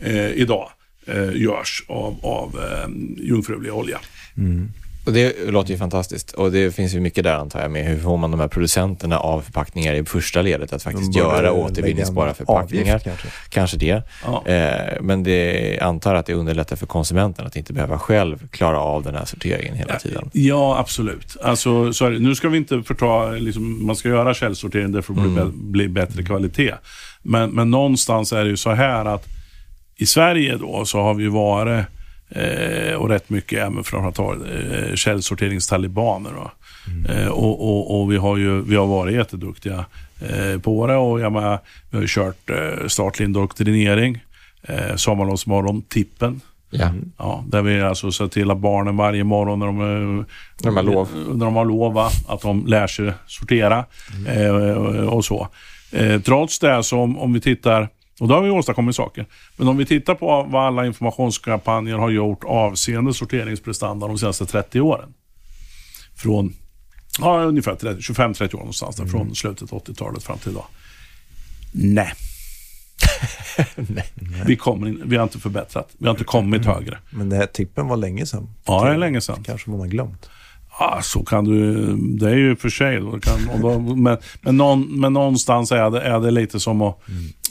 eh, 0.00 0.30
idag 0.30 0.70
eh, 1.06 1.36
görs 1.36 1.84
av, 1.88 2.16
av 2.22 2.60
eh, 2.60 2.88
jungfrulig 3.28 3.74
olja. 3.74 3.98
Mm. 4.36 4.68
Och 5.04 5.12
det 5.12 5.50
låter 5.50 5.70
ju 5.70 5.78
fantastiskt 5.78 6.32
och 6.32 6.52
det 6.52 6.74
finns 6.74 6.94
ju 6.94 7.00
mycket 7.00 7.24
där 7.24 7.34
antar 7.34 7.62
jag 7.62 7.70
med 7.70 7.84
hur 7.86 7.98
får 7.98 8.16
man 8.16 8.30
de 8.30 8.40
här 8.40 8.48
producenterna 8.48 9.18
av 9.18 9.40
förpackningar 9.40 9.94
i 9.94 10.04
första 10.04 10.42
ledet 10.42 10.72
att 10.72 10.82
faktiskt 10.82 11.16
göra 11.16 11.52
återvinningsbara 11.52 12.34
förpackningar. 12.34 12.94
Avgift, 12.94 13.04
kanske. 13.04 13.28
kanske 13.48 13.76
det. 13.76 14.02
Ja. 14.24 14.46
Eh, 14.46 15.02
men 15.02 15.22
det 15.22 15.78
antar 15.80 16.14
att 16.14 16.26
det 16.26 16.34
underlättar 16.34 16.76
för 16.76 16.86
konsumenten 16.86 17.46
att 17.46 17.56
inte 17.56 17.72
behöva 17.72 17.98
själv 17.98 18.48
klara 18.48 18.80
av 18.80 19.02
den 19.02 19.14
här 19.14 19.24
sorteringen 19.24 19.74
hela 19.74 19.98
tiden. 19.98 20.30
Ja, 20.32 20.78
absolut. 20.78 21.36
Alltså, 21.42 21.92
sorry, 21.92 22.18
nu 22.18 22.34
ska 22.34 22.48
vi 22.48 22.58
inte 22.58 22.82
förta, 22.82 23.30
liksom, 23.30 23.86
man 23.86 23.96
ska 23.96 24.08
göra 24.08 24.34
källsortering 24.34 24.92
därför 24.92 25.12
att 25.12 25.18
mm. 25.18 25.72
bli 25.72 25.88
bättre 25.88 26.22
kvalitet. 26.22 26.74
Men, 27.22 27.50
men 27.50 27.70
någonstans 27.70 28.32
är 28.32 28.44
det 28.44 28.50
ju 28.50 28.56
så 28.56 28.70
här 28.70 29.04
att 29.04 29.26
i 29.96 30.06
Sverige 30.06 30.56
då 30.56 30.84
så 30.84 31.00
har 31.00 31.14
vi 31.14 31.28
varit 31.28 31.86
Eh, 32.30 32.94
och 32.94 33.08
rätt 33.08 33.30
mycket 33.30 33.58
även 33.58 33.84
från 33.84 34.06
att 34.06 34.18
eh, 34.18 34.94
källsorteringstalibaner. 34.94 36.30
Mm. 36.86 37.06
Eh, 37.06 37.28
och, 37.28 37.60
och, 37.60 38.00
och, 38.00 38.12
vi 38.12 38.16
har 38.16 38.36
ju 38.36 38.62
vi 38.62 38.76
har 38.76 38.86
varit 38.86 39.14
jätteduktiga 39.14 39.84
eh, 40.20 40.60
på 40.60 40.86
det 40.86 40.96
och 40.96 41.20
jag 41.20 41.32
menar, 41.32 41.58
vi 41.90 41.98
har 41.98 42.06
kört 42.06 42.50
eh, 42.50 42.86
statlig 42.86 43.26
indoktrinering, 43.26 44.24
eh, 44.62 44.96
sommarlovsmorgon, 44.96 45.82
tippen. 45.82 46.40
Ja. 46.70 46.92
Ja, 47.18 47.44
där 47.48 47.62
vi 47.62 47.80
alltså 47.80 48.12
ser 48.12 48.26
till 48.26 48.50
att 48.50 48.58
barnen 48.58 48.96
varje 48.96 49.24
morgon 49.24 49.58
när 49.58 49.66
de, 49.66 49.80
eh, 49.80 49.86
När 49.86 50.24
de 50.64 50.76
har 50.76 50.82
lov. 50.82 51.08
när 51.34 51.44
de 51.44 51.56
har 51.56 51.64
lov 51.64 51.98
att 51.98 52.42
de 52.42 52.66
lär 52.66 52.86
sig 52.86 53.12
sortera 53.26 53.84
eh, 54.28 54.54
och 55.08 55.24
så. 55.24 55.48
Eh, 55.90 56.20
trots 56.20 56.58
det, 56.58 56.82
så 56.82 57.00
om, 57.00 57.18
om 57.18 57.32
vi 57.32 57.40
tittar, 57.40 57.88
och 58.20 58.28
då 58.28 58.34
har 58.34 58.42
vi 58.42 58.50
åstadkommit 58.50 58.96
saker, 58.96 59.26
men 59.56 59.68
om 59.68 59.76
vi 59.76 59.86
tittar 59.86 60.14
på 60.14 60.42
vad 60.42 60.66
alla 60.66 60.86
informationskampanjer 60.86 61.96
har 61.96 62.10
gjort 62.10 62.44
avseende 62.44 63.14
sorteringsprestanda 63.14 64.06
de 64.06 64.18
senaste 64.18 64.46
30 64.46 64.80
åren. 64.80 65.14
Från 66.16 66.54
ja, 67.18 67.42
ungefär 67.42 67.74
30 67.74 68.12
25-30 68.12 68.54
år 68.54 68.58
någonstans, 68.58 68.96
där, 68.96 69.06
från 69.06 69.34
slutet 69.34 69.72
av 69.72 69.84
80-talet 69.84 70.22
fram 70.22 70.38
till 70.38 70.50
idag. 70.50 70.66
Nej. 73.74 74.04
Vi, 74.46 74.56
kommer 74.56 74.88
in, 74.88 75.02
vi 75.04 75.16
har 75.16 75.22
inte 75.22 75.38
förbättrat. 75.38 75.88
Vi 75.98 76.06
har 76.06 76.14
inte 76.14 76.24
kommit 76.24 76.66
högre. 76.66 76.98
Men 77.10 77.28
det 77.28 77.36
här 77.36 77.46
tippen 77.46 77.88
var 77.88 77.96
länge 77.96 78.26
sedan. 78.26 78.50
Ja, 78.64 78.84
det 78.84 78.90
är 78.90 78.96
länge 78.96 79.20
sedan. 79.20 79.42
Kanske 79.44 79.70
man 79.70 79.80
har 79.80 79.86
glömt. 79.86 80.30
Ja, 80.78 80.98
så 81.02 81.24
kan 81.24 81.44
du... 81.44 81.86
Det 81.96 82.30
är 82.30 82.34
ju 82.36 82.56
för 82.56 82.68
sig. 82.68 83.00
Då 83.00 83.10
kan, 83.20 83.60
då, 83.62 83.78
men, 83.78 84.16
men, 84.40 84.56
någon, 84.56 85.00
men 85.00 85.12
någonstans 85.12 85.72
är 85.72 85.90
det, 85.90 86.00
är 86.00 86.20
det 86.20 86.30
lite 86.30 86.60
som 86.60 86.82
att, 86.82 86.98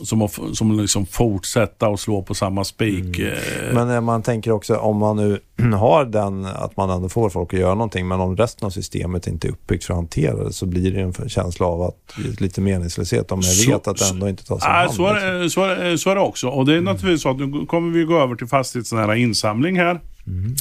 som 0.03 0.21
att 0.21 0.39
som 0.53 0.79
liksom 0.79 1.05
fortsätta 1.05 1.87
och 1.87 1.99
slå 1.99 2.21
på 2.23 2.33
samma 2.33 2.63
spik. 2.63 3.19
eh, 3.19 3.33
Men 3.73 3.89
eh, 3.91 4.01
man 4.01 4.21
tänker 4.23 4.51
också 4.51 4.75
om 4.75 4.97
man 4.97 5.15
nu 5.17 5.39
har 5.77 6.05
den, 6.05 6.45
att 6.45 6.77
man 6.77 6.89
ändå 6.89 7.09
får 7.09 7.29
folk 7.29 7.53
att 7.53 7.59
göra 7.59 7.73
någonting, 7.73 8.07
men 8.07 8.19
om 8.19 8.37
resten 8.37 8.65
av 8.65 8.69
systemet 8.69 9.27
inte 9.27 9.47
är 9.47 9.51
uppbyggt 9.51 9.83
för 9.83 9.93
att 9.93 9.97
hantera 9.97 10.43
det 10.43 10.53
så 10.53 10.65
blir 10.65 10.91
det 10.91 11.01
en 11.01 11.29
känsla 11.29 11.65
av 11.65 11.81
att 11.81 12.15
lite 12.41 12.61
meningslöshet 12.61 13.31
om 13.31 13.39
jag 13.39 13.53
Så- 13.53 13.71
vet 13.71 13.87
att 13.87 13.97
det 13.97 14.09
ändå 14.09 14.29
inte 14.29 14.45
tas 14.45 14.65
om 14.65 14.71
hand. 14.71 14.91
så, 14.93 15.07
är 15.07 15.13
liksom. 15.13 15.39
det, 15.41 15.49
så, 15.49 15.63
är 15.63 15.89
det, 15.89 15.97
så 15.97 16.09
är 16.09 16.15
det 16.15 16.21
också. 16.21 16.47
Och 16.47 16.65
det 16.65 16.75
är 16.75 16.81
naturligtvis 16.81 17.21
så 17.21 17.29
att 17.29 17.37
nu 17.39 17.65
kommer 17.65 17.91
vi 17.91 18.03
gå 18.03 18.19
över 18.19 18.35
till 18.35 18.47
fastighetsnära 18.47 19.15
insamling 19.17 19.77
här. 19.79 19.99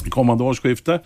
Kommande 0.09 0.43
årsskifte. 0.43 1.01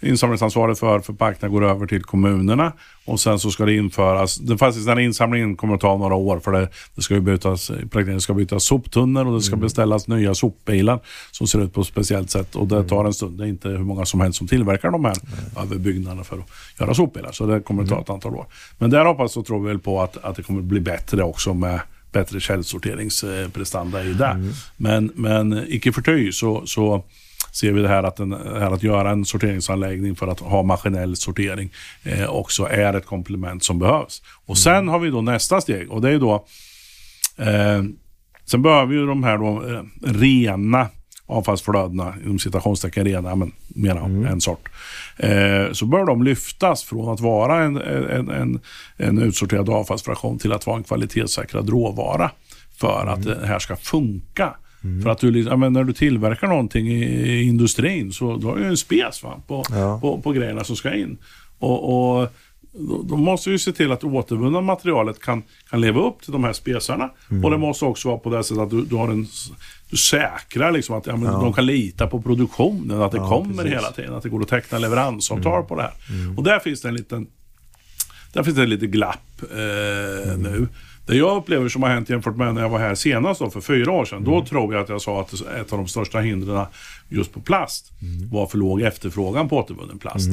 Insamlingsansvaret 0.00 0.78
för 0.78 1.00
förpackningar 1.00 1.52
går 1.52 1.64
över 1.64 1.86
till 1.86 2.02
kommunerna 2.02 2.72
och 3.04 3.20
sen 3.20 3.38
så 3.38 3.50
ska 3.50 3.64
det 3.64 3.76
införas, 3.76 4.36
den 4.36 4.58
fastighetsnära 4.58 5.00
insamlingen 5.00 5.56
kommer 5.56 5.74
att 5.74 5.80
ta 5.80 5.96
några 5.96 6.14
år 6.14 6.38
för 6.38 6.52
det, 6.52 6.68
det 6.94 7.02
ska 7.02 7.14
ju 7.14 7.20
bytas, 7.20 7.70
praktiken 7.90 8.20
ska 8.20 8.34
bytas 8.34 8.64
soptunnor 8.64 9.26
och 9.26 9.34
det 9.34 9.42
ska 9.42 9.56
beställas 9.56 10.08
nya 10.08 10.34
sopbilar 10.34 11.00
som 11.30 11.46
ser 11.46 11.62
ut 11.62 11.72
på 11.72 11.80
ett 11.80 11.86
speciellt 11.86 12.30
sätt 12.30 12.56
och 12.56 12.66
det 12.66 12.84
tar 12.84 13.04
en 13.04 13.14
stund. 13.14 13.38
Det 13.38 13.44
är 13.44 13.48
inte 13.48 13.68
hur 13.68 13.78
många 13.78 14.04
som 14.04 14.20
helst 14.20 14.38
som 14.38 14.48
tillverkar 14.48 14.90
de 14.90 15.04
här 15.04 15.16
överbyggnaderna 15.62 16.24
för 16.24 16.38
att 16.38 16.46
göra 16.80 16.94
sopbilar 16.94 17.32
så 17.32 17.46
det 17.46 17.60
kommer 17.60 17.82
att 17.82 17.88
ta 17.88 18.00
ett 18.00 18.10
antal 18.10 18.34
år. 18.34 18.46
Men 18.78 18.90
där 18.90 19.04
hoppas 19.04 19.36
och 19.36 19.46
tror 19.46 19.60
vi 19.60 19.68
väl 19.68 19.78
på 19.78 20.02
att, 20.02 20.24
att 20.24 20.36
det 20.36 20.42
kommer 20.42 20.60
att 20.60 20.66
bli 20.66 20.80
bättre 20.80 21.22
också 21.22 21.54
med 21.54 21.80
bättre 22.12 22.40
källsorteringsprestanda 22.40 24.04
i 24.04 24.12
det. 24.12 24.52
Men, 24.76 25.12
men 25.14 25.64
icke 25.68 25.92
förty 25.92 26.32
så, 26.32 26.66
så 26.66 27.04
ser 27.56 27.72
vi 27.72 27.82
det 27.82 27.88
här 27.88 28.02
att, 28.02 28.18
en, 28.18 28.32
här 28.32 28.70
att 28.70 28.82
göra 28.82 29.10
en 29.10 29.24
sorteringsanläggning 29.24 30.16
för 30.16 30.28
att 30.28 30.40
ha 30.40 30.62
maskinell 30.62 31.16
sortering 31.16 31.70
eh, 32.02 32.30
också 32.30 32.64
är 32.64 32.94
ett 32.94 33.06
komplement 33.06 33.64
som 33.64 33.78
behövs. 33.78 34.22
Och 34.46 34.58
sen 34.58 34.88
har 34.88 34.98
vi 34.98 35.10
då 35.10 35.20
nästa 35.20 35.60
steg 35.60 35.90
och 35.90 36.02
det 36.02 36.10
är 36.10 36.18
då 36.18 36.46
eh, 37.36 37.82
Sen 38.46 38.62
behöver 38.62 38.94
ju 38.94 39.06
de 39.06 39.24
här 39.24 39.38
då, 39.38 39.68
eh, 39.68 39.82
rena 40.12 40.88
avfallsflödena, 41.26 42.14
inom 42.24 42.38
citationstecken 42.38 43.04
rena, 43.04 43.34
men 43.34 43.52
mera 43.68 44.00
en 44.00 44.40
sort. 44.40 44.68
Eh, 45.16 45.72
så 45.72 45.86
bör 45.86 46.06
de 46.06 46.22
lyftas 46.22 46.84
från 46.84 47.12
att 47.12 47.20
vara 47.20 47.64
en, 47.64 47.76
en, 47.76 48.30
en, 48.30 48.60
en 48.96 49.18
utsorterad 49.18 49.68
avfallsfraktion 49.68 50.38
till 50.38 50.52
att 50.52 50.66
vara 50.66 50.76
en 50.76 50.82
kvalitetssäkrad 50.82 51.68
råvara. 51.68 52.30
För 52.76 53.06
att 53.06 53.22
det 53.22 53.46
här 53.46 53.58
ska 53.58 53.76
funka. 53.76 54.54
För 55.02 55.10
att 55.10 55.18
du, 55.18 55.30
liksom- 55.30 55.62
ja, 55.62 55.68
när 55.68 55.84
du 55.84 55.92
tillverkar 55.92 56.46
någonting 56.48 56.88
i, 56.88 57.02
i 57.04 57.42
industrin 57.42 58.12
så 58.12 58.36
då 58.36 58.48
har 58.48 58.56
du 58.56 58.62
ju 58.62 58.68
en 58.68 58.76
spes 58.76 59.22
va, 59.22 59.40
på, 59.46 59.64
Ja. 59.70 59.98
på, 60.00 60.20
på 60.20 60.32
grejerna 60.32 60.64
som 60.64 60.76
ska 60.76 60.94
in. 60.94 61.18
Och, 61.58 62.18
och 62.20 62.28
då, 62.72 63.02
då 63.02 63.16
måste 63.16 63.50
vi 63.50 63.58
se 63.58 63.72
till 63.72 63.92
att 63.92 64.04
återvunna 64.04 64.60
materialet 64.60 65.20
kan, 65.20 65.42
kan 65.70 65.80
leva 65.80 66.00
upp 66.00 66.22
till 66.22 66.32
de 66.32 66.44
här 66.44 66.52
spesarna. 66.52 67.10
Och 67.44 67.50
det 67.50 67.58
måste 67.58 67.84
också 67.84 68.08
vara 68.08 68.18
på 68.18 68.30
det 68.30 68.44
sättet 68.44 68.62
att 68.62 68.70
du, 68.70 68.84
du 68.84 68.96
har 68.96 69.08
en 69.08 69.26
du 69.90 69.96
säkrar 69.96 70.72
liksom 70.72 70.96
att 70.96 71.06
ja, 71.06 71.16
men 71.16 71.32
de 71.32 71.52
kan 71.52 71.66
lita 71.66 72.06
på 72.06 72.22
produktionen, 72.22 73.02
att 73.02 73.12
det 73.12 73.18
kommer 73.18 73.54
precis. 73.54 73.72
hela 73.72 73.90
tiden, 73.92 74.14
att 74.14 74.22
det 74.22 74.28
går 74.28 74.40
att 74.42 74.48
teckna 74.48 74.78
leveransavtal 74.78 75.62
på 75.62 75.76
det 75.76 75.82
här. 75.82 75.92
Och 76.36 76.42
där 76.42 76.58
finns 76.58 76.80
det 76.80 76.88
en 76.88 76.94
liten 76.94 77.26
där 78.32 78.42
finns 78.42 78.56
det 78.56 78.62
ett 78.62 78.68
litet 78.68 78.90
glapp 78.90 79.42
eh, 79.42 80.36
nu. 80.38 80.68
Det 81.06 81.16
jag 81.16 81.36
upplever 81.36 81.68
som 81.68 81.82
har 81.82 81.90
hänt 81.90 82.10
jämfört 82.10 82.36
med 82.36 82.54
när 82.54 82.62
jag 82.62 82.68
var 82.68 82.78
här 82.78 82.94
senast 82.94 83.40
då, 83.40 83.50
för 83.50 83.60
fyra 83.60 83.92
år 83.92 84.04
sedan. 84.04 84.24
Då 84.24 84.44
tror 84.44 84.74
jag 84.74 84.82
att 84.82 84.88
jag 84.88 85.02
sa 85.02 85.20
att 85.20 85.32
ett 85.32 85.72
av 85.72 85.78
de 85.78 85.88
största 85.88 86.20
hindren 86.20 86.66
just 87.08 87.32
på 87.32 87.40
plast 87.40 87.92
var 88.30 88.46
för 88.46 88.58
låg 88.58 88.82
efterfrågan 88.82 89.48
på 89.48 89.56
återvunnen 89.56 89.98
plast. 89.98 90.28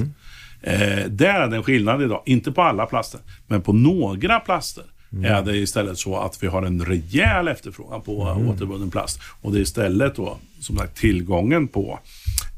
Eh, 0.61 1.05
där 1.09 1.41
är 1.41 1.47
det 1.47 1.55
en 1.55 1.63
skillnad 1.63 2.01
idag. 2.01 2.21
Inte 2.26 2.51
på 2.51 2.61
alla 2.61 2.86
plaster, 2.86 3.19
men 3.47 3.61
på 3.61 3.74
några 3.74 4.39
plaster 4.39 4.84
är 5.24 5.41
det 5.41 5.57
istället 5.57 5.97
så 5.97 6.17
att 6.17 6.43
vi 6.43 6.47
har 6.47 6.63
en 6.63 6.86
rejäl 6.86 7.47
efterfrågan 7.47 8.01
på 8.01 8.17
återvunnen 8.49 8.91
plast. 8.91 9.19
Och 9.41 9.51
det 9.51 9.59
är 9.59 9.61
istället 9.61 10.15
då, 10.15 10.38
som 10.59 10.78
sagt, 10.78 10.97
tillgången 10.97 11.67
på 11.67 11.99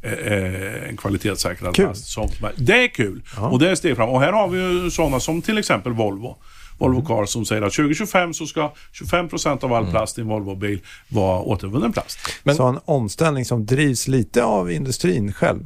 eh, 0.01 0.34
eh, 0.34 0.89
en 0.89 0.97
kvalitetssäkrad 0.97 1.76
Kul. 1.76 1.86
plast. 1.86 2.05
Som, 2.05 2.30
det 2.55 2.84
är 2.84 2.88
kul 2.88 3.22
och 3.38 3.59
det 3.59 3.70
är 3.70 3.76
steg 3.76 3.95
fram. 3.95 4.09
Och 4.09 4.22
här 4.22 4.32
har 4.32 4.47
vi 4.47 4.59
ju 4.59 4.91
sådana 4.91 5.20
som 5.20 5.41
till 5.41 5.57
exempel 5.57 5.93
Volvo. 5.93 6.38
Volvo 6.78 7.01
Cars 7.05 7.30
som 7.30 7.45
säger 7.45 7.61
att 7.61 7.73
2025 7.73 8.34
så 8.34 8.45
ska 8.45 8.71
25% 9.11 9.63
av 9.63 9.73
all 9.73 9.86
plast 9.91 10.17
i 10.17 10.21
en 10.21 10.28
Volvo-bil 10.28 10.80
vara 11.09 11.39
återvunnen 11.41 11.91
plast. 11.93 12.19
Men- 12.43 12.55
Så 12.55 12.63
en 12.67 12.80
omställning 12.86 13.45
som 13.45 13.65
drivs 13.65 14.07
lite 14.07 14.43
av 14.43 14.71
industrin 14.71 15.34
själv. 15.34 15.59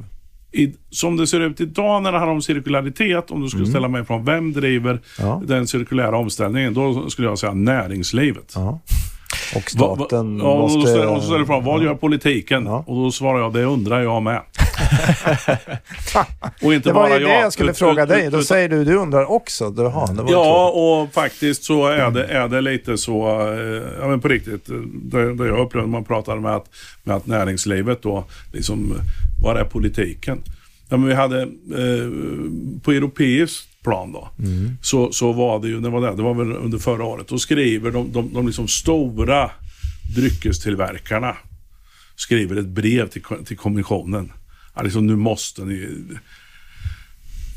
I, 0.52 0.74
som 0.90 1.16
det 1.16 1.26
ser 1.26 1.40
ut 1.40 1.60
idag 1.60 2.02
när 2.02 2.12
det 2.12 2.18
handlar 2.18 2.34
om 2.34 2.42
cirkularitet, 2.42 3.30
om 3.30 3.40
du 3.42 3.48
skulle 3.48 3.66
ställa 3.66 3.88
mig 3.88 4.04
från 4.04 4.24
vem 4.24 4.52
driver 4.52 5.00
Ja. 5.18 5.42
den 5.46 5.66
cirkulära 5.66 6.16
omställningen, 6.18 6.74
då 6.74 7.10
skulle 7.10 7.28
jag 7.28 7.38
säga 7.38 7.54
näringslivet. 7.54 8.52
Ja. 8.54 8.80
Och 9.54 9.62
Va- 9.76 9.86
va- 9.88 9.94
staten 9.96 10.38
ja, 10.38 10.44
och 10.52 10.60
måste... 10.70 11.06
och 11.06 11.16
så 11.18 11.22
ställer 11.22 11.38
du 11.38 11.46
frågan, 11.46 11.64
vad 11.64 11.82
gör 11.82 11.94
politiken? 11.94 12.66
Ja. 12.66 12.84
Och 12.86 12.96
då 12.96 13.10
svarar 13.12 13.38
jag, 13.40 13.52
det 13.52 13.64
undrar 13.64 14.00
jag 14.00 14.22
med. 14.22 14.40
och 16.62 16.74
inte 16.74 16.88
Det 16.88 16.92
var 16.92 17.08
bara 17.08 17.18
ju 17.18 17.24
det 17.24 17.40
jag 17.40 17.52
skulle 17.52 17.70
ut- 17.70 17.78
fråga 17.78 18.02
ut- 18.02 18.08
dig. 18.08 18.26
ut- 18.26 18.32
Då 18.32 18.38
ut- 18.40 18.46
säger 18.46 18.68
du, 18.68 18.84
du 18.84 18.94
undrar 18.96 19.30
också. 19.30 19.70
Du, 19.70 19.86
aha, 19.86 20.06
det 20.06 20.22
var 20.22 20.30
Ja, 20.32 20.68
och 20.70 21.12
faktiskt 21.14 21.64
så 21.64 21.86
är 21.86 22.10
det, 22.10 22.24
är 22.24 22.48
det 22.48 22.60
lite 22.60 22.98
så, 22.98 23.28
eh, 23.52 23.82
ja 24.00 24.08
men 24.08 24.20
på 24.20 24.28
riktigt, 24.28 24.66
det, 25.02 25.34
det 25.34 25.46
jag 25.46 25.58
upplevde 25.58 25.86
när 25.86 25.92
man 25.92 26.04
pratade 26.04 26.40
med 26.40 26.54
att, 26.56 26.66
med 27.04 27.16
att 27.16 27.26
näringslivet 27.26 28.02
då, 28.02 28.24
liksom, 28.52 28.94
var 29.42 29.54
är 29.54 29.64
politiken? 29.64 30.42
Ja, 30.88 30.96
men 30.96 31.08
vi 31.08 31.14
hade 31.14 31.42
eh, 31.42 32.10
på 32.82 32.92
europeiskt 32.92 33.66
plan 33.84 34.12
då, 34.12 34.28
så, 34.82 35.12
så 35.12 35.32
var 35.32 35.58
det 35.60 35.68
ju, 35.68 35.80
det 35.80 35.88
var, 35.88 36.00
det, 36.00 36.16
det 36.16 36.22
var 36.22 36.34
väl 36.34 36.52
under 36.52 36.78
förra 36.78 37.04
året, 37.04 37.28
då 37.28 37.38
skriver 37.38 37.90
de, 37.90 38.12
de, 38.12 38.34
de 38.34 38.46
liksom 38.46 38.68
stora 38.68 39.50
dryckestillverkarna 40.16 41.36
skriver 42.16 42.56
ett 42.56 42.66
brev 42.66 43.08
till, 43.08 43.22
till 43.46 43.56
kommissionen. 43.56 44.32
Ja, 44.80 44.84
liksom, 44.84 45.06
nu 45.06 45.16
måste 45.16 45.64
ni 45.64 46.06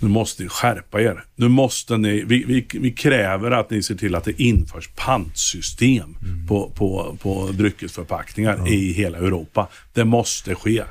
nu 0.02 0.10
måste 0.10 0.44
ni 0.44 0.50
skärpa 0.50 1.02
er. 1.02 1.24
Nu 1.36 1.48
måste 1.48 1.98
ni, 1.98 2.24
vi, 2.24 2.44
vi, 2.44 2.68
vi 2.74 2.92
kräver 2.92 3.52
att 3.52 3.70
ni 3.70 3.84
ser 3.84 3.96
till 3.96 4.16
att 4.16 4.24
det 4.24 4.42
införs 4.42 4.90
pantsystem 4.96 6.16
på, 6.48 6.70
på, 6.70 7.18
på 7.22 7.50
dryckesförpackningar 7.52 8.68
i 8.74 8.94
hela 8.94 9.18
Europa. 9.18 9.68
Det 9.94 10.06
måste 10.06 10.56
ske. 10.56 10.84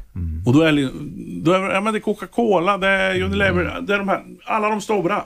Och 0.47 0.53
då 0.53 0.63
är, 0.63 0.91
då 1.43 1.53
är, 1.53 1.75
ja, 1.75 1.81
men 1.81 1.93
det 1.93 1.99
är 1.99 2.01
Coca-Cola, 2.01 2.79
det 2.79 2.89
är 2.89 3.23
Unilever, 3.23 3.81
det 3.81 3.95
är 3.95 3.99
de 3.99 4.09
här, 4.09 4.23
alla 4.45 4.69
de 4.69 4.81
stora. 4.81 5.25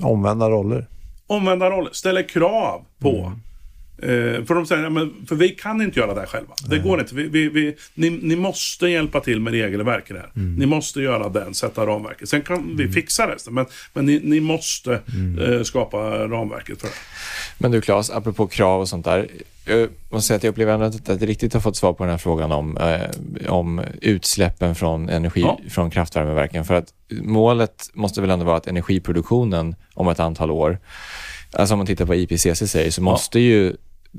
Omvända 0.00 0.50
roller. 0.50 0.86
Omvända 1.26 1.70
roller, 1.70 1.90
ställer 1.92 2.28
krav 2.28 2.84
på. 2.98 3.32
Eh, 3.98 4.44
för 4.44 4.54
de 4.54 4.66
säger, 4.66 4.90
men, 4.90 5.12
för 5.28 5.36
vi 5.36 5.48
kan 5.48 5.82
inte 5.82 6.00
göra 6.00 6.14
det 6.14 6.20
här 6.20 6.26
själva. 6.26 6.54
Det 6.68 6.78
går 6.78 7.00
inte. 7.00 7.14
Vi, 7.14 7.28
vi, 7.28 7.48
vi, 7.48 7.76
ni, 7.94 8.10
ni 8.10 8.36
måste 8.36 8.88
hjälpa 8.88 9.20
till 9.20 9.40
med 9.40 9.52
regelverket 9.52 10.16
här. 10.16 10.30
Ni 10.34 10.66
måste 10.66 11.00
göra 11.00 11.28
den, 11.28 11.54
sätta 11.54 11.86
ramverket. 11.86 12.28
Sen 12.28 12.42
kan 12.42 12.76
vi 12.76 12.88
fixa 12.88 13.32
resten, 13.34 13.54
men, 13.54 13.66
men 13.92 14.06
ni, 14.06 14.20
ni 14.24 14.40
måste 14.40 14.92
eh, 15.40 15.62
skapa 15.62 15.98
ramverket 16.28 16.80
för 16.80 16.88
det. 16.88 16.94
Men 17.58 17.70
du 17.70 17.80
Claes, 17.80 18.10
apropå 18.10 18.46
krav 18.46 18.80
och 18.80 18.88
sånt 18.88 19.04
där. 19.04 19.28
Jag 19.66 19.88
måste 20.10 20.26
säga 20.26 20.36
att 20.36 20.42
jag 20.42 20.50
upplever 20.50 20.74
ändå 20.74 20.86
att 20.86 21.08
jag 21.08 21.14
inte 21.14 21.26
riktigt 21.26 21.54
har 21.54 21.60
fått 21.60 21.76
svar 21.76 21.92
på 21.92 22.04
den 22.04 22.10
här 22.10 22.18
frågan 22.18 22.52
om, 22.52 22.76
eh, 22.76 23.52
om 23.52 23.80
utsläppen 24.00 24.74
från 24.74 25.08
energi 25.08 25.40
Ja. 25.40 25.60
från 25.70 25.90
kraftvärmeverken. 25.90 26.64
För 26.64 26.74
att 26.74 26.88
målet 27.22 27.90
måste 27.94 28.20
väl 28.20 28.30
ändå 28.30 28.44
vara 28.44 28.56
att 28.56 28.66
energiproduktionen 28.66 29.74
om 29.94 30.08
ett 30.08 30.20
antal 30.20 30.50
år, 30.50 30.78
alltså 31.56 31.74
om 31.74 31.78
man 31.78 31.86
tittar 31.86 32.06
på 32.06 32.14
IPCC 32.14 32.70
säger, 32.70 32.90
så 32.90 33.02
måste 33.02 33.40
ju 33.40 33.68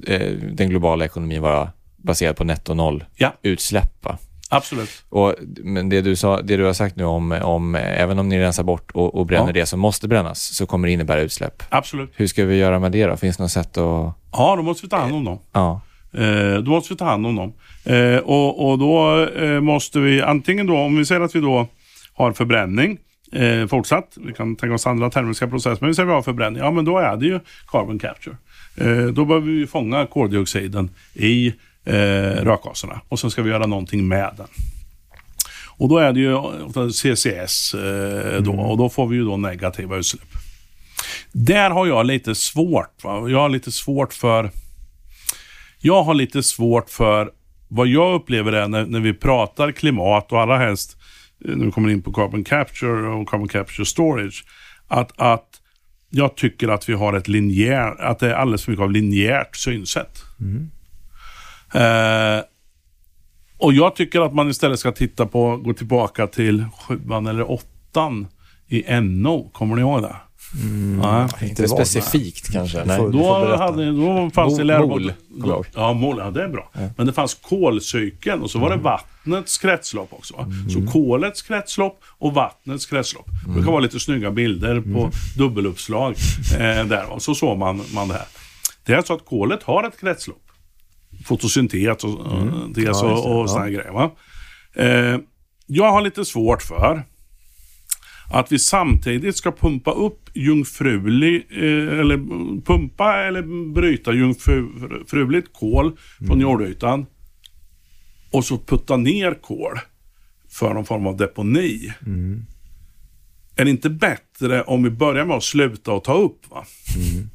eh, 0.07 0.31
den 0.51 0.69
globala 0.69 1.05
ekonomin 1.05 1.41
vara 1.41 1.69
baserad 1.97 2.36
på 2.36 2.43
netto 2.43 2.73
noll 2.73 3.03
Ja. 3.17 3.33
utsläpp. 3.41 4.05
Va? 4.05 4.17
Absolut. 4.49 4.89
Och, 5.09 5.36
men 5.63 5.89
det 5.89 6.01
du, 6.01 6.15
sa, 6.15 6.41
det 6.41 6.57
du 6.57 6.63
har 6.63 6.73
sagt 6.73 6.95
nu 6.95 7.03
om, 7.03 7.31
om 7.31 7.75
även 7.75 8.19
om 8.19 8.29
ni 8.29 8.39
rensar 8.39 8.63
bort 8.63 8.91
och, 8.91 9.15
och 9.15 9.25
bränner 9.25 9.47
Ja. 9.47 9.53
det 9.53 9.65
som 9.65 9.79
måste 9.79 10.07
brännas 10.07 10.55
så 10.55 10.65
kommer 10.65 10.88
det 10.88 10.93
innebära 10.93 11.21
utsläpp. 11.21 11.63
Absolut. 11.69 12.11
Hur 12.15 12.27
ska 12.27 12.45
vi 12.45 12.55
göra 12.55 12.79
med 12.79 12.91
det 12.91 13.05
då? 13.05 13.17
Finns 13.17 13.38
det 13.38 13.43
något 13.43 13.51
sätt 13.51 13.77
att... 13.77 14.13
Ja, 14.31 14.55
då 14.55 14.61
måste 14.63 14.86
vi 14.86 14.89
ta 14.89 14.97
hand 14.97 15.15
om 15.15 15.23
dem. 15.23 15.39
Ja. 15.51 15.81
Eh, 16.13 16.55
då 16.63 16.71
måste 16.71 16.93
vi 16.93 16.97
ta 16.97 17.05
hand 17.05 17.25
om 17.27 17.36
dem. 17.36 17.53
Eh, 17.86 18.17
och, 18.17 18.69
och 18.71 18.79
då 18.79 19.25
eh, 19.25 19.59
måste 19.61 19.99
vi 19.99 20.21
antingen 20.21 20.67
då, 20.67 20.77
om 20.77 20.97
vi 20.97 21.05
säger 21.05 21.21
att 21.21 21.36
vi 21.36 21.39
då 21.39 21.67
har 22.13 22.31
förbränning 22.33 22.97
eh, 23.36 23.67
fortsatt. 23.67 24.17
Vi 24.25 24.33
kan 24.33 24.55
tänka 24.55 24.73
oss 24.73 24.88
andra 24.88 25.09
termiska 25.09 25.47
processer, 25.47 25.77
men 25.81 25.88
vi 25.88 25.95
säger 25.95 26.07
vi 26.07 26.13
har 26.13 26.21
förbränning. 26.21 26.61
Ja, 26.61 26.71
men 26.71 26.86
då 26.86 26.97
är 26.97 27.17
det 27.17 27.25
ju 27.25 27.39
carbon 27.67 27.99
capture. 27.99 28.38
Eh, 28.75 29.05
då 29.05 29.25
behöver 29.25 29.47
vi 29.47 29.67
fånga 29.67 30.05
koldioxiden 30.05 30.89
i 31.13 31.53
eh, 31.86 31.93
rökgaserna 32.43 33.01
och 33.09 33.19
sen 33.19 33.31
ska 33.31 33.41
vi 33.41 33.49
göra 33.49 33.65
någonting 33.65 34.07
med 34.07 34.33
den. 34.38 34.47
Och 35.77 35.89
då 35.89 35.97
är 35.97 36.13
det 36.13 36.19
ju 36.19 36.38
CCS 36.91 37.73
eh, 37.73 38.41
då 38.41 38.51
och 38.51 38.77
då 38.77 38.89
får 38.89 39.07
vi 39.07 39.15
ju 39.15 39.25
då 39.25 39.38
negativa 39.38 39.97
utsläpp. 39.97 40.27
Där 41.31 41.69
har 41.69 41.88
jag 41.88 42.05
lite 42.05 42.36
svårt. 42.36 43.03
Va? 43.03 43.29
Jag 43.29 43.39
har 43.39 43.49
lite 43.49 43.71
svårt 43.71 44.13
för... 44.13 44.51
Jag 45.79 46.03
har 46.03 46.13
lite 46.13 46.43
svårt 46.43 46.89
för 46.89 47.31
vad 47.67 47.88
jag 47.88 48.13
upplever 48.13 48.53
är 48.53 48.67
när, 48.67 48.86
när 48.86 48.99
vi 48.99 49.13
pratar 49.13 49.71
klimat 49.71 50.31
och 50.31 50.41
allra 50.41 50.57
helst 50.57 50.97
när 51.48 51.66
vi 51.66 51.72
kommer 51.72 51.89
in 51.89 52.02
på 52.02 52.14
carbon 52.14 52.43
capture 52.43 53.08
och 53.08 53.30
carbon 53.30 53.48
capture 53.48 53.86
storage. 53.86 54.46
Att, 54.88 55.12
att 55.16 55.62
jag 56.10 56.36
tycker 56.36 56.68
att 56.68 56.89
vi 56.89 56.93
har 56.93 57.14
ett 57.14 57.28
linjärt, 57.28 58.00
att 58.00 58.20
det 58.20 58.30
är 58.30 58.34
alldeles 58.34 58.64
för 58.64 58.72
mycket 58.72 58.84
av 58.84 58.91
linjärt 58.91 59.56
synsätt. 59.56 60.24
Mm. 60.39 60.70
Eh, 61.74 62.43
och 63.58 63.74
jag 63.74 63.96
tycker 63.96 64.22
att 64.22 64.34
man 64.34 64.50
istället 64.50 64.80
ska 64.80 64.91
titta 64.91 65.26
på, 65.26 65.58
gå 65.58 65.74
tillbaka 65.74 66.28
till 66.28 66.66
sjuan 66.80 67.28
eller 67.28 67.52
åttan 67.52 68.28
i 68.68 69.00
NO. 69.02 69.50
Kommer 69.54 69.76
ni 69.76 69.82
ihåg 69.82 70.02
det? 70.02 70.16
Mm, 70.62 71.00
ja, 71.04 71.30
inte 71.41 71.68
specifikt 71.68 72.52
kanske. 72.52 72.86
Nej. 72.86 72.98
Då, 72.98 73.56
hade, 73.56 73.91
då 73.91 74.30
fanns 74.34 74.58
det 74.58 74.64
lärobok. 74.64 75.68
Ja, 75.74 75.93
mol, 75.93 76.18
ja, 76.18 76.32
det 76.32 76.43
är 76.43 76.48
bra. 76.48 76.70
Ja. 76.74 76.80
Men 76.98 77.08
det 77.08 77.14
fanns 77.14 77.34
kolcykeln 77.34 78.41
och 78.41 78.52
så 78.52 78.60
var 78.60 78.70
det 78.70 78.74
mm. 78.74 78.84
Vattnets 79.26 79.57
kretslopp 79.57 80.13
också. 80.13 80.36
Mm. 80.38 80.69
Så 80.69 80.91
kolets 80.91 81.41
kretslopp 81.41 82.03
och 82.17 82.34
vattnets 82.34 82.86
kretslopp. 82.86 83.28
Mm. 83.45 83.57
Det 83.57 83.63
kan 83.63 83.71
vara 83.71 83.82
lite 83.82 83.99
snygga 83.99 84.32
bilder 84.32 84.82
på 84.82 84.99
mm. 84.99 85.11
dubbeluppslag 85.38 86.15
eh, 86.53 86.86
där. 86.86 87.11
Och 87.11 87.21
så 87.21 87.36
såg 87.36 87.57
man, 87.57 87.82
man 87.93 88.07
det 88.07 88.13
här. 88.13 88.28
Det 88.86 88.93
är 88.93 88.97
alltså 88.97 89.13
att 89.13 89.26
kolet 89.26 89.63
har 89.63 89.84
ett 89.84 89.99
kretslopp. 89.99 90.41
Fotosyntes 91.26 92.03
och, 92.03 92.34
mm. 92.34 92.73
ja, 92.76 93.05
och, 93.05 93.39
och 93.39 93.49
sådana 93.49 93.69
ja. 93.69 93.80
grejer. 93.80 93.91
Va? 93.91 94.11
Eh, 94.76 95.19
jag 95.67 95.91
har 95.91 96.01
lite 96.01 96.26
svårt 96.26 96.61
för 96.61 97.03
att 98.32 98.51
vi 98.51 98.59
samtidigt 98.59 99.38
ska 99.38 99.51
pumpa 99.51 99.91
upp 99.91 100.30
jungfrulig, 100.34 101.47
eh, 101.51 101.99
eller 101.99 102.17
pumpa 102.61 103.17
eller 103.17 103.71
bryta 103.73 104.13
jungfruligt 104.13 105.53
kol 105.53 105.86
mm. 105.86 105.97
från 106.28 106.39
jordytan 106.39 107.05
och 108.36 108.45
så 108.45 108.57
putta 108.57 108.97
ner 108.97 109.33
kol 109.33 109.79
för 110.49 110.73
någon 110.73 110.86
form 110.86 111.07
av 111.07 111.17
deponi. 111.17 111.93
Mm. 112.05 112.45
Är 113.55 113.65
det 113.65 113.71
inte 113.71 113.89
bättre 113.89 114.63
om 114.63 114.83
vi 114.83 114.89
börjar 114.89 115.25
med 115.25 115.38
att 115.38 115.43
sluta 115.43 115.91
och 115.91 116.03
ta 116.03 116.13
upp? 116.13 116.49
Va? 116.49 116.65
Mm. 116.95 117.29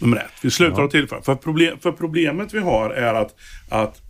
Nummer 0.00 0.16
ett, 0.16 0.32
vi 0.42 0.50
slutar 0.50 0.78
ja. 0.78 0.84
att 0.84 0.90
tillföra. 0.90 1.22
För, 1.22 1.34
problem, 1.34 1.78
för 1.80 1.92
problemet 1.92 2.54
vi 2.54 2.58
har 2.58 2.90
är 2.90 3.14
att, 3.14 3.34
att 3.68 4.02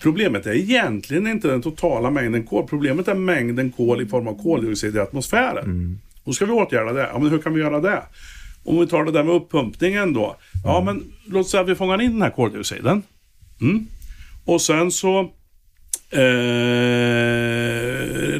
Problemet 0.00 0.46
är 0.46 0.52
egentligen 0.52 1.26
inte 1.26 1.48
den 1.48 1.62
totala 1.62 2.10
mängden 2.10 2.46
kol. 2.46 2.66
Problemet 2.66 3.08
är 3.08 3.14
mängden 3.14 3.72
kol 3.72 4.02
i 4.02 4.06
form 4.06 4.28
av 4.28 4.42
koldioxid 4.42 4.96
i 4.96 5.00
atmosfären. 5.00 5.64
Mm. 5.64 5.98
Då 6.24 6.32
ska 6.32 6.46
vi 6.46 6.52
åtgärda 6.52 6.92
det. 6.92 7.10
Ja, 7.12 7.18
men 7.18 7.30
hur 7.30 7.38
kan 7.38 7.54
vi 7.54 7.60
göra 7.60 7.80
det? 7.80 8.02
Om 8.64 8.80
vi 8.80 8.86
tar 8.86 9.04
det 9.04 9.12
där 9.12 9.24
med 9.24 9.34
uppumpningen 9.34 10.12
då. 10.12 10.36
Ja, 10.64 10.82
men 10.86 11.02
låt 11.26 11.48
säga 11.48 11.60
att 11.60 11.68
vi 11.68 11.74
fångar 11.74 12.02
in 12.02 12.12
den 12.12 12.22
här 12.22 12.30
koldioxiden. 12.30 13.02
Mm. 13.60 13.86
Och 14.44 14.60
sen 14.60 14.90
så 14.90 15.20
eh, 16.10 16.18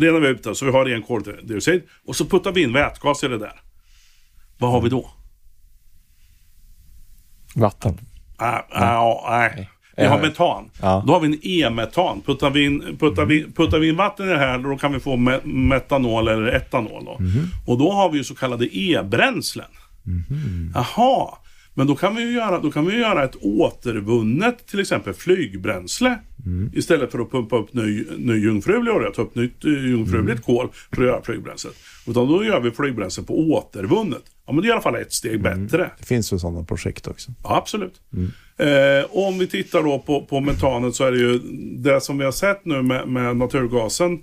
renar 0.00 0.20
vi 0.20 0.28
ut 0.28 0.44
det 0.44 0.54
så 0.54 0.64
vi 0.64 0.72
har 0.72 0.84
ren 0.84 1.02
koldioxid. 1.02 1.82
Och 2.06 2.16
så 2.16 2.24
puttar 2.24 2.52
vi 2.52 2.62
in 2.62 2.72
vätgas 2.72 3.24
i 3.24 3.28
det 3.28 3.38
där. 3.38 3.60
Vad 4.58 4.70
har 4.70 4.80
vi 4.80 4.88
då? 4.88 5.10
Vatten. 7.54 7.98
Ah, 8.36 8.62
ah, 8.70 9.28
nej. 9.30 9.70
Vi 9.96 10.04
har 10.04 10.20
metan. 10.20 10.70
Ja. 10.82 11.04
Då 11.06 11.12
har 11.12 11.20
vi 11.20 11.26
en 11.26 11.38
e-metan. 11.42 12.22
Puttar 12.26 12.50
vi, 12.50 12.64
in, 12.64 12.96
puttar, 13.00 13.24
vi, 13.24 13.52
puttar 13.52 13.78
vi 13.78 13.88
in 13.88 13.96
vatten 13.96 14.26
i 14.26 14.28
det 14.28 14.38
här 14.38 14.58
då 14.58 14.76
kan 14.76 14.92
vi 14.92 15.00
få 15.00 15.16
me 15.16 15.40
metanol 15.44 16.28
eller 16.28 16.46
etanol. 16.46 17.04
Då. 17.04 17.16
Mm. 17.20 17.46
Och 17.66 17.78
då 17.78 17.92
har 17.92 18.10
vi 18.10 18.18
ju 18.18 18.24
så 18.24 18.34
kallade 18.34 18.76
e-bränslen. 18.76 19.70
Mm. 20.06 20.72
Jaha, 20.74 21.28
men 21.74 21.86
då 21.86 21.96
kan 21.96 22.16
vi 22.16 22.22
ju 22.22 22.32
göra, 22.32 22.58
då 22.60 22.70
kan 22.70 22.86
vi 22.86 22.96
göra 22.96 23.24
ett 23.24 23.36
återvunnet 23.42 24.66
till 24.66 24.80
exempel 24.80 25.14
flygbränsle. 25.14 26.18
Mm. 26.46 26.70
Istället 26.74 27.12
för 27.12 27.18
att 27.18 27.30
pumpa 27.30 27.56
upp 27.56 27.74
ny, 27.74 28.04
ny 28.18 28.34
jungfrulig 28.34 28.94
olja, 28.94 29.10
ta 29.10 29.22
upp 29.22 29.34
nytt 29.34 29.64
jungfruligt 29.64 30.48
mm. 30.48 30.58
kol 30.58 30.68
för 30.94 31.02
att 31.02 31.08
göra 31.08 31.22
flygbränslet. 31.22 31.74
Utan 32.06 32.28
då 32.28 32.44
gör 32.44 32.60
vi 32.60 32.70
flygbränsle 32.70 33.22
på 33.22 33.38
återvunnet. 33.38 34.22
Ja 34.46 34.52
men 34.52 34.62
det 34.62 34.66
är 34.66 34.68
i 34.68 34.72
alla 34.72 34.82
fall 34.82 34.96
ett 34.96 35.12
steg 35.12 35.34
mm. 35.34 35.66
bättre. 35.66 35.90
Det 35.98 36.06
finns 36.06 36.32
ju 36.32 36.38
sådana 36.38 36.64
projekt 36.64 37.06
också. 37.06 37.32
Ja, 37.42 37.56
absolut. 37.56 38.00
Mm. 38.12 38.30
Eh, 38.56 39.06
om 39.10 39.38
vi 39.38 39.46
tittar 39.46 39.82
då 39.82 39.98
på, 39.98 40.24
på 40.24 40.40
metanet 40.40 40.94
så 40.94 41.04
är 41.04 41.12
det 41.12 41.18
ju 41.18 41.38
det 41.76 42.00
som 42.00 42.18
vi 42.18 42.24
har 42.24 42.32
sett 42.32 42.64
nu 42.64 42.82
med, 42.82 43.08
med 43.08 43.36
naturgasen 43.36 44.12
eh, 44.12 44.18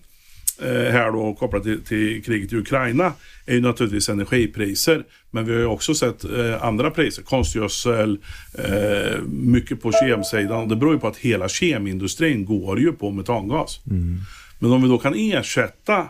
här 0.67 1.11
då 1.11 1.33
kopplat 1.33 1.63
till, 1.63 1.83
till, 1.83 2.23
kriget 2.23 2.53
i 2.53 2.55
Ukraina 2.55 3.13
är 3.45 3.53
ju 3.53 3.61
naturligtvis 3.61 4.09
energipriser. 4.09 5.03
Men 5.31 5.45
vi 5.45 5.51
har 5.53 5.59
ju 5.59 5.65
också 5.65 5.93
sett 5.95 6.23
eh, 6.23 6.63
andra 6.63 6.91
priser, 6.91 7.23
konstgödsel, 7.23 8.19
eh, 8.57 9.21
mycket 9.27 9.81
på 9.81 9.91
kemsidan. 9.91 10.67
Det 10.67 10.75
beror 10.75 10.93
ju 10.93 10.99
på 10.99 11.07
att 11.07 11.17
hela 11.17 11.49
kemindustrin 11.49 12.45
går 12.45 12.79
ju 12.79 12.91
på 12.91 13.11
metangas. 13.11 13.79
Mm. 13.89 14.19
Men 14.59 14.71
om 14.71 14.81
vi 14.81 14.89
då 14.89 14.97
kan 14.97 15.13
ersätta 15.15 16.05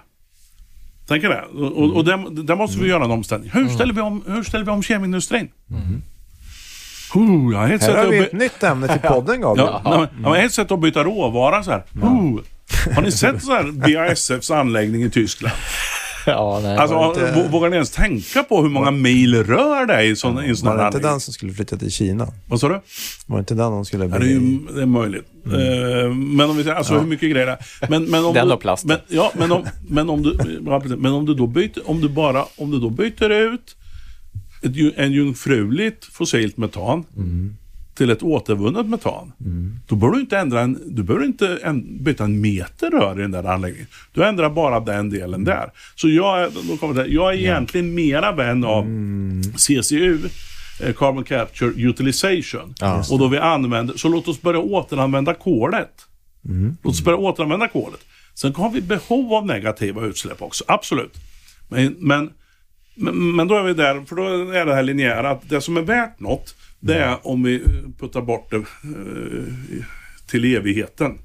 Tänker 1.07 1.29
det. 1.29 1.43
Och, 1.65 1.95
och 1.95 2.05
där, 2.05 2.43
där, 2.43 2.55
måste 2.55 2.79
vi 2.79 2.89
göra 2.89 3.05
en 3.05 3.11
omställning. 3.11 3.49
Hur 3.53 3.67
ställer 3.67 3.93
vi 3.93 4.01
om, 4.01 4.23
hur 4.27 4.43
ställer 4.43 4.65
vi 4.65 4.71
om 4.71 4.83
kemindustrin? 4.83 5.49
Mm. 5.69 6.01
Uh, 7.15 7.53
jag 7.53 7.59
Här 7.59 7.97
har 7.97 8.11
vi 8.11 8.17
ett 8.17 8.33
nytt 8.33 8.63
ämne 8.63 8.87
till 8.87 9.09
podden 9.09 9.41
Gabriel. 9.41 9.69
Ja, 9.69 9.81
ja. 9.83 10.07
ja, 10.23 10.37
ett 10.37 10.53
sätt 10.53 10.71
att 10.71 10.79
byta 10.79 11.03
råvara 11.03 11.63
så 11.63 11.71
här. 11.71 11.83
Uh. 12.03 12.39
Har 12.95 13.01
ni 13.01 13.11
sett 13.11 13.43
så 13.43 13.51
här 13.51 13.71
BASFs 13.71 14.51
anläggning 14.51 15.03
i 15.03 15.09
Tyskland? 15.09 15.55
Ja, 16.25 16.59
nej, 16.63 16.77
alltså, 16.77 17.21
inte... 17.21 17.49
Vågar 17.51 17.69
ni 17.69 17.75
ens 17.75 17.91
tänka 17.91 18.43
på 18.43 18.61
hur 18.61 18.69
månnga 18.69 18.91
mil 18.91 19.43
rör 19.43 19.86
det 19.86 20.03
i, 20.03 20.15
sån, 20.15 20.45
i 20.45 20.49
en 20.49 20.57
sån 20.57 20.67
här 20.67 20.75
Var 20.75 20.84
det 20.84 20.97
inte 20.97 21.07
den 21.07 21.19
som 21.19 21.34
skulle 21.34 21.53
flytta 21.53 21.77
till 21.77 21.91
Kina? 21.91 22.27
Vad 22.47 22.59
sa 22.59 22.67
du? 22.67 22.82
Var 23.25 23.38
det 23.38 23.39
inte 23.39 23.53
den 23.53 23.69
som 23.69 23.86
skulle 23.86 24.07
bli... 24.07 24.13
Ja, 24.34 24.39
det, 24.39 24.71
är, 24.71 24.75
det 24.75 24.82
är 24.82 24.86
möjligt. 24.86 25.25
Mm. 25.45 25.59
Uh, 25.59 26.15
men 26.15 26.49
om 26.49 26.57
vi 26.57 26.63
säger, 26.63 26.75
alltså 26.75 26.93
ja. 26.93 26.99
hur 26.99 27.07
mycket 27.07 27.32
grejer 27.32 27.45
det 27.45 27.51
är. 27.51 27.89
Men, 27.89 28.03
men 28.03 28.25
om 28.25 28.34
den 28.34 28.47
du, 28.47 28.53
och 28.53 28.61
plasten. 28.61 28.88
Men, 28.88 28.97
ja, 29.07 29.32
men 29.36 29.51
om, 29.51 29.65
men 29.89 30.09
om 30.09 30.23
du, 30.23 30.38
men 30.97 31.13
om 31.13 31.25
du 31.25 31.34
då 31.34 31.47
byter, 31.47 31.89
om 31.89 32.01
du 32.01 32.09
bara, 32.09 32.45
om 32.55 32.71
du 32.71 32.79
då 32.79 32.89
byter 32.89 33.29
ut 33.29 33.75
ett, 34.61 34.97
en 34.97 35.11
jungfruligt 35.11 36.05
fossilt 36.05 36.57
metan 36.57 37.05
mm. 37.17 37.57
Till 37.95 38.09
ett 38.09 38.23
återvunnet 38.23 38.85
metan. 38.85 39.31
Mm. 39.39 39.79
Då 39.87 39.95
behöver 39.95 40.15
du 40.15 40.21
inte, 40.21 40.37
ändra 40.37 40.61
en, 40.61 40.95
du 40.95 41.03
behöver 41.03 41.25
inte 41.25 41.59
en, 41.63 42.03
byta 42.03 42.23
en 42.23 42.41
meter 42.41 42.91
rör 42.91 43.19
i 43.19 43.21
den 43.21 43.31
där 43.31 43.43
anläggningen. 43.43 43.87
Du 44.13 44.23
ändrar 44.23 44.49
bara 44.49 44.79
den 44.79 45.09
delen 45.09 45.43
där. 45.43 45.71
Så 45.95 46.09
jag, 46.09 46.51
då 46.69 46.77
kommer 46.77 46.93
det, 46.93 47.07
jag 47.07 47.33
är 47.33 47.37
egentligen 47.37 47.93
mera 47.95 48.31
vän 48.31 48.63
av 48.63 48.83
mm. 48.83 49.43
CCU. 49.43 50.19
Eh, 50.83 50.93
Carbon 50.93 51.23
Capture 51.23 51.69
Utilization. 51.69 52.73
Ja, 52.79 53.03
och 53.11 53.19
då 53.19 53.27
vi 53.27 53.37
använder, 53.37 53.97
så 53.97 54.09
låt 54.09 54.27
oss 54.27 54.41
börja 54.41 54.59
återanvända 54.59 55.33
kolet. 55.33 55.91
Mm. 56.45 56.77
Låt 56.83 56.93
oss 56.93 57.03
börja 57.03 57.17
återanvända 57.17 57.67
kolet. 57.67 57.99
Sen 58.33 58.55
har 58.55 58.69
vi 58.69 58.81
behov 58.81 59.33
av 59.33 59.45
negativa 59.45 60.05
utsläpp 60.05 60.41
också, 60.41 60.63
absolut. 60.67 61.13
Men, 61.69 61.95
men 61.99 62.29
men, 62.95 63.35
men, 63.35 63.47
då 63.47 63.55
är 63.55 63.63
vi 63.63 63.73
där, 63.73 64.05
för 64.05 64.15
då 64.15 64.51
är 64.51 64.65
det 64.65 64.75
här 64.75 64.83
linjära, 64.83 65.29
att 65.29 65.49
det 65.49 65.61
som 65.61 65.77
är 65.77 65.81
värt 65.81 66.19
något, 66.19 66.55
det 66.82 66.95
är 66.95 67.27
om 67.27 67.43
vi 67.43 67.63
puttar 67.99 68.21
bort 68.21 68.51
det 68.51 68.57
eh, 68.57 69.84
till 70.27 70.55
evigheten. 70.55 71.17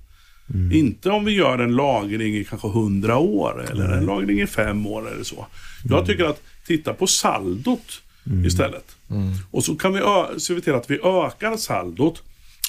Mm. 0.54 0.72
Inte 0.72 1.10
om 1.10 1.24
vi 1.24 1.32
gör 1.32 1.58
en 1.58 1.76
lagring 1.76 2.36
i 2.36 2.44
kanske 2.44 2.68
hundra 2.68 3.18
år 3.18 3.66
eller 3.70 3.88
en 3.88 4.06
lagring 4.06 4.40
i 4.40 4.46
fem 4.46 4.86
år 4.86 5.12
eller 5.12 5.24
så. 5.24 5.46
Jag 5.84 5.92
mm. 5.92 6.06
tycker 6.06 6.24
att 6.24 6.42
titta 6.66 6.94
på 6.94 7.06
saldot 7.06 8.02
mm. 8.26 8.44
istället. 8.44 8.96
Mm. 9.10 9.32
Och 9.50 9.64
så 9.64 9.76
kan 9.76 9.92
vi 9.92 10.00
se 10.40 10.60
till 10.60 10.74
att 10.74 10.90
vi 10.90 10.94
ökar 10.94 11.56
saldot 11.56 12.22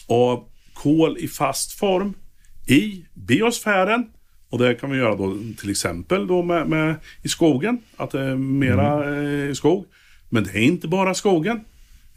av 0.07 0.43
kol 0.73 1.17
i 1.17 1.27
fast 1.27 1.71
form 1.71 2.13
i 2.67 3.05
biosfären 3.13 4.05
och 4.49 4.59
det 4.59 4.75
kan 4.75 4.91
vi 4.91 4.97
göra 4.97 5.15
då 5.15 5.38
till 5.57 5.69
exempel 5.69 6.27
då 6.27 6.43
med, 6.43 6.67
med 6.67 6.95
i 7.23 7.27
skogen, 7.27 7.79
att 7.97 8.11
det 8.11 8.21
är 8.21 8.35
mera 8.35 9.03
mm. 9.03 9.47
eh, 9.47 9.53
skog. 9.53 9.85
Men 10.29 10.43
det 10.43 10.49
är 10.49 10.61
inte 10.61 10.88
bara 10.88 11.13
skogen. 11.13 11.59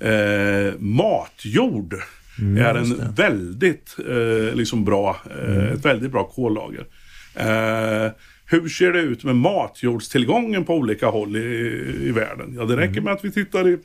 Eh, 0.00 0.74
matjord 0.78 1.94
mm, 2.38 2.64
är 2.64 2.74
en 2.74 3.14
väldigt 3.14 3.96
eh, 4.08 4.54
liksom 4.54 4.84
bra, 4.84 5.20
eh, 5.30 5.56
mm. 5.56 5.74
ett 5.74 5.84
väldigt 5.84 6.12
bra 6.12 6.24
kollager. 6.24 6.86
Eh, 7.34 8.12
hur 8.46 8.68
ser 8.68 8.92
det 8.92 9.00
ut 9.00 9.24
med 9.24 9.36
matjordstillgången 9.36 10.64
på 10.64 10.74
olika 10.74 11.06
håll 11.06 11.36
i, 11.36 11.40
i 12.02 12.10
världen? 12.10 12.54
Ja, 12.56 12.64
det 12.64 12.76
räcker 12.76 12.92
mm. 12.92 13.04
med 13.04 13.12
att 13.12 13.24
vi 13.24 13.30
tittar 13.30 13.68
i 13.68 13.78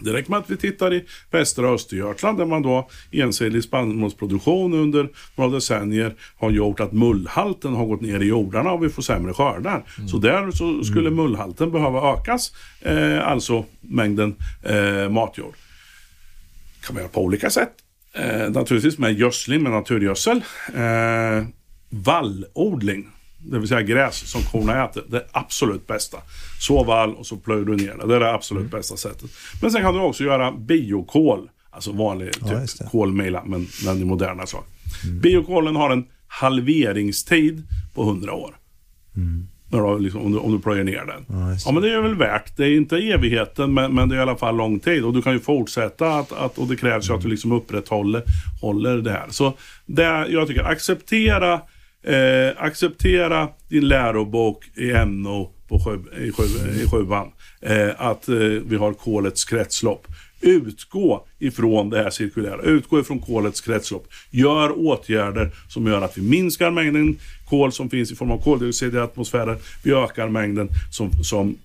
Det 0.00 0.12
räcker 0.12 0.30
med 0.30 0.38
att 0.38 0.50
vi 0.50 0.56
tittar 0.56 0.94
i 0.94 1.04
västra 1.30 1.68
Östergötland 1.68 2.38
där 2.38 2.46
man 2.46 2.62
då 2.62 2.88
ensidig 3.12 3.64
spannmålsproduktion 3.64 4.74
under 4.74 5.08
några 5.36 5.50
decennier 5.50 6.14
har 6.36 6.50
gjort 6.50 6.80
att 6.80 6.92
mullhalten 6.92 7.74
har 7.74 7.86
gått 7.86 8.00
ner 8.00 8.20
i 8.20 8.26
jordarna 8.26 8.72
och 8.72 8.84
vi 8.84 8.88
får 8.88 9.02
sämre 9.02 9.32
skördar. 9.32 9.84
Mm. 9.98 10.08
Så 10.08 10.18
där 10.18 10.50
så 10.50 10.84
skulle 10.84 11.10
mullhalten 11.10 11.70
behöva 11.70 12.12
ökas, 12.12 12.52
eh, 12.80 13.28
alltså 13.28 13.64
mängden 13.80 14.34
eh, 14.62 15.08
matjord. 15.08 15.54
kan 16.86 16.94
man 16.94 17.02
göra 17.02 17.12
på 17.12 17.22
olika 17.22 17.50
sätt. 17.50 17.72
Eh, 18.12 18.50
naturligtvis 18.50 18.98
med 18.98 19.18
gödsling 19.18 19.62
med 19.62 19.72
naturgödsel. 19.72 20.42
Eh, 20.74 21.46
vallodling 21.90 23.08
det 23.38 23.58
vill 23.58 23.68
säga 23.68 23.82
gräs 23.82 24.30
som 24.30 24.42
korna 24.42 24.84
äter, 24.84 25.04
det 25.08 25.26
absolut 25.32 25.86
bästa. 25.86 26.18
Så 26.60 26.84
vall 26.84 27.14
och 27.14 27.26
så 27.26 27.36
plöjer 27.36 27.64
du 27.64 27.76
ner 27.76 27.94
det. 27.98 28.06
Det 28.06 28.16
är 28.16 28.20
det 28.20 28.34
absolut 28.34 28.60
mm. 28.60 28.70
bästa 28.70 28.96
sättet. 28.96 29.30
Men 29.62 29.70
sen 29.70 29.82
kan 29.82 29.94
du 29.94 30.00
också 30.00 30.24
göra 30.24 30.52
biokol. 30.52 31.50
Alltså 31.70 31.92
vanlig 31.92 32.32
typ 32.32 32.42
ja, 32.80 32.88
kolmejla, 32.90 33.42
men 33.46 33.66
den 33.84 34.00
är 34.00 34.04
moderna 34.04 34.46
sak. 34.46 34.66
Mm. 35.04 35.20
Biokolen 35.20 35.76
har 35.76 35.90
en 35.90 36.04
halveringstid 36.26 37.62
på 37.94 38.02
100 38.02 38.32
år. 38.32 38.56
Mm. 39.16 39.48
Då, 39.70 39.98
liksom, 39.98 40.20
om, 40.20 40.32
du, 40.32 40.38
om 40.38 40.52
du 40.52 40.58
plöjer 40.58 40.84
ner 40.84 41.04
den. 41.06 41.24
Ja, 41.28 41.56
ja, 41.66 41.72
men 41.72 41.82
det 41.82 41.94
är 41.94 42.00
väl 42.00 42.14
värt. 42.14 42.56
Det 42.56 42.64
är 42.64 42.76
inte 42.76 42.96
evigheten, 42.96 43.74
men, 43.74 43.94
men 43.94 44.08
det 44.08 44.14
är 44.14 44.18
i 44.18 44.22
alla 44.22 44.36
fall 44.36 44.56
lång 44.56 44.80
tid. 44.80 45.04
Och 45.04 45.12
du 45.12 45.22
kan 45.22 45.32
ju 45.32 45.40
fortsätta 45.40 46.14
att, 46.14 46.32
att 46.32 46.58
och 46.58 46.66
det 46.66 46.76
krävs 46.76 47.08
ju 47.08 47.14
att 47.14 47.22
du 47.22 47.28
liksom 47.28 47.52
upprätthåller 47.52 48.22
håller 48.60 48.98
det 48.98 49.10
här. 49.10 49.26
Så 49.30 49.52
det, 49.86 50.26
jag 50.28 50.48
tycker, 50.48 50.64
acceptera 50.64 51.60
Eh, 52.02 52.62
acceptera 52.64 53.48
din 53.68 53.88
lärobok 53.88 54.64
i 54.76 54.92
NO 55.06 55.52
på 55.68 55.78
sjö, 55.78 56.24
i, 56.24 56.32
sjö, 56.32 56.44
i 56.82 56.86
sjuan. 56.90 57.30
Eh, 57.60 57.90
att 57.98 58.28
eh, 58.28 58.34
vi 58.38 58.76
har 58.76 58.92
kolets 58.92 59.44
kretslopp. 59.44 60.06
Utgå 60.40 61.26
ifrån 61.38 61.90
det 61.90 62.02
här 62.02 62.10
cirkulära. 62.10 62.62
Utgå 62.62 63.00
ifrån 63.00 63.18
kolets 63.18 63.60
kretslopp. 63.60 64.08
Gör 64.30 64.78
åtgärder 64.78 65.50
som 65.68 65.86
gör 65.86 66.02
att 66.02 66.18
vi 66.18 66.22
minskar 66.22 66.70
mängden 66.70 67.18
kol 67.48 67.72
som 67.72 67.90
finns 67.90 68.12
i 68.12 68.14
form 68.14 68.30
av 68.30 68.42
koldioxid 68.42 68.94
i 68.94 68.98
atmosfären. 68.98 69.58
Vi 69.82 69.92
ökar 69.92 70.28
mängden 70.28 70.68
som, 70.90 71.24
som, 71.24 71.56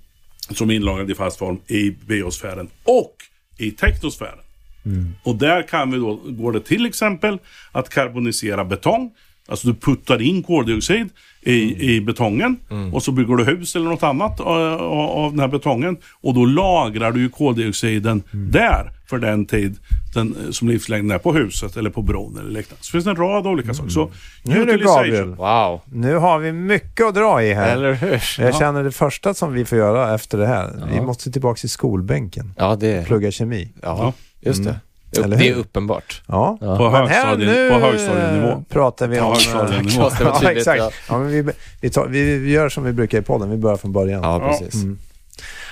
som 0.50 0.72
inlagrad 0.72 1.12
i 1.12 1.16
fast 1.16 1.38
form 1.38 1.60
i 1.68 1.92
biosfären 1.92 2.70
och 2.84 3.16
i 3.58 3.72
teknosfären. 3.72 4.40
Mm. 4.86 5.14
Och 5.24 5.36
där 5.36 5.68
kan 5.68 5.92
vi 5.92 5.98
då, 5.98 6.16
går 6.16 6.52
det 6.52 6.62
till 6.62 6.86
exempel 6.86 7.40
att 7.72 7.90
karbonisera 7.90 8.66
betong. 8.66 9.12
Alltså 9.48 9.68
du 9.68 9.74
puttar 9.74 10.22
in 10.22 10.44
koldioxid 10.44 11.10
i, 11.42 11.74
mm. 11.74 11.82
i 11.82 12.02
betongen 12.02 12.60
mm. 12.70 12.94
och 12.94 13.04
så 13.04 13.12
bygger 13.12 13.36
du 13.36 13.44
hus 13.44 13.76
eller 13.76 13.90
något 13.90 14.04
annat 14.04 14.40
av, 14.40 14.82
av 14.82 15.32
den 15.32 15.40
här 15.40 15.48
betongen. 15.48 15.98
Och 16.22 16.34
då 16.34 16.46
lagrar 16.46 17.12
du 17.12 17.30
koldioxiden 17.30 18.24
mm. 18.34 18.52
där 18.52 18.92
för 19.10 19.18
den 19.18 19.46
tid 19.46 19.78
den, 20.14 20.36
som 20.54 20.68
livslängden 20.68 21.12
är 21.12 21.18
på 21.18 21.34
huset 21.34 21.78
eller 21.78 21.90
på 21.90 22.02
bron 22.02 22.38
eller 22.38 22.50
liknande. 22.50 22.84
Så 22.84 22.92
finns 22.92 23.04
det 23.04 23.10
en 23.10 23.16
rad 23.16 23.48
olika 23.48 23.66
mm. 23.66 23.76
saker. 23.76 23.90
Så, 23.90 24.12
nu 24.44 24.62
är 24.62 24.66
det 24.66 24.78
Gabriel. 24.78 25.36
Wow. 25.36 25.82
Nu 25.92 26.16
har 26.16 26.40
vi 26.40 26.52
mycket 26.52 27.06
att 27.06 27.16
dra 27.16 27.44
i 27.44 27.54
här. 27.54 27.74
Eller 27.74 27.94
hur? 27.94 28.44
Jag 28.44 28.56
känner 28.56 28.84
det 28.84 28.92
första 28.92 29.34
som 29.34 29.54
vi 29.54 29.66
får 29.66 29.78
göra 29.78 30.16
efter 30.16 30.38
det 30.38 30.48
här. 30.48 30.76
Ja. 30.80 30.86
Vi 30.92 31.02
måste 31.02 31.32
tillbaka 31.32 31.60
till 31.60 31.70
skolbänken. 31.70 32.54
Ja, 32.58 32.76
det... 32.76 33.08
Plugga 33.08 33.32
kemi. 33.32 33.72
Ja, 33.82 34.14
just 34.42 34.64
det. 34.64 34.80
Eller 35.18 35.38
det 35.38 35.50
är 35.50 35.56
uppenbart. 35.56 36.22
Ja. 36.28 36.58
ja. 36.62 36.78
På, 36.78 36.90
högstadien, 36.90 37.52
nu 37.52 37.70
på 37.70 37.80
högstadienivå. 37.80 38.64
pratar 38.70 39.08
vi 39.08 39.20
om... 39.20 39.28
Högstadienivå. 39.28 40.12
ja, 40.20 40.52
exakt. 40.52 40.84
Ja, 41.10 41.18
men 41.18 41.28
vi, 41.28 41.54
vi, 41.82 41.90
tar, 41.90 42.08
vi, 42.08 42.52
gör 42.52 42.70
som 42.70 42.84
vi 42.84 42.94
brukar 42.94 43.18
i 43.18 43.22
podden, 43.22 43.50
vi 43.50 43.58
börjar 43.58 43.78
från 43.78 43.92
början. 43.92 44.24
Ja, 44.24 44.40
precis. 44.40 44.74
Mm. 44.74 45.00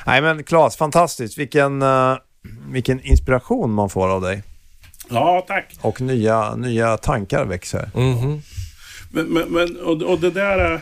Nej 0.06 0.22
men 0.22 0.44
Claes, 0.44 0.76
fantastiskt. 0.78 1.38
Vilken, 1.38 1.82
uh, 1.82 2.18
vilken 2.72 3.02
inspiration 3.02 3.72
man 3.74 3.90
får 3.90 4.10
av 4.10 4.22
dig. 4.22 4.44
Ja, 5.10 5.46
tack. 5.48 5.76
Och 5.82 6.02
nya, 6.02 6.56
nya 6.56 6.98
tankar 6.98 7.46
växer. 7.46 7.90
Mm 7.96 8.18
-hmm. 8.18 8.42
Men, 9.12 9.26
men, 9.26 9.50
men 9.50 9.78
och, 9.78 10.02
och 10.02 10.20
det 10.20 10.32
där 10.32 10.60
är... 10.60 10.82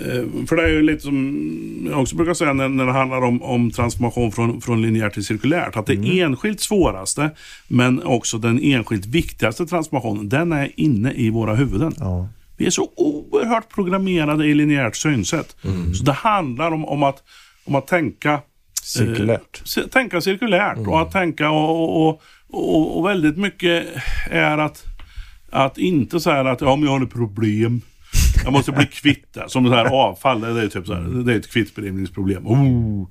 Eh, 0.00 0.46
för 0.46 0.56
det 0.56 0.62
är 0.62 0.68
ju 0.68 0.82
lite 0.82 1.02
som 1.02 1.88
jag 1.90 2.00
också 2.00 2.16
brukar 2.16 2.34
säga 2.34 2.52
när, 2.52 2.68
när 2.68 2.86
det 2.86 2.92
handlar 2.92 3.22
om, 3.22 3.42
om 3.42 3.70
transformation 3.70 4.32
från, 4.32 4.60
från 4.60 4.82
linjärt 4.82 5.14
till 5.14 5.24
cirkulärt. 5.24 5.76
Att 5.76 5.86
det 5.86 5.92
mm. 5.92 6.18
enskilt 6.18 6.60
svåraste, 6.60 7.30
men 7.68 8.02
också 8.02 8.38
den 8.38 8.60
enskilt 8.62 9.06
viktigaste 9.06 9.66
transformationen, 9.66 10.28
den 10.28 10.52
är 10.52 10.72
inne 10.76 11.12
i 11.12 11.30
våra 11.30 11.54
huvuden. 11.54 11.92
Ja. 11.98 12.28
Vi 12.56 12.66
är 12.66 12.70
så 12.70 12.90
oerhört 12.96 13.68
programmerade 13.74 14.46
i 14.46 14.54
linjärt 14.54 14.96
synsätt. 14.96 15.56
Mm. 15.64 15.94
Så 15.94 16.04
det 16.04 16.12
handlar 16.12 16.72
om, 16.72 16.84
om, 16.84 17.02
att, 17.02 17.22
om 17.64 17.74
att 17.74 17.86
tänka 17.86 18.40
cirkulärt. 18.82 19.62
Eh, 19.76 19.86
tänka 19.86 20.20
cirkulärt 20.20 20.76
mm. 20.76 20.88
och 20.88 21.00
att 21.00 21.10
tänka 21.10 21.50
och, 21.50 22.06
och, 22.06 22.22
och, 22.50 22.98
och, 22.98 23.06
väldigt 23.06 23.36
mycket 23.36 23.86
är 24.30 24.58
att, 24.58 24.84
att 25.50 25.78
inte 25.78 26.20
säga 26.20 26.40
att 26.40 26.60
ja, 26.60 26.76
men 26.76 26.84
jag 26.84 26.90
har 26.98 27.04
ett 27.04 27.12
problem. 27.12 27.80
Jag 28.44 28.52
måste 28.52 28.72
bli 28.72 28.86
kvitt 28.86 29.34
det. 29.34 29.44
Som 29.48 29.64
det 29.64 29.76
här 29.76 29.84
avfall, 29.84 30.40
det 30.40 30.62
är, 30.62 30.68
typ 30.68 30.86
så 30.86 30.94
här, 30.94 31.24
det 31.24 31.32
är 31.32 31.36
ett 31.36 31.50
kvittblivningsproblem. 31.50 32.46
Oh, 32.46 33.08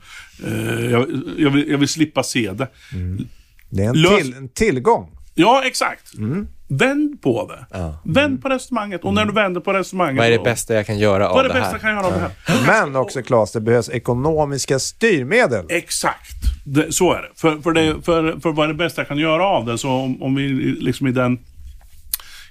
eh, 0.47 0.91
jag, 0.91 1.07
jag, 1.37 1.49
vill, 1.49 1.71
jag 1.71 1.77
vill 1.77 1.87
slippa 1.87 2.23
se 2.23 2.51
det. 2.51 2.67
Mm. 2.93 3.27
Det 3.69 3.83
är 3.83 3.89
en, 3.89 4.01
Lös... 4.01 4.21
till, 4.21 4.33
en 4.33 4.49
tillgång. 4.49 5.09
Ja, 5.33 5.63
exakt. 5.65 6.17
Mm. 6.17 6.47
Vänd 6.67 7.21
på 7.21 7.47
det. 7.47 7.77
Ja. 7.77 8.01
Vänd 8.05 8.41
på 8.41 8.49
resonemanget. 8.49 9.03
Och 9.03 9.13
när 9.13 9.25
du 9.25 9.33
vänder 9.33 9.61
på 9.61 9.73
resonemanget... 9.73 10.17
Vad 10.17 10.27
är 10.27 10.31
det 10.31 10.43
bästa 10.43 10.73
jag 10.73 10.85
kan 10.85 10.99
göra 10.99 11.29
av 11.29 11.35
vad 11.35 11.45
är 11.45 11.49
det, 11.49 11.55
det 11.55 11.59
bästa 11.59 11.73
Jag 11.73 11.81
kan 11.81 11.95
göra 11.95 12.05
av 12.05 12.13
det 12.13 12.19
här? 12.19 12.83
Men 12.83 12.95
också 12.95 13.21
Claes, 13.21 13.51
det 13.51 13.61
behövs 13.61 13.89
ekonomiska 13.89 14.79
styrmedel. 14.79 15.65
Exakt. 15.69 16.35
Det, 16.65 16.91
så 16.91 17.13
är 17.13 17.21
det. 17.21 17.29
För, 17.35 17.61
för, 17.61 17.71
det, 17.71 18.01
för, 18.01 18.39
för 18.39 18.51
vad 18.51 18.63
är 18.63 18.67
det 18.67 18.73
bästa 18.73 19.01
jag 19.01 19.07
kan 19.07 19.17
göra 19.17 19.45
av 19.45 19.65
det? 19.65 19.77
Så 19.77 19.89
om, 19.89 20.23
om 20.23 20.35
vi 20.35 20.47
liksom 20.79 21.07
i 21.07 21.11
den 21.11 21.39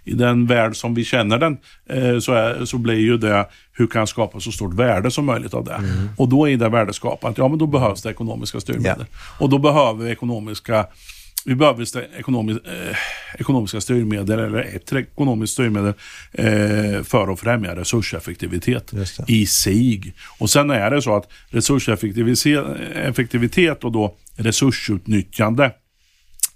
i 0.05 0.13
den 0.13 0.47
värld 0.47 0.77
som 0.77 0.95
vi 0.95 1.05
känner 1.05 1.39
den 1.39 1.59
eh, 1.89 2.19
så, 2.19 2.33
är, 2.33 2.65
så 2.65 2.79
blir 2.79 2.99
ju 2.99 3.19
det 3.19 3.47
hur 3.73 3.87
kan 3.87 3.99
jag 3.99 4.09
skapa 4.09 4.41
så 4.41 4.53
stort 4.53 4.75
värde 4.75 5.11
som 5.11 5.25
möjligt 5.25 5.55
av 5.55 5.65
det. 5.65 5.75
Mm. 5.75 6.09
Och 6.17 6.29
då 6.29 6.49
är 6.49 6.57
det 6.57 6.69
värdeskapandet, 6.69 7.39
ja 7.39 7.49
men 7.49 7.59
då 7.59 7.67
behövs 7.67 8.03
det 8.03 8.11
ekonomiska 8.11 8.61
styrmedel. 8.61 8.85
Yeah. 8.85 9.07
Och 9.39 9.49
då 9.49 9.59
behöver 9.59 10.05
vi 10.05 10.11
ekonomiska 10.11 10.87
vi 11.45 11.55
behöver 11.55 11.87
ekonomisk, 12.19 12.61
eh, 12.67 12.97
ekonomiska 13.39 13.81
styrmedel, 13.81 14.39
eller 14.39 14.77
ett 14.77 14.93
ekonomiskt 14.93 15.53
styrmedel, 15.53 15.95
eh, 16.33 17.03
för 17.03 17.33
att 17.33 17.41
främja 17.41 17.77
resurseffektivitet 17.77 18.93
i 19.27 19.47
sig. 19.47 20.15
Och 20.39 20.51
sen 20.51 20.71
är 20.71 20.91
det 20.91 21.03
så 21.03 21.17
att 21.17 21.29
resurseffektivitet 21.49 23.85
och 23.85 23.93
då 23.93 24.17
resursutnyttjande 24.37 25.73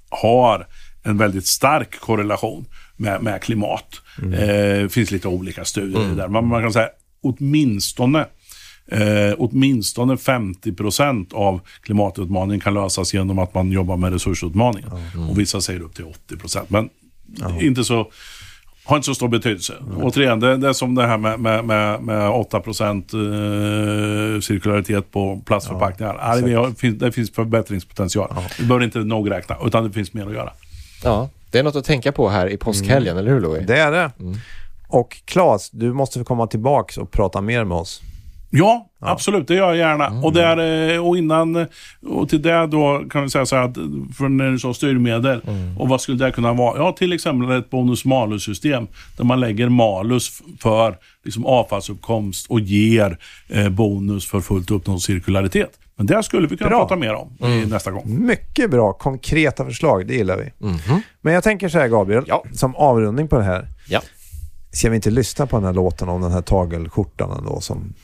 har 0.08 0.66
en 1.02 1.18
väldigt 1.18 1.46
stark 1.46 2.00
korrelation 2.00 2.66
med, 2.96 3.22
med 3.22 3.42
klimat. 3.42 4.02
Mm. 4.22 4.32
Eh, 4.32 4.82
det 4.82 4.88
finns 4.92 5.10
lite 5.10 5.28
olika 5.28 5.64
studier 5.64 6.04
mm. 6.04 6.16
där. 6.16 6.28
Man, 6.28 6.46
man 6.46 6.62
kan 6.62 6.72
säga 6.72 6.88
åtminstone 7.22 8.26
Eh, 8.88 9.34
åtminstone 9.38 10.16
50 10.16 10.72
procent 10.72 11.32
av 11.32 11.60
klimatutmaningen 11.82 12.60
kan 12.60 12.74
lösas 12.74 13.14
genom 13.14 13.38
att 13.38 13.54
man 13.54 13.72
jobbar 13.72 13.96
med 13.96 14.12
resursutmaningen. 14.12 14.90
Mm. 15.14 15.30
Och 15.30 15.38
vissa 15.38 15.60
säger 15.60 15.80
upp 15.80 15.94
till 15.94 16.04
80 16.04 16.36
procent. 16.36 16.70
Men 16.70 16.88
mm. 17.46 17.66
inte 17.66 17.84
så, 17.84 18.10
har 18.84 18.96
inte 18.96 19.06
så 19.06 19.14
stor 19.14 19.28
betydelse. 19.28 19.74
Mm. 19.80 20.04
Återigen, 20.04 20.40
det, 20.40 20.56
det 20.56 20.68
är 20.68 20.72
som 20.72 20.94
det 20.94 21.06
här 21.06 21.18
med, 21.18 21.40
med, 21.40 21.64
med, 21.64 22.02
med 22.02 22.30
8 22.30 22.60
procent 22.60 23.12
eh, 23.12 24.40
cirkularitet 24.40 25.12
på 25.12 25.42
plastförpackningar. 25.46 26.18
Ja, 26.20 26.66
det, 26.66 26.74
finns, 26.74 26.98
det 26.98 27.12
finns 27.12 27.30
förbättringspotential. 27.30 28.28
Ja. 28.34 28.42
Vi 28.58 28.64
behöver 28.64 28.84
inte 28.84 28.98
nog 28.98 29.30
räkna, 29.30 29.56
utan 29.64 29.84
det 29.84 29.92
finns 29.92 30.12
mer 30.12 30.26
att 30.26 30.34
göra. 30.34 30.52
Ja, 31.04 31.30
det 31.50 31.58
är 31.58 31.62
något 31.62 31.76
att 31.76 31.84
tänka 31.84 32.12
på 32.12 32.28
här 32.28 32.48
i 32.48 32.56
påskhelgen, 32.56 33.12
mm. 33.12 33.18
eller 33.18 33.30
hur 33.30 33.40
Louis? 33.40 33.66
Det 33.66 33.78
är 33.78 33.92
det. 33.92 34.10
Mm. 34.20 34.34
Och 34.88 35.16
Claes, 35.24 35.70
du 35.70 35.92
måste 35.92 36.18
få 36.18 36.24
komma 36.24 36.46
tillbaka 36.46 37.00
och 37.00 37.10
prata 37.10 37.40
mer 37.40 37.64
med 37.64 37.76
oss. 37.76 38.02
Ja, 38.50 38.90
ja, 39.00 39.10
absolut. 39.10 39.48
Det 39.48 39.54
gör 39.54 39.68
jag 39.68 39.76
gärna. 39.76 40.06
Mm. 40.06 40.24
Och, 40.24 40.32
där, 40.32 40.92
eh, 40.94 41.06
och 41.06 41.18
innan, 41.18 41.66
och 42.06 42.28
till 42.28 42.42
det 42.42 42.66
då 42.66 43.04
kan 43.10 43.22
vi 43.22 43.30
säga 43.30 43.46
så 43.46 43.56
här 43.56 43.62
att, 43.62 43.74
för 44.16 44.28
när 44.28 44.50
du 44.50 44.58
sa 44.58 44.74
styrmedel, 44.74 45.40
mm. 45.46 45.78
och 45.78 45.88
vad 45.88 46.00
skulle 46.00 46.24
det 46.24 46.32
kunna 46.32 46.52
vara? 46.52 46.78
Ja, 46.78 46.92
till 46.92 47.12
exempel 47.12 47.58
ett 47.58 47.70
bonus-malus-system, 47.70 48.86
där 49.16 49.24
man 49.24 49.40
lägger 49.40 49.68
malus 49.68 50.42
för 50.60 50.96
liksom, 51.24 51.46
avfallsuppkomst 51.46 52.46
och 52.50 52.60
ger 52.60 53.18
eh, 53.48 53.68
bonus 53.68 54.26
för 54.26 54.40
fullt 54.40 54.70
uppnådd 54.70 55.02
cirkularitet. 55.02 55.70
Men 55.96 56.06
det 56.06 56.22
skulle 56.22 56.48
vi 56.48 56.56
kunna 56.56 56.70
bra. 56.70 56.78
prata 56.78 56.96
mer 56.96 57.14
om 57.14 57.36
mm. 57.40 57.68
nästa 57.68 57.90
gång. 57.90 58.26
Mycket 58.26 58.70
bra, 58.70 58.92
konkreta 58.92 59.64
förslag. 59.64 60.06
Det 60.06 60.14
gillar 60.14 60.36
vi. 60.36 60.66
Mm. 60.66 61.00
Men 61.20 61.34
jag 61.34 61.44
tänker 61.44 61.68
så 61.68 61.78
här, 61.78 61.88
Gabriel, 61.88 62.24
ja. 62.26 62.44
som 62.52 62.76
avrundning 62.76 63.28
på 63.28 63.38
det 63.38 63.44
här. 63.44 63.68
Ja. 63.88 64.02
Ska 64.72 64.90
vi 64.90 64.96
inte 64.96 65.10
lyssna 65.10 65.46
på 65.46 65.56
den 65.56 65.64
här 65.64 65.72
låten 65.72 66.08
om 66.08 66.20
den 66.20 66.32
här 66.32 66.42
tagelskjortan 66.42 67.38
ändå 67.38 67.60
som 67.60 67.94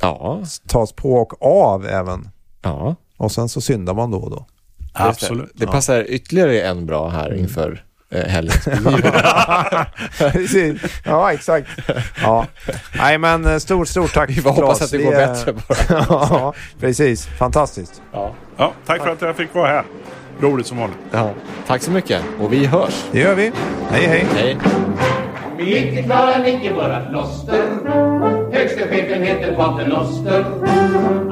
ja. 0.00 0.42
tas 0.66 0.92
på 0.92 1.14
och 1.14 1.42
av 1.42 1.86
även? 1.86 2.28
Ja. 2.62 2.96
Och 3.16 3.32
sen 3.32 3.48
så 3.48 3.60
syndar 3.60 3.94
man 3.94 4.10
då 4.10 4.18
och 4.18 4.30
då. 4.30 4.46
Absolut. 4.92 5.50
Det, 5.54 5.66
det 5.66 5.72
passar 5.72 6.04
ytterligare 6.08 6.62
en 6.62 6.86
bra 6.86 7.08
här 7.08 7.26
mm. 7.26 7.40
inför 7.40 7.84
eh. 8.12 8.42
Precis. 10.32 10.82
ja, 11.04 11.32
exakt. 11.32 11.68
Ja. 12.22 12.46
Nej, 12.96 13.18
men 13.18 13.46
eh, 13.46 13.58
stort, 13.58 13.88
stort 13.88 14.14
tack 14.14 14.30
Vi 14.30 14.42
får 14.42 14.50
hoppas 14.50 14.82
att 14.82 14.90
det 14.90 14.98
går 14.98 15.12
bättre 15.12 15.52
bara. 15.52 15.78
ja, 16.08 16.54
precis. 16.80 17.26
Fantastiskt. 17.26 18.02
Ja. 18.12 18.34
Ja, 18.56 18.72
tack 18.86 19.02
för 19.02 19.10
att 19.10 19.22
jag 19.22 19.36
fick 19.36 19.54
vara 19.54 19.68
här. 19.68 19.84
Roligt 20.40 20.66
som 20.66 20.78
vanligt. 20.78 20.98
Ja. 21.10 21.30
Tack 21.66 21.82
så 21.82 21.90
mycket 21.90 22.22
och 22.40 22.52
vi 22.52 22.66
hörs. 22.66 23.04
Det 23.12 23.20
gör 23.20 23.34
vi. 23.34 23.52
Hej, 23.90 24.06
hej. 24.06 24.26
Hej. 24.34 24.58
Vi 25.56 25.78
är 25.78 25.86
inte 25.86 26.02
klarar 26.02 26.48
icke 26.48 26.72
våra 26.72 27.00
kloster 27.10 27.62
Högsta 28.52 28.88
chefen 28.88 29.22
heter 29.22 29.54
Pater 29.56 29.86
Noster 29.86 30.44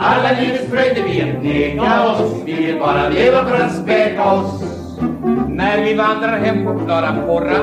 Alla 0.00 0.40
livets 0.40 0.70
fröjder 0.70 1.02
vi 1.02 1.22
att 1.22 1.42
neka 1.42 2.06
oss 2.06 2.32
Vi 2.44 2.52
vill 2.52 2.78
bara 2.78 3.08
leva 3.08 3.44
för 3.44 3.56
att 3.56 3.76
späka 3.76 4.32
oss 4.32 4.79
när 5.48 5.84
vi 5.84 5.94
vandrar 5.94 6.38
hem 6.38 6.64
på 6.64 6.84
klara 6.84 7.12
porra 7.26 7.58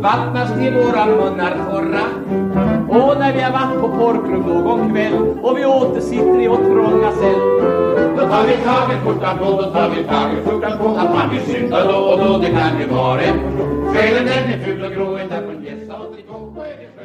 Vattnas 0.00 0.52
till 0.58 0.74
våra 0.74 1.06
munnar 1.06 1.56
torra. 1.70 2.04
Och 2.88 3.18
när 3.18 3.32
vi 3.32 3.40
har 3.40 3.52
varit 3.52 3.80
på 3.80 3.88
porrklubb 3.88 4.46
någon 4.46 4.92
kväll 4.92 5.14
Och 5.42 5.58
vi 5.58 5.64
återsitter 5.64 6.40
i 6.40 6.48
vår 6.48 6.56
trånga 6.56 7.12
cell 7.12 7.40
Då 8.16 8.28
tar 8.28 8.46
vi 8.46 8.56
tag 8.56 8.92
i 8.92 8.96
skjortan 9.04 9.38
på, 9.38 9.44
då 9.44 9.62
tar 9.62 9.90
vi 9.90 10.04
tag 10.04 10.32
i 10.32 10.50
skjortan 10.50 10.78
på 10.78 10.88
Att 10.88 11.14
man 11.14 11.30
vill 11.30 11.40
synda 11.40 11.92
då 11.92 11.98
och 11.98 12.18
då, 12.18 12.38
det 12.38 12.50
kan 12.50 12.80
ju 12.80 12.86
vara 12.86 13.20
Själen 13.94 14.26
den 14.26 14.52
är 14.52 14.64
ful 14.64 14.84
och 14.84 14.92
grå, 14.92 15.16
en 15.16 15.28
där 15.28 15.42
från 15.42 15.64
gässa 15.64 15.94
och 15.96 16.14
trikå 16.14 16.62
är 16.62 16.76
det. 16.80 16.97